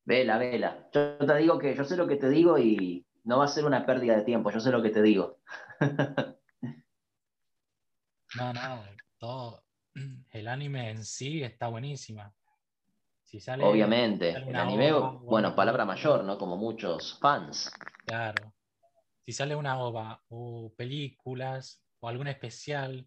Vela, 0.07 0.37
vela. 0.37 0.89
Yo 0.93 1.17
te 1.17 1.35
digo 1.35 1.59
que 1.59 1.75
yo 1.75 1.83
sé 1.83 1.97
lo 1.97 2.07
que 2.07 2.15
te 2.15 2.29
digo 2.29 2.57
y 2.57 3.05
no 3.25 3.39
va 3.39 3.43
a 3.43 3.49
ser 3.49 3.65
una 3.65 3.85
pérdida 3.85 4.15
de 4.15 4.23
tiempo, 4.23 4.49
yo 4.51 4.61
sé 4.61 4.71
lo 4.71 4.81
que 4.81 4.89
te 4.89 5.01
digo. 5.01 5.41
no, 8.37 8.53
no, 8.53 8.85
todo. 9.17 9.65
El 10.31 10.47
anime 10.47 10.91
en 10.91 11.03
sí 11.03 11.43
está 11.43 11.67
buenísima. 11.67 12.33
Si 13.21 13.41
sale, 13.41 13.65
Obviamente, 13.65 14.29
el 14.29 14.55
anime, 14.55 14.93
bueno, 14.93 15.53
palabra 15.53 15.83
mayor, 15.83 16.23
¿no? 16.23 16.37
Como 16.37 16.55
muchos 16.55 17.19
fans. 17.19 17.69
Claro. 18.05 18.53
Si 19.25 19.33
sale 19.33 19.57
una 19.57 19.77
ova 19.77 20.23
o 20.29 20.73
películas 20.77 21.83
o 21.99 22.07
algún 22.07 22.27
especial, 22.27 23.05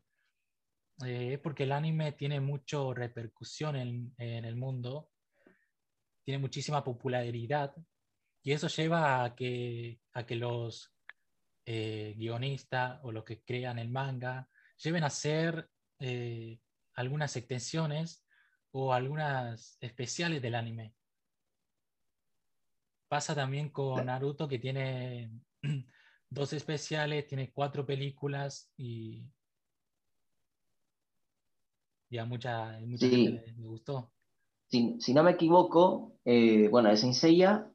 eh, 1.06 1.32
es 1.32 1.38
porque 1.38 1.62
el 1.62 1.72
anime 1.72 2.12
tiene 2.12 2.40
mucha 2.40 2.76
repercusión 2.92 3.76
en, 3.76 4.14
en 4.18 4.44
el 4.44 4.56
mundo 4.56 5.08
tiene 6.24 6.38
muchísima 6.38 6.84
popularidad 6.84 7.74
y 8.42 8.52
eso 8.52 8.68
lleva 8.68 9.24
a 9.24 9.34
que, 9.34 10.00
a 10.12 10.24
que 10.24 10.36
los 10.36 10.92
eh, 11.66 12.14
guionistas 12.16 13.00
o 13.02 13.12
los 13.12 13.24
que 13.24 13.42
crean 13.42 13.78
el 13.78 13.90
manga 13.90 14.48
lleven 14.82 15.04
a 15.04 15.08
hacer 15.08 15.68
eh, 15.98 16.58
algunas 16.94 17.36
extensiones 17.36 18.24
o 18.72 18.92
algunas 18.92 19.76
especiales 19.80 20.40
del 20.40 20.54
anime. 20.54 20.94
Pasa 23.08 23.34
también 23.34 23.70
con 23.70 24.06
Naruto 24.06 24.48
que 24.48 24.58
tiene 24.58 25.32
dos 26.30 26.52
especiales, 26.52 27.26
tiene 27.26 27.50
cuatro 27.52 27.84
películas 27.84 28.70
y, 28.76 29.28
y 32.08 32.18
a 32.18 32.24
mucha, 32.24 32.78
gente 32.78 33.52
le 33.56 33.66
gustó 33.66 34.12
si, 34.70 35.14
no 35.14 35.22
me 35.22 35.32
equivoco, 35.32 36.12
eh, 36.24 36.68
bueno, 36.68 36.90
de 36.90 36.96
Saint 36.96 37.66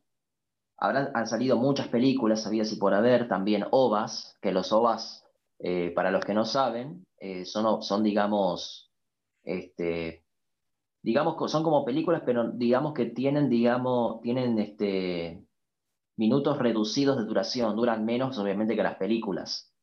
han 0.78 1.28
salido 1.28 1.58
muchas 1.58 1.88
películas, 1.88 2.46
había 2.46 2.66
si 2.66 2.76
por 2.78 2.93
haber, 2.93 3.28
también 3.28 3.66
OVAs, 3.72 4.38
que 4.41 4.52
los 4.52 4.72
OVAs, 4.72 5.26
eh, 5.60 5.91
para 5.96 6.12
los 6.12 6.24
que 6.24 6.34
no 6.34 6.46
saben, 6.46 7.06
eh, 7.18 7.46
son, 7.46 7.82
son, 7.82 8.04
digamos, 8.04 8.91
este, 9.43 10.26
digamos, 11.02 11.52
son 11.52 11.64
como 11.64 11.86
películas, 11.86 12.24
pero 12.26 12.52
digamos 12.52 12.93
que 12.93 13.06
tienen, 13.06 13.50
digamos, 13.50 14.22
tienen 14.22 14.60
este, 14.60 15.46
minutos 16.18 16.58
reducidos 16.58 17.18
de 17.18 17.26
duración, 17.26 17.76
duran 17.76 18.06
menos, 18.06 18.38
obviamente, 18.38 18.76
que 18.76 18.84
las 18.84 18.98
películas. 18.98 19.74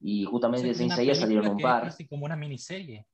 Y 0.00 0.24
justamente 0.24 0.68
de 0.68 0.74
Saint 0.74 0.92
salieron 0.92 1.48
un 1.48 1.58
par. 1.58 1.84
casi 1.84 2.06
como 2.06 2.24
una 2.26 2.36
miniserie. 2.36 3.06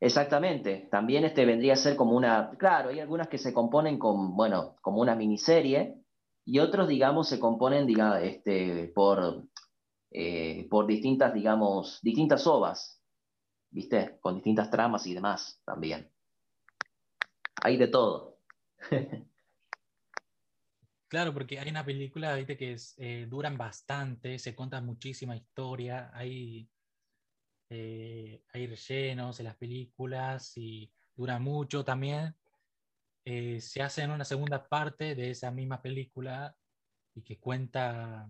Exactamente, 0.00 0.88
también 0.90 1.24
este 1.24 1.44
vendría 1.44 1.74
a 1.74 1.76
ser 1.76 1.96
como 1.96 2.16
una, 2.16 2.50
claro, 2.58 2.88
hay 2.88 3.00
algunas 3.00 3.28
que 3.28 3.38
se 3.38 3.52
componen 3.52 3.98
con, 3.98 4.34
bueno, 4.34 4.76
como 4.80 5.00
una 5.00 5.14
miniserie 5.14 5.96
y 6.44 6.58
otros, 6.58 6.88
digamos, 6.88 7.28
se 7.28 7.38
componen, 7.38 7.86
digamos, 7.86 8.18
este, 8.22 8.90
por, 8.94 9.46
eh, 10.10 10.66
por 10.70 10.86
distintas, 10.86 11.34
digamos, 11.34 12.00
distintas 12.02 12.46
ovas, 12.46 13.02
¿viste? 13.70 14.18
Con 14.20 14.36
distintas 14.36 14.70
tramas 14.70 15.06
y 15.06 15.14
demás 15.14 15.60
también. 15.64 16.10
Hay 17.62 17.76
de 17.76 17.88
todo. 17.88 18.38
Claro, 21.10 21.34
porque 21.34 21.58
hay 21.58 21.68
una 21.68 21.84
película, 21.84 22.36
¿viste? 22.36 22.56
Que 22.56 22.74
es, 22.74 22.94
eh, 22.96 23.26
duran 23.28 23.58
bastante, 23.58 24.38
se 24.38 24.54
cuenta 24.54 24.80
muchísima 24.80 25.34
historia, 25.34 26.08
hay 26.14 26.70
eh, 27.70 28.42
hay 28.52 28.66
rellenos 28.66 29.38
en 29.38 29.44
las 29.44 29.56
películas 29.56 30.56
y 30.56 30.92
dura 31.14 31.38
mucho 31.38 31.84
también. 31.84 32.34
Eh, 33.24 33.60
se 33.60 33.80
hace 33.80 34.02
en 34.02 34.10
una 34.10 34.24
segunda 34.24 34.68
parte 34.68 35.14
de 35.14 35.30
esa 35.30 35.50
misma 35.52 35.80
película 35.80 36.56
y 37.14 37.22
que 37.22 37.38
cuenta 37.38 38.28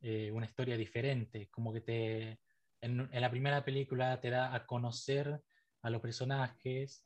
eh, 0.00 0.30
una 0.30 0.46
historia 0.46 0.76
diferente, 0.76 1.48
como 1.50 1.72
que 1.72 1.80
te, 1.80 2.40
en, 2.80 3.08
la 3.12 3.30
primera 3.30 3.64
película 3.64 4.20
te 4.20 4.30
da 4.30 4.54
a 4.54 4.64
conocer 4.64 5.42
a 5.82 5.90
los 5.90 6.00
personajes 6.00 7.04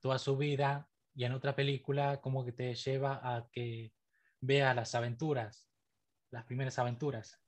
toda 0.00 0.18
su 0.18 0.36
vida 0.36 0.88
y 1.14 1.24
en 1.24 1.32
otra 1.32 1.54
película 1.54 2.20
como 2.22 2.44
que 2.44 2.52
te 2.52 2.74
lleva 2.74 3.20
a 3.22 3.48
que 3.50 3.92
vea 4.40 4.72
las 4.72 4.94
aventuras, 4.94 5.68
las 6.30 6.44
primeras 6.44 6.78
aventuras. 6.78 7.38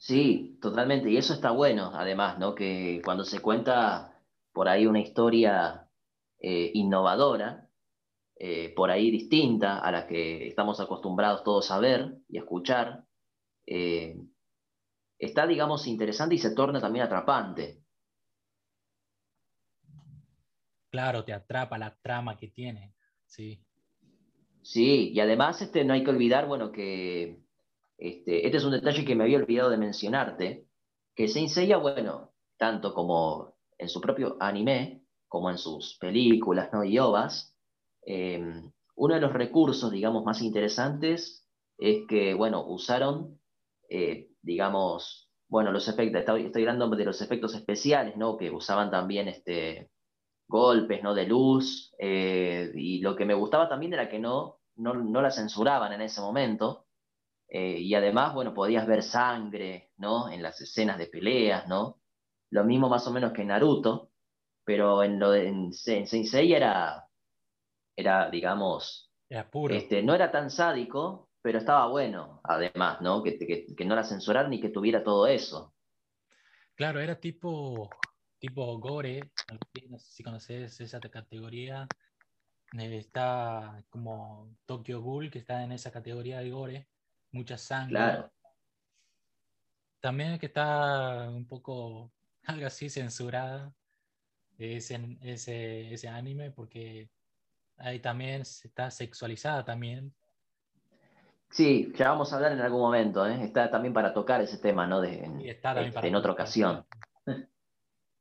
Sí, 0.00 0.56
totalmente. 0.62 1.10
Y 1.10 1.18
eso 1.18 1.34
está 1.34 1.50
bueno, 1.50 1.90
además, 1.94 2.38
¿no? 2.38 2.54
Que 2.54 3.02
cuando 3.04 3.22
se 3.22 3.40
cuenta 3.40 4.18
por 4.50 4.66
ahí 4.66 4.86
una 4.86 5.00
historia 5.00 5.90
eh, 6.38 6.70
innovadora, 6.72 7.68
eh, 8.34 8.72
por 8.74 8.90
ahí 8.90 9.10
distinta 9.10 9.78
a 9.78 9.92
la 9.92 10.06
que 10.06 10.48
estamos 10.48 10.80
acostumbrados 10.80 11.44
todos 11.44 11.70
a 11.70 11.78
ver 11.78 12.16
y 12.28 12.38
escuchar, 12.38 13.04
eh, 13.66 14.16
está, 15.18 15.46
digamos, 15.46 15.86
interesante 15.86 16.36
y 16.36 16.38
se 16.38 16.54
torna 16.54 16.80
también 16.80 17.04
atrapante. 17.04 17.84
Claro, 20.90 21.24
te 21.26 21.34
atrapa 21.34 21.76
la 21.76 21.94
trama 22.00 22.38
que 22.38 22.48
tiene, 22.48 22.94
sí. 23.26 23.62
Sí, 24.62 25.10
y 25.12 25.20
además 25.20 25.60
este, 25.60 25.84
no 25.84 25.92
hay 25.92 26.02
que 26.02 26.10
olvidar, 26.10 26.46
bueno, 26.46 26.72
que 26.72 27.49
este, 28.00 28.46
este 28.46 28.56
es 28.56 28.64
un 28.64 28.72
detalle 28.72 29.04
que 29.04 29.14
me 29.14 29.24
había 29.24 29.38
olvidado 29.38 29.68
de 29.70 29.76
mencionarte, 29.76 30.66
que 31.14 31.28
se 31.28 31.46
Seiya, 31.48 31.76
bueno, 31.76 32.32
tanto 32.56 32.94
como 32.94 33.54
en 33.76 33.88
su 33.90 34.00
propio 34.00 34.36
anime, 34.40 35.04
como 35.28 35.50
en 35.50 35.58
sus 35.58 35.98
películas 35.98 36.70
¿no? 36.72 36.82
y 36.82 36.98
ovas, 36.98 37.54
em, 38.02 38.72
uno 38.96 39.14
de 39.14 39.20
los 39.20 39.32
recursos, 39.32 39.92
digamos, 39.92 40.24
más 40.24 40.40
interesantes 40.40 41.46
es 41.78 42.06
que, 42.08 42.34
bueno, 42.34 42.64
usaron, 42.66 43.38
eh, 43.88 44.30
digamos, 44.42 45.30
bueno, 45.48 45.70
los 45.70 45.86
efectos, 45.88 46.22
estoy, 46.38 46.62
hablando 46.62 46.88
de 46.88 47.04
los 47.04 47.20
efectos 47.20 47.54
especiales, 47.54 48.16
¿no? 48.16 48.36
Que 48.36 48.50
usaban 48.50 48.90
también 48.90 49.28
este, 49.28 49.90
golpes, 50.48 51.02
¿no? 51.02 51.14
De 51.14 51.26
luz, 51.26 51.92
eh, 51.98 52.70
y 52.74 53.00
lo 53.00 53.16
que 53.16 53.24
me 53.24 53.34
gustaba 53.34 53.68
también 53.68 53.94
era 53.94 54.08
que 54.08 54.18
no, 54.18 54.60
no, 54.76 54.94
no 54.94 55.22
la 55.22 55.30
censuraban 55.30 55.92
en 55.92 56.02
ese 56.02 56.20
momento, 56.20 56.86
eh, 57.52 57.80
y 57.80 57.94
además, 57.94 58.32
bueno, 58.32 58.54
podías 58.54 58.86
ver 58.86 59.02
sangre, 59.02 59.90
¿no? 59.96 60.30
En 60.30 60.40
las 60.40 60.60
escenas 60.60 60.98
de 60.98 61.08
peleas, 61.08 61.66
¿no? 61.66 62.00
Lo 62.50 62.62
mismo 62.62 62.88
más 62.88 63.04
o 63.08 63.10
menos 63.10 63.32
que 63.32 63.44
Naruto, 63.44 64.12
pero 64.64 65.02
en 65.02 65.18
lo 65.18 65.32
de 65.32 65.48
en, 65.48 65.72
Sensei 65.72 66.52
era, 66.52 67.08
era, 67.96 68.30
digamos, 68.30 69.12
era 69.28 69.50
puro. 69.50 69.74
Este, 69.74 70.00
no 70.00 70.14
era 70.14 70.30
tan 70.30 70.48
sádico, 70.48 71.28
pero 71.42 71.58
estaba 71.58 71.88
bueno, 71.88 72.40
además, 72.44 73.00
¿no? 73.00 73.20
Que, 73.24 73.36
que, 73.36 73.84
no 73.84 73.96
la 73.96 74.04
censuraran 74.04 74.50
ni 74.50 74.60
que 74.60 74.68
tuviera 74.68 75.02
todo 75.02 75.26
eso. 75.26 75.74
Claro, 76.76 77.00
era 77.00 77.18
tipo, 77.18 77.90
tipo 78.38 78.78
gore, 78.78 79.32
no 79.88 79.98
sé 79.98 80.12
si 80.12 80.22
conoces 80.22 80.80
esa 80.80 81.00
categoría. 81.00 81.88
Eh, 82.78 82.96
está 82.96 83.84
como 83.90 84.54
Tokyo 84.66 85.02
Ghoul, 85.02 85.32
que 85.32 85.40
está 85.40 85.64
en 85.64 85.72
esa 85.72 85.90
categoría 85.90 86.38
de 86.38 86.50
gore 86.50 86.88
mucha 87.32 87.56
sangre. 87.56 87.96
Claro. 87.96 88.32
También 90.00 90.38
que 90.38 90.46
está 90.46 91.28
un 91.28 91.46
poco 91.46 92.10
algo 92.44 92.66
así 92.66 92.88
censurada 92.88 93.74
ese, 94.58 95.18
ese, 95.22 95.94
ese 95.94 96.08
anime 96.08 96.50
porque 96.50 97.10
ahí 97.78 97.98
también 98.00 98.42
está 98.42 98.90
sexualizada 98.90 99.64
también. 99.64 100.14
Sí, 101.50 101.92
ya 101.96 102.10
vamos 102.10 102.32
a 102.32 102.36
hablar 102.36 102.52
en 102.52 102.60
algún 102.60 102.80
momento, 102.80 103.26
¿eh? 103.26 103.42
está 103.42 103.70
también 103.70 103.92
para 103.92 104.14
tocar 104.14 104.40
ese 104.40 104.58
tema, 104.58 104.86
¿no? 104.86 105.00
De, 105.00 105.24
en, 105.24 105.40
este, 105.40 106.06
en 106.06 106.14
otra 106.14 106.32
ocasión. 106.32 106.86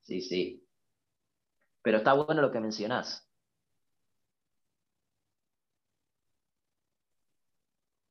sí, 0.02 0.22
sí. 0.22 0.66
Pero 1.84 1.98
está 1.98 2.14
bueno 2.14 2.42
lo 2.42 2.52
que 2.52 2.60
mencionás. 2.60 3.29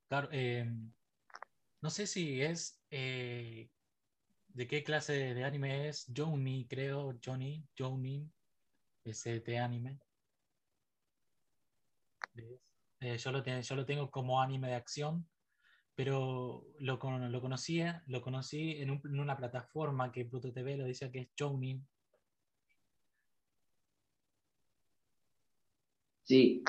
Claro, 0.09 0.29
em, 0.33 0.91
no 1.83 1.91
sé 1.91 2.07
si 2.07 2.41
es 2.43 2.81
eh, 2.91 3.71
de 4.49 4.67
qué 4.67 4.83
clase 4.83 5.13
de 5.35 5.45
anime 5.45 5.89
es. 5.89 6.07
Johnny, 6.15 6.67
creo, 6.67 7.19
Johnny, 7.25 7.65
Johnny, 7.79 8.31
ese 9.05 9.41
de 9.41 9.59
anime. 9.59 9.99
Eh, 13.01 13.19
yo, 13.19 13.33
lo 13.33 13.45
yo 13.45 13.77
lo 13.77 13.85
tengo 13.85 14.11
como 14.11 14.41
anime 14.41 14.69
de 14.69 14.75
acción, 14.75 15.29
pero 15.95 16.65
lo, 16.79 16.99
lo, 16.99 17.41
conocía, 17.41 18.03
lo 18.07 18.23
conocí 18.23 18.81
en, 18.83 18.91
una 19.21 19.37
plataforma 19.37 20.11
que 20.11 20.25
Pluto 20.25 20.53
TV 20.53 20.77
lo 20.77 20.85
dice 20.87 21.11
que 21.11 21.21
es 21.21 21.29
Johnny. 21.39 21.81
Sí. 26.25 26.65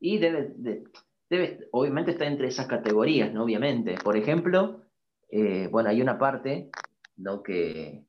Y 0.00 0.18
debe, 0.18 0.52
de, 0.56 0.84
obviamente 1.72 2.12
está 2.12 2.26
entre 2.26 2.48
esas 2.48 2.66
categorías, 2.66 3.32
¿no? 3.32 3.44
Obviamente. 3.44 3.96
Por 4.02 4.16
ejemplo, 4.16 4.82
eh, 5.30 5.68
bueno, 5.70 5.90
hay 5.90 6.02
una 6.02 6.18
parte, 6.18 6.70
¿no? 7.16 7.42
Que, 7.42 8.04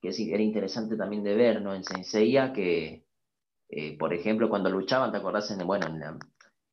que 0.00 0.32
era 0.32 0.42
interesante 0.42 0.96
también 0.96 1.22
de 1.22 1.34
ver, 1.34 1.62
¿no? 1.62 1.74
En 1.74 1.84
Senseiya, 1.84 2.52
que, 2.52 3.06
eh, 3.68 3.98
por 3.98 4.12
ejemplo, 4.12 4.48
cuando 4.48 4.70
luchaban, 4.70 5.12
¿te 5.12 5.18
acordás? 5.18 5.50
En, 5.50 5.66
bueno, 5.66 5.86
en 5.86 6.00
la, 6.00 6.18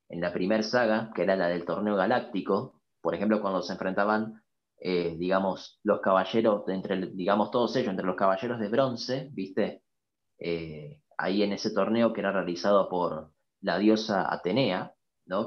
en 0.09 0.33
primera 0.33 0.63
saga, 0.63 1.11
que 1.13 1.23
era 1.23 1.35
la 1.35 1.47
del 1.47 1.65
torneo 1.65 1.95
galáctico, 1.95 2.81
por 3.01 3.15
ejemplo, 3.15 3.41
cuando 3.41 3.61
se 3.61 3.73
enfrentaban, 3.73 4.43
eh, 4.79 5.15
digamos, 5.17 5.79
los 5.83 6.01
caballeros, 6.01 6.67
entre, 6.69 7.07
digamos, 7.07 7.51
todos 7.51 7.75
ellos, 7.75 7.89
entre 7.89 8.05
los 8.05 8.15
caballeros 8.15 8.59
de 8.59 8.69
bronce, 8.69 9.29
¿viste? 9.31 9.81
ahí 11.17 11.41
en 11.41 11.53
ese 11.53 11.71
torneo 11.71 12.11
que 12.11 12.19
era 12.19 12.33
realizado 12.33 12.89
por 12.89 13.31
la 13.61 13.77
diosa 13.77 14.33
Atenea, 14.33 14.93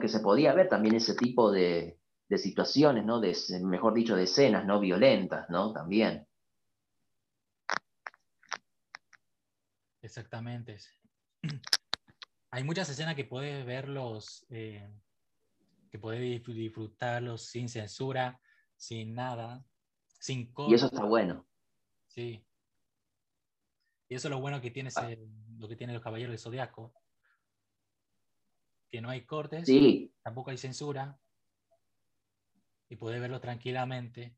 que 0.00 0.08
se 0.08 0.20
podía 0.20 0.52
ver 0.54 0.68
también 0.68 0.96
ese 0.96 1.14
tipo 1.14 1.50
de, 1.50 2.00
situaciones, 2.36 3.04
¿no? 3.04 3.20
De, 3.20 3.36
mejor 3.62 3.94
dicho, 3.94 4.16
de 4.16 4.24
escenas 4.24 4.64
no 4.64 4.80
violentas, 4.80 5.48
¿no? 5.48 5.72
También. 5.72 6.26
Exactamente. 10.02 10.78
Hay 12.50 12.64
muchas 12.64 12.88
escenas 12.88 13.14
que 13.14 13.24
puedes 13.24 13.64
verlos, 13.66 14.46
eh, 14.48 14.88
que 15.90 15.98
puedes 15.98 16.44
disfrutarlos 16.44 17.46
sin 17.46 17.68
censura, 17.68 18.40
sin 18.76 19.14
nada, 19.14 19.64
sin 20.18 20.52
Y 20.68 20.74
eso 20.74 20.86
está 20.86 21.04
bueno. 21.04 21.46
Sí. 22.08 22.44
Y 24.08 24.14
eso 24.14 24.28
es 24.28 24.30
lo 24.30 24.40
bueno 24.40 24.60
que 24.60 24.70
tiene 24.70 24.90
ah. 24.96 25.10
lo 25.58 25.68
que 25.68 25.76
tiene 25.76 25.92
los 25.92 26.02
Caballeros 26.02 26.32
del 26.32 26.38
Zodiaco 26.38 26.94
que 28.90 29.00
no 29.00 29.10
hay 29.10 29.24
cortes, 29.24 29.68
tampoco 30.22 30.50
hay 30.50 30.58
censura, 30.58 31.18
y 32.88 32.96
puede 32.96 33.18
verlo 33.18 33.40
tranquilamente. 33.40 34.36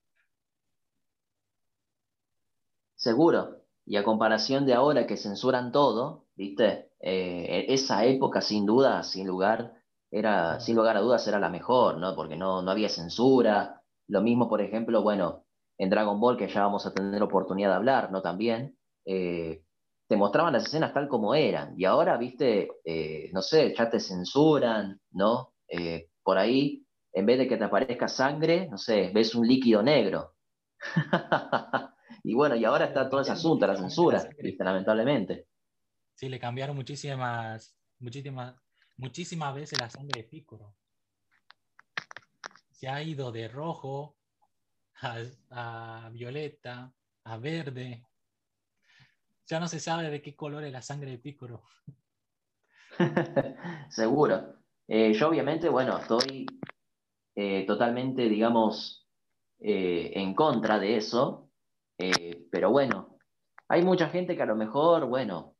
Seguro. 2.96 3.64
Y 3.84 3.96
a 3.96 4.05
comparación 4.05 4.66
de 4.66 4.74
ahora 4.74 5.07
que 5.07 5.16
censuran 5.16 5.72
todo, 5.72 6.26
¿viste? 6.34 6.90
Eh, 7.01 7.66
esa 7.68 8.05
época, 8.05 8.40
sin 8.40 8.66
duda, 8.66 9.03
sin 9.03 9.26
lugar, 9.26 9.74
era, 10.11 10.61
sin 10.61 10.76
lugar 10.76 10.96
a 10.96 11.01
dudas, 11.01 11.26
era 11.26 11.38
la 11.38 11.49
mejor, 11.49 11.99
¿no? 11.99 12.14
Porque 12.14 12.36
no, 12.36 12.61
no 12.61 12.70
había 12.70 12.88
censura. 12.88 13.82
Lo 14.09 14.20
mismo, 14.20 14.49
por 14.49 14.61
ejemplo, 14.61 15.03
bueno, 15.03 15.44
en 15.78 15.90
Dragon 15.90 16.20
Ball, 16.20 16.36
que 16.36 16.49
ya 16.49 16.62
vamos 16.62 16.86
a 16.86 16.92
tener 16.92 17.22
oportunidad 17.22 17.70
de 17.70 17.76
hablar, 17.76 18.11
¿no? 18.11 18.20
También. 18.20 18.76
Eh, 19.05 19.62
te 20.09 20.16
mostraban 20.16 20.54
las 20.54 20.64
escenas 20.64 20.94
tal 20.94 21.06
como 21.06 21.34
eran. 21.34 21.74
Y 21.76 21.84
ahora, 21.84 22.16
viste, 22.16 22.70
eh, 22.84 23.30
no 23.32 23.42
sé, 23.42 23.74
ya 23.76 23.90
te 23.90 24.00
censuran, 24.00 24.98
¿no? 25.11 25.52
Eh, 25.68 26.09
por 26.22 26.38
ahí, 26.38 26.86
en 27.12 27.26
vez 27.26 27.38
de 27.38 27.46
que 27.46 27.59
te 27.59 27.64
aparezca 27.64 28.09
sangre, 28.09 28.68
no 28.68 28.78
sé, 28.78 29.11
ves 29.14 29.34
un 29.34 29.46
líquido 29.46 29.82
negro. 29.82 30.34
y 32.24 32.34
bueno, 32.34 32.56
y 32.56 32.64
ahora 32.64 32.86
está 32.86 33.11
todo 33.11 33.20
ese 33.20 33.32
asunto, 33.32 33.66
la 33.66 33.76
censura, 33.76 34.26
¿viste? 34.42 34.64
lamentablemente. 34.64 35.46
Sí, 36.14 36.30
le 36.30 36.40
cambiaron 36.40 36.74
muchísimas, 36.74 37.76
muchísimas, 37.98 38.56
muchísimas 38.96 39.54
veces 39.54 39.78
la 39.78 39.90
sangre 39.90 40.22
de 40.22 40.28
Pícoro. 40.28 40.74
Se 42.70 42.88
ha 42.88 43.02
ido 43.02 43.30
de 43.30 43.46
rojo 43.48 44.16
a 45.50 46.09
violeta, 46.12 46.94
a 47.24 47.36
verde, 47.36 48.07
ya 49.49 49.59
no 49.59 49.66
se 49.66 49.80
sabe 49.80 50.11
de 50.11 50.20
qué 50.20 50.36
color 50.36 50.64
es 50.64 50.72
la 50.72 50.82
sangre 50.82 51.11
de 51.11 51.18
Pícoro. 51.18 51.62
Seguro. 53.88 54.57
Eh, 54.86 55.14
yo 55.14 55.28
obviamente, 55.28 55.68
bueno, 55.68 55.99
estoy 55.99 56.46
eh, 57.34 57.64
totalmente, 57.66 58.28
digamos, 58.28 59.09
eh, 59.59 60.12
en 60.14 60.34
contra 60.34 60.78
de 60.78 60.96
eso, 60.96 61.51
pero 62.51 62.70
bueno, 62.70 63.18
hay 63.68 63.82
mucha 63.82 64.09
gente 64.09 64.36
que 64.36 64.42
a 64.42 64.46
lo 64.46 64.55
mejor, 64.55 65.07
bueno, 65.07 65.57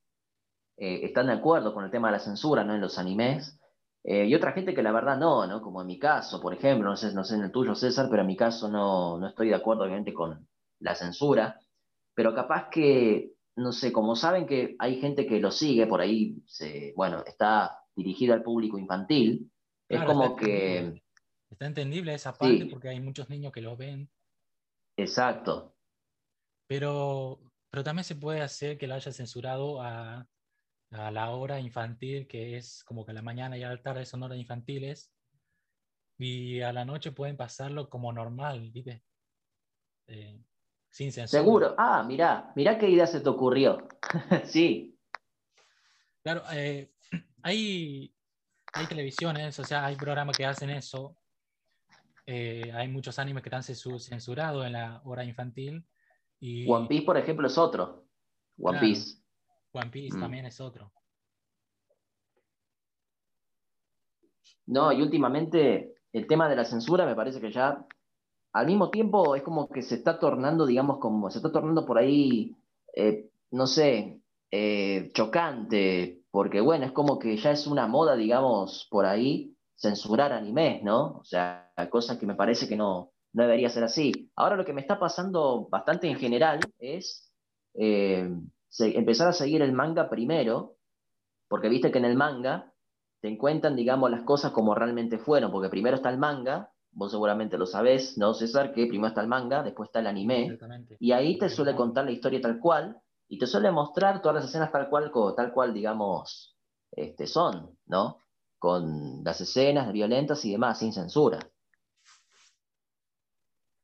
están 0.77 1.27
de 1.27 1.33
acuerdo 1.33 1.75
con 1.75 1.85
el 1.85 1.91
tema 1.91 2.09
de 2.09 2.13
la 2.13 2.21
censura, 2.21 2.63
¿no? 2.63 2.77
En 2.77 2.81
los 2.81 2.97
animes, 2.97 3.59
y 4.05 4.33
otra 4.37 4.53
gente 4.53 4.73
que 4.73 4.85
la 4.85 4.93
verdad 4.93 5.19
no, 5.19 5.49
¿no? 5.49 5.61
Como 5.61 5.81
en 5.81 5.89
mi 5.89 5.99
caso, 5.99 6.41
por 6.41 6.55
ejemplo, 6.55 6.89
no 6.89 6.97
sé, 6.97 7.13
no 7.13 7.25
sé 7.25 7.35
en 7.35 7.43
el 7.43 7.51
tuyo, 7.51 7.75
César, 7.75 8.07
pero 8.09 8.23
en 8.23 8.29
mi 8.29 8.37
caso 8.37 8.69
no, 8.69 9.19
no 9.19 9.27
estoy 9.27 9.49
de 9.49 9.57
acuerdo, 9.57 9.83
obviamente, 9.83 10.15
con 10.15 10.49
la 10.79 10.95
censura, 10.95 11.59
pero 12.15 12.33
capaz 12.37 12.71
que 12.71 13.38
no 13.59 13.73
sé, 13.73 13.93
como 13.93 14.15
saben 14.15 14.47
que 14.47 14.77
hay 14.79 15.01
gente 15.01 15.27
que 15.27 15.41
lo 15.41 15.51
sigue, 15.51 15.87
por 15.87 16.01
ahí, 16.01 16.43
se, 16.47 16.93
bueno, 16.97 17.25
está 17.27 17.79
dirigido 17.95 18.33
al 18.33 18.43
público 18.43 18.79
infantil, 18.79 19.51
es 19.89 20.03
como 20.05 20.37
que... 20.37 21.03
Está 21.51 21.67
entendible 21.67 22.15
esa 22.15 22.33
parte 22.33 22.67
porque 22.67 22.89
hay 22.89 23.01
muchos 23.01 23.29
niños 23.29 23.53
que 23.53 23.63
lo 23.63 23.77
ven. 23.77 24.09
Exacto. 24.97 25.75
Pero, 26.69 27.41
pero 27.71 27.83
también 27.83 28.05
se 28.05 28.15
puede 28.15 28.43
hacer 28.43 28.79
que 28.79 28.87
lo 28.87 28.95
haya 28.95 29.11
censurado 29.11 29.81
a, 29.83 30.29
a 30.91 31.11
la 31.11 31.31
hora 31.31 31.59
infantil, 31.59 32.29
que 32.29 32.57
es 32.57 32.85
como 32.85 33.05
que 33.05 33.11
a 33.11 33.15
la 33.15 33.23
mañana 33.23 33.57
y 33.59 33.63
a 33.63 33.71
la 33.71 33.83
tarde 33.83 34.07
son 34.07 34.23
horas 34.23 34.39
infantiles. 34.39 35.11
y 36.19 36.61
a 36.61 36.73
la 36.73 36.85
noche 36.85 37.13
pueden 37.13 37.37
pasarlo 37.37 37.89
como 37.89 38.13
normal, 38.13 38.71
¿viste? 38.71 39.03
Eh, 40.07 40.41
sin 40.91 41.13
censura. 41.13 41.43
Seguro. 41.43 41.75
Ah, 41.79 42.03
mirá, 42.03 42.53
mirá 42.57 42.79
qué 42.79 42.89
idea 42.89 43.07
se 43.07 43.21
te 43.21 43.29
ocurrió. 43.29 43.89
sí. 44.45 44.99
Claro, 46.23 46.43
eh, 46.53 46.93
hay, 47.43 48.15
hay 48.73 48.87
televisiones, 48.87 49.59
o 49.59 49.65
sea, 49.65 49.87
hay 49.87 49.97
programas 49.97 50.37
que 50.37 50.45
hacen 50.45 50.71
eso. 50.71 51.17
Eh, 52.27 52.71
hay 52.75 52.89
muchos 52.89 53.19
animes 53.19 53.43
que 53.43 53.49
están 53.49 53.63
censurados 53.63 54.67
en 54.67 54.73
la 54.73 55.01
hora 55.05 55.25
infantil. 55.25 55.87
Y... 56.41 56.71
One 56.71 56.87
Piece, 56.87 57.05
por 57.05 57.17
ejemplo, 57.17 57.47
es 57.47 57.57
otro. 57.57 58.07
One 58.59 58.79
Piece. 58.79 59.23
One 59.73 59.91
Piece 59.91 60.17
mm. 60.17 60.21
también 60.21 60.47
es 60.47 60.61
otro. 60.61 60.93
No, 64.67 64.93
y 64.93 65.01
últimamente 65.01 65.95
el 66.13 66.27
tema 66.27 66.49
de 66.49 66.57
la 66.57 66.65
censura 66.65 67.07
me 67.07 67.15
parece 67.15 67.41
que 67.41 67.51
ya 67.51 67.87
al 68.59 68.67
mismo 68.67 68.91
tiempo 68.91 69.37
es 69.37 69.43
como 69.43 69.69
que 69.69 69.83
se 69.83 69.95
está 69.95 70.19
tornando, 70.19 70.67
digamos, 70.67 70.99
como 70.99 71.31
se 71.31 71.39
está 71.39 71.53
tornando 71.53 71.87
por 71.87 71.99
ahí, 71.99 72.57
eh, 72.95 73.31
no 73.53 73.67
sé, 73.67 74.21
eh, 74.51 75.11
chocante, 75.15 76.23
porque 76.31 76.61
bueno, 76.61 76.85
es 76.85 76.93
como 76.93 77.19
que 77.19 77.37
ya 77.37 77.53
es 77.53 77.67
una 77.67 77.87
moda, 77.87 78.17
digamos, 78.17 78.89
por 78.91 79.07
ahí 79.07 79.55
censurar 79.77 80.33
animes, 80.33 80.83
¿no? 80.83 81.19
O 81.19 81.25
sea, 81.25 81.71
cosa 81.91 82.19
que 82.19 82.27
me 82.27 82.35
parece 82.35 82.69
que 82.69 82.77
no, 82.77 83.13
no 83.33 83.43
debería 83.43 83.71
ser 83.71 83.85
así. 83.85 84.31
Ahora 84.35 84.57
lo 84.57 84.65
que 84.65 84.73
me 84.73 84.81
está 84.81 84.99
pasando 84.99 85.69
bastante 85.71 86.09
en 86.09 86.17
general 86.17 86.59
es 86.81 87.33
eh, 87.75 88.29
empezar 88.81 89.29
a 89.29 89.33
seguir 89.33 89.63
el 89.63 89.73
manga 89.73 90.11
primero, 90.11 90.77
porque 91.49 91.69
viste 91.69 91.93
que 91.93 91.99
en 91.99 92.07
el 92.07 92.17
manga 92.17 92.73
te 93.21 93.29
encuentran, 93.29 93.77
digamos, 93.77 94.11
las 94.11 94.23
cosas 94.23 94.51
como 94.51 94.75
realmente 94.75 95.19
fueron, 95.19 95.53
porque 95.53 95.69
primero 95.69 95.97
está 95.97 96.11
el 96.11 96.19
manga, 96.19 96.73
vos 96.93 97.11
seguramente 97.11 97.59
lo 97.59 97.67
sabés, 97.67 98.19
¿no, 98.19 98.35
César? 98.35 98.73
Que 98.73 98.87
primero 98.87 99.09
está 99.09 99.21
el 99.21 99.29
manga, 99.29 99.63
después 99.63 99.89
está 99.89 100.01
el 100.01 100.07
anime, 100.07 100.59
y 100.99 101.13
ahí 101.13 101.39
te 101.39 101.49
suele 101.49 101.75
contar 101.75 102.05
la 102.05 102.13
historia 102.13 102.41
tal 102.41 102.59
cual, 102.59 103.01
y 103.29 103.39
te 103.39 103.47
suele 103.47 103.71
mostrar 103.71 104.21
todas 104.21 104.37
las 104.37 104.45
escenas 104.47 104.73
tal 104.73 104.89
cual, 104.89 105.13
tal 105.37 105.53
cual 105.53 105.75
digamos, 105.75 106.57
este, 106.91 107.27
son, 107.27 107.79
¿no? 107.87 108.19
Con 108.59 109.23
las 109.23 109.41
escenas 109.41 109.93
violentas 109.93 110.45
y 110.45 110.53
demás, 110.53 110.79
sin 110.79 110.93
censura. 110.93 111.39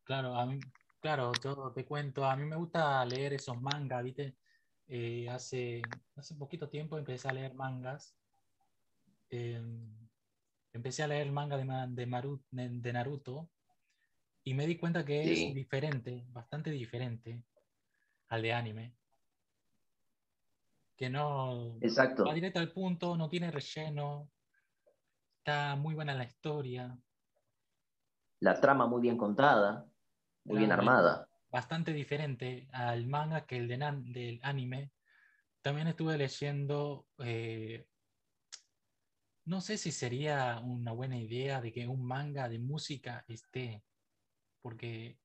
Claro, 0.04 0.34
a 0.34 0.44
mí, 0.46 0.58
claro, 1.00 1.32
yo 1.42 1.72
te 1.72 1.84
cuento, 1.84 2.24
a 2.24 2.36
mí 2.36 2.44
me 2.44 2.56
gusta 2.56 3.04
leer 3.04 3.34
esos 3.34 3.60
mangas, 3.60 4.02
¿viste? 4.02 4.36
Eh, 4.86 5.28
hace, 5.30 5.80
hace 6.16 6.34
poquito 6.34 6.68
tiempo 6.68 6.98
empecé 6.98 7.28
a 7.28 7.32
leer 7.32 7.54
mangas 7.54 8.14
Em, 9.34 10.03
empecé 10.74 11.04
a 11.04 11.06
leer 11.06 11.22
el 11.22 11.32
manga 11.32 11.56
de, 11.56 12.68
de, 12.68 12.92
Naruto 12.92 13.48
y 14.42 14.54
me 14.54 14.66
di 14.66 14.76
cuenta 14.76 15.04
que 15.04 15.32
es 15.32 15.54
diferente, 15.54 16.24
bastante 16.28 16.70
diferente 16.70 17.42
al 18.28 18.42
de 18.42 18.52
anime. 18.52 18.94
Que 20.96 21.08
no 21.08 21.78
Exacto. 21.80 22.24
va 22.24 22.34
directo 22.34 22.58
al 22.58 22.72
punto, 22.72 23.16
no 23.16 23.28
tiene 23.28 23.50
relleno, 23.50 24.30
está 25.38 25.76
muy 25.76 25.94
buena 25.94 26.14
la 26.14 26.24
historia. 26.24 26.98
La 28.40 28.60
trama 28.60 28.86
muy 28.86 29.00
bien 29.00 29.16
contada, 29.16 29.86
muy 30.44 30.58
bien 30.58 30.72
armada. 30.72 31.28
Bastante 31.50 31.92
diferente 31.92 32.68
al 32.72 33.06
manga 33.06 33.46
que 33.46 33.56
el 33.56 33.68
de, 33.68 33.78
del 33.78 34.40
anime. 34.42 34.90
También 35.62 35.86
estuve 35.86 36.18
leyendo 36.18 37.06
eh, 37.18 37.86
no 39.46 39.60
sé 39.60 39.76
si 39.76 39.92
sería 39.92 40.60
una 40.60 40.92
buena 40.92 41.18
idea 41.18 41.60
de 41.60 41.72
que 41.72 41.86
un 41.86 42.04
manga 42.04 42.48
de 42.48 42.58
música 42.58 43.24
esté, 43.28 43.82
porque 44.62 45.18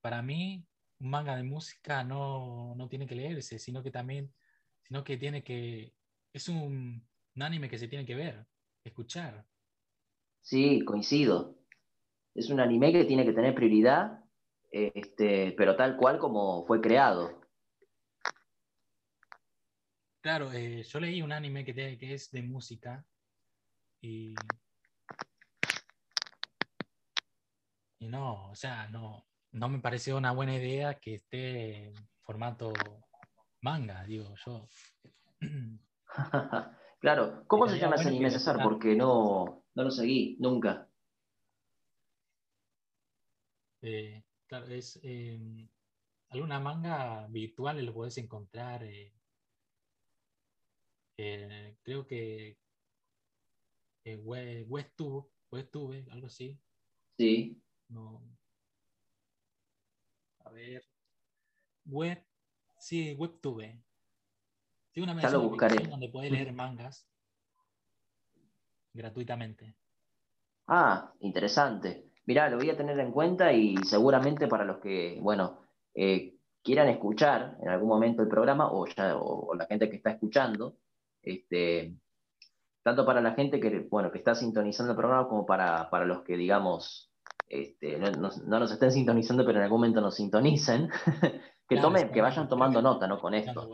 para 0.00 0.22
mí 0.22 0.64
un 1.00 1.10
manga 1.10 1.36
de 1.36 1.42
música 1.42 2.04
no, 2.04 2.74
tiene 2.90 3.06
que 3.06 3.14
leerse, 3.14 3.58
sino 3.58 3.82
que 3.82 3.90
también, 3.90 4.32
sino 4.82 5.04
que 5.04 5.16
tiene 5.16 5.44
que, 5.44 5.92
es 6.32 6.48
un, 6.48 7.06
anime 7.38 7.68
que 7.68 7.78
se 7.78 7.88
tiene 7.88 8.04
que 8.04 8.14
ver, 8.14 8.46
escuchar. 8.82 9.46
Sí, 10.40 10.84
coincido. 10.84 11.56
Es 12.34 12.50
un 12.50 12.60
anime 12.60 12.92
que 12.92 13.04
tiene 13.04 13.24
que 13.24 13.32
tener 13.32 13.54
prioridad, 13.54 14.24
este, 14.70 15.52
pero 15.56 15.76
tal 15.76 15.96
cual 15.96 16.18
como 16.18 16.64
fue 16.66 16.80
creado. 16.80 17.37
Claro, 20.28 20.52
eh, 20.52 20.82
yo 20.82 21.00
leí 21.00 21.22
un 21.22 21.32
anime 21.32 21.64
que, 21.64 21.72
que 21.72 22.12
es 22.12 22.30
de 22.30 22.42
música 22.42 23.02
y, 24.02 24.34
y 27.98 28.08
no, 28.08 28.50
o 28.50 28.54
sea, 28.54 28.88
no, 28.88 29.26
no 29.52 29.70
me 29.70 29.78
pareció 29.78 30.18
una 30.18 30.32
buena 30.32 30.54
idea 30.54 30.98
que 31.00 31.14
esté 31.14 31.86
en 31.86 31.94
formato 32.20 32.74
manga, 33.62 34.04
digo 34.04 34.34
yo. 34.44 34.68
claro, 37.00 37.44
¿cómo 37.46 37.66
se 37.66 37.78
llama 37.78 37.94
ese 37.94 38.08
anime, 38.08 38.30
César? 38.30 38.62
Porque 38.62 38.94
no, 38.94 39.64
no 39.74 39.82
lo 39.82 39.90
seguí 39.90 40.36
nunca. 40.40 40.90
Eh, 43.80 44.22
claro, 44.46 44.66
es 44.66 45.00
eh, 45.02 45.70
alguna 46.28 46.60
manga 46.60 47.26
virtual 47.28 47.82
lo 47.82 47.94
puedes 47.94 48.18
encontrar. 48.18 48.84
Eh, 48.84 49.14
eh, 51.18 51.76
creo 51.82 52.06
que 52.06 52.56
eh, 54.04 54.16
Webtube, 54.16 56.06
algo 56.10 56.28
así. 56.28 56.58
Sí. 57.18 57.60
No. 57.88 58.22
A 60.44 60.50
ver. 60.50 60.84
Web, 61.84 62.24
sí, 62.78 63.14
Webtube. 63.14 63.82
Sí, 64.92 65.00
una 65.00 65.14
mención 65.14 65.56
donde 65.90 66.08
puedes 66.08 66.30
leer 66.30 66.52
mangas 66.52 67.06
gratuitamente. 68.94 69.74
Ah, 70.66 71.12
interesante. 71.20 72.10
Mirá, 72.26 72.48
lo 72.50 72.58
voy 72.58 72.70
a 72.70 72.76
tener 72.76 72.98
en 73.00 73.10
cuenta 73.10 73.52
y 73.52 73.76
seguramente 73.78 74.48
para 74.48 74.64
los 74.64 74.78
que, 74.78 75.18
bueno, 75.20 75.62
eh, 75.94 76.36
quieran 76.62 76.88
escuchar 76.88 77.56
en 77.62 77.68
algún 77.68 77.88
momento 77.88 78.22
el 78.22 78.28
programa 78.28 78.70
o, 78.70 78.86
ya, 78.86 79.16
o 79.16 79.54
la 79.54 79.66
gente 79.66 79.88
que 79.88 79.96
está 79.96 80.10
escuchando, 80.10 80.76
este, 81.28 81.94
tanto 82.82 83.04
para 83.04 83.20
la 83.20 83.34
gente 83.34 83.60
que, 83.60 83.80
bueno, 83.90 84.10
que 84.10 84.18
está 84.18 84.34
sintonizando 84.34 84.92
el 84.92 84.96
programa 84.96 85.28
como 85.28 85.44
para, 85.44 85.88
los 86.06 86.22
que, 86.22 86.36
digamos, 86.36 87.12
este, 87.48 87.98
no, 87.98 88.30
nos 88.46 88.72
estén 88.72 88.92
sintonizando, 88.92 89.44
pero 89.44 89.58
en 89.58 89.64
algún 89.64 89.80
momento 89.80 90.00
nos 90.00 90.16
sintonicen, 90.16 90.88
que, 91.68 91.76
tomen, 91.76 92.10
que 92.10 92.22
vayan 92.22 92.48
tomando 92.48 92.80
nota 92.80 93.06
¿no? 93.06 93.20
con 93.20 93.34
esto. 93.34 93.68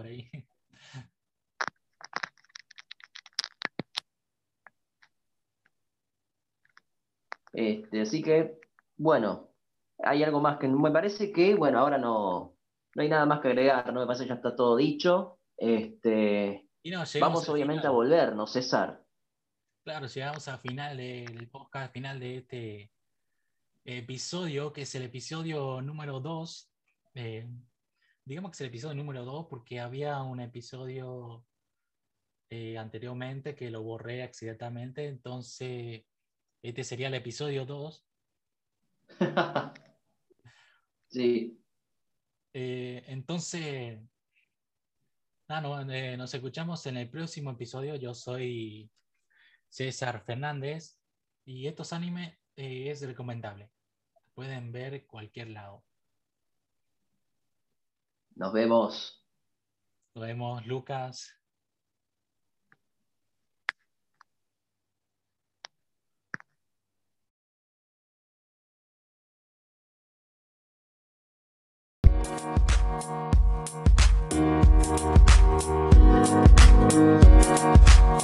Este, 7.53 8.01
así 8.01 8.21
que, 8.21 8.59
bueno, 8.97 9.51
hay 9.99 10.25
algo 10.25 10.41
más 10.41 10.59
que 10.59 10.67
me 10.67 10.91
parece 10.91 11.31
que, 11.31 11.55
bueno, 11.55 11.79
ahora 11.79 11.99
no, 11.99 12.57
no 12.97 13.03
hay 13.03 13.09
nada 13.09 13.27
más 13.27 13.41
que 13.41 13.49
agregar, 13.49 13.93
¿no? 13.93 14.01
Me 14.01 14.07
parece 14.07 14.25
que 14.25 14.31
ya 14.31 14.35
está 14.35 14.57
todo 14.57 14.75
dicho. 14.75 15.39
Este, 15.57 16.64
Vamos 17.19 17.49
obviamente 17.49 17.87
a 17.87 17.91
volver, 17.91 18.35
¿no, 18.35 18.47
César? 18.47 19.03
Claro, 19.85 20.07
llegamos 20.07 20.47
al 20.49 20.59
final 20.59 20.99
del 20.99 21.49
podcast, 21.49 21.93
final 21.93 22.21
de 22.21 22.37
este 22.37 22.93
episodio, 23.87 24.71
que 24.71 24.83
es 24.83 24.95
el 24.95 25.05
episodio 25.05 25.81
número 25.81 26.21
2. 26.21 26.71
Eh, 27.15 27.49
digamos 28.25 28.51
que 28.51 28.57
es 28.57 28.61
el 28.61 28.67
episodio 28.67 28.95
número 28.97 29.25
2 29.25 29.47
porque 29.49 29.81
había 29.81 30.23
un 30.23 30.41
episodio 30.41 31.47
eh, 32.51 32.77
anteriormente 32.77 33.55
que 33.55 33.71
lo 33.71 33.83
borré 33.83 34.23
accidentalmente, 34.23 35.09
entonces 35.09 36.05
este 36.61 36.85
sería 36.85 37.09
el 37.09 37.15
episodio 37.15 37.65
2. 37.65 38.07
sí. 41.09 41.59
Eh, 42.53 43.05
entonces, 43.07 43.99
Ah, 45.49 45.61
no, 45.61 45.79
eh, 45.91 46.17
nos 46.17 46.33
escuchamos 46.33 46.87
en 46.87 46.97
el 46.97 47.11
próximo 47.11 47.51
episodio. 47.51 47.97
Yo 47.97 48.15
soy 48.15 48.91
César 49.69 50.25
Fernández 50.25 50.99
y 51.45 51.67
estos 51.67 51.93
animes 51.93 52.39
eh, 52.57 52.91
es 52.91 53.03
recomendable. 53.03 53.71
Pueden 54.35 54.73
ver 54.73 55.07
cualquier 55.07 55.51
lado. 55.51 55.85
Nos 58.35 58.53
vemos. 58.53 59.25
Nos 60.15 60.25
vemos, 60.25 60.67
Lucas. 60.67 61.39
Thank 74.95 75.29
you. 75.29 75.34
Thank 75.61 75.95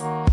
you. 0.01 0.30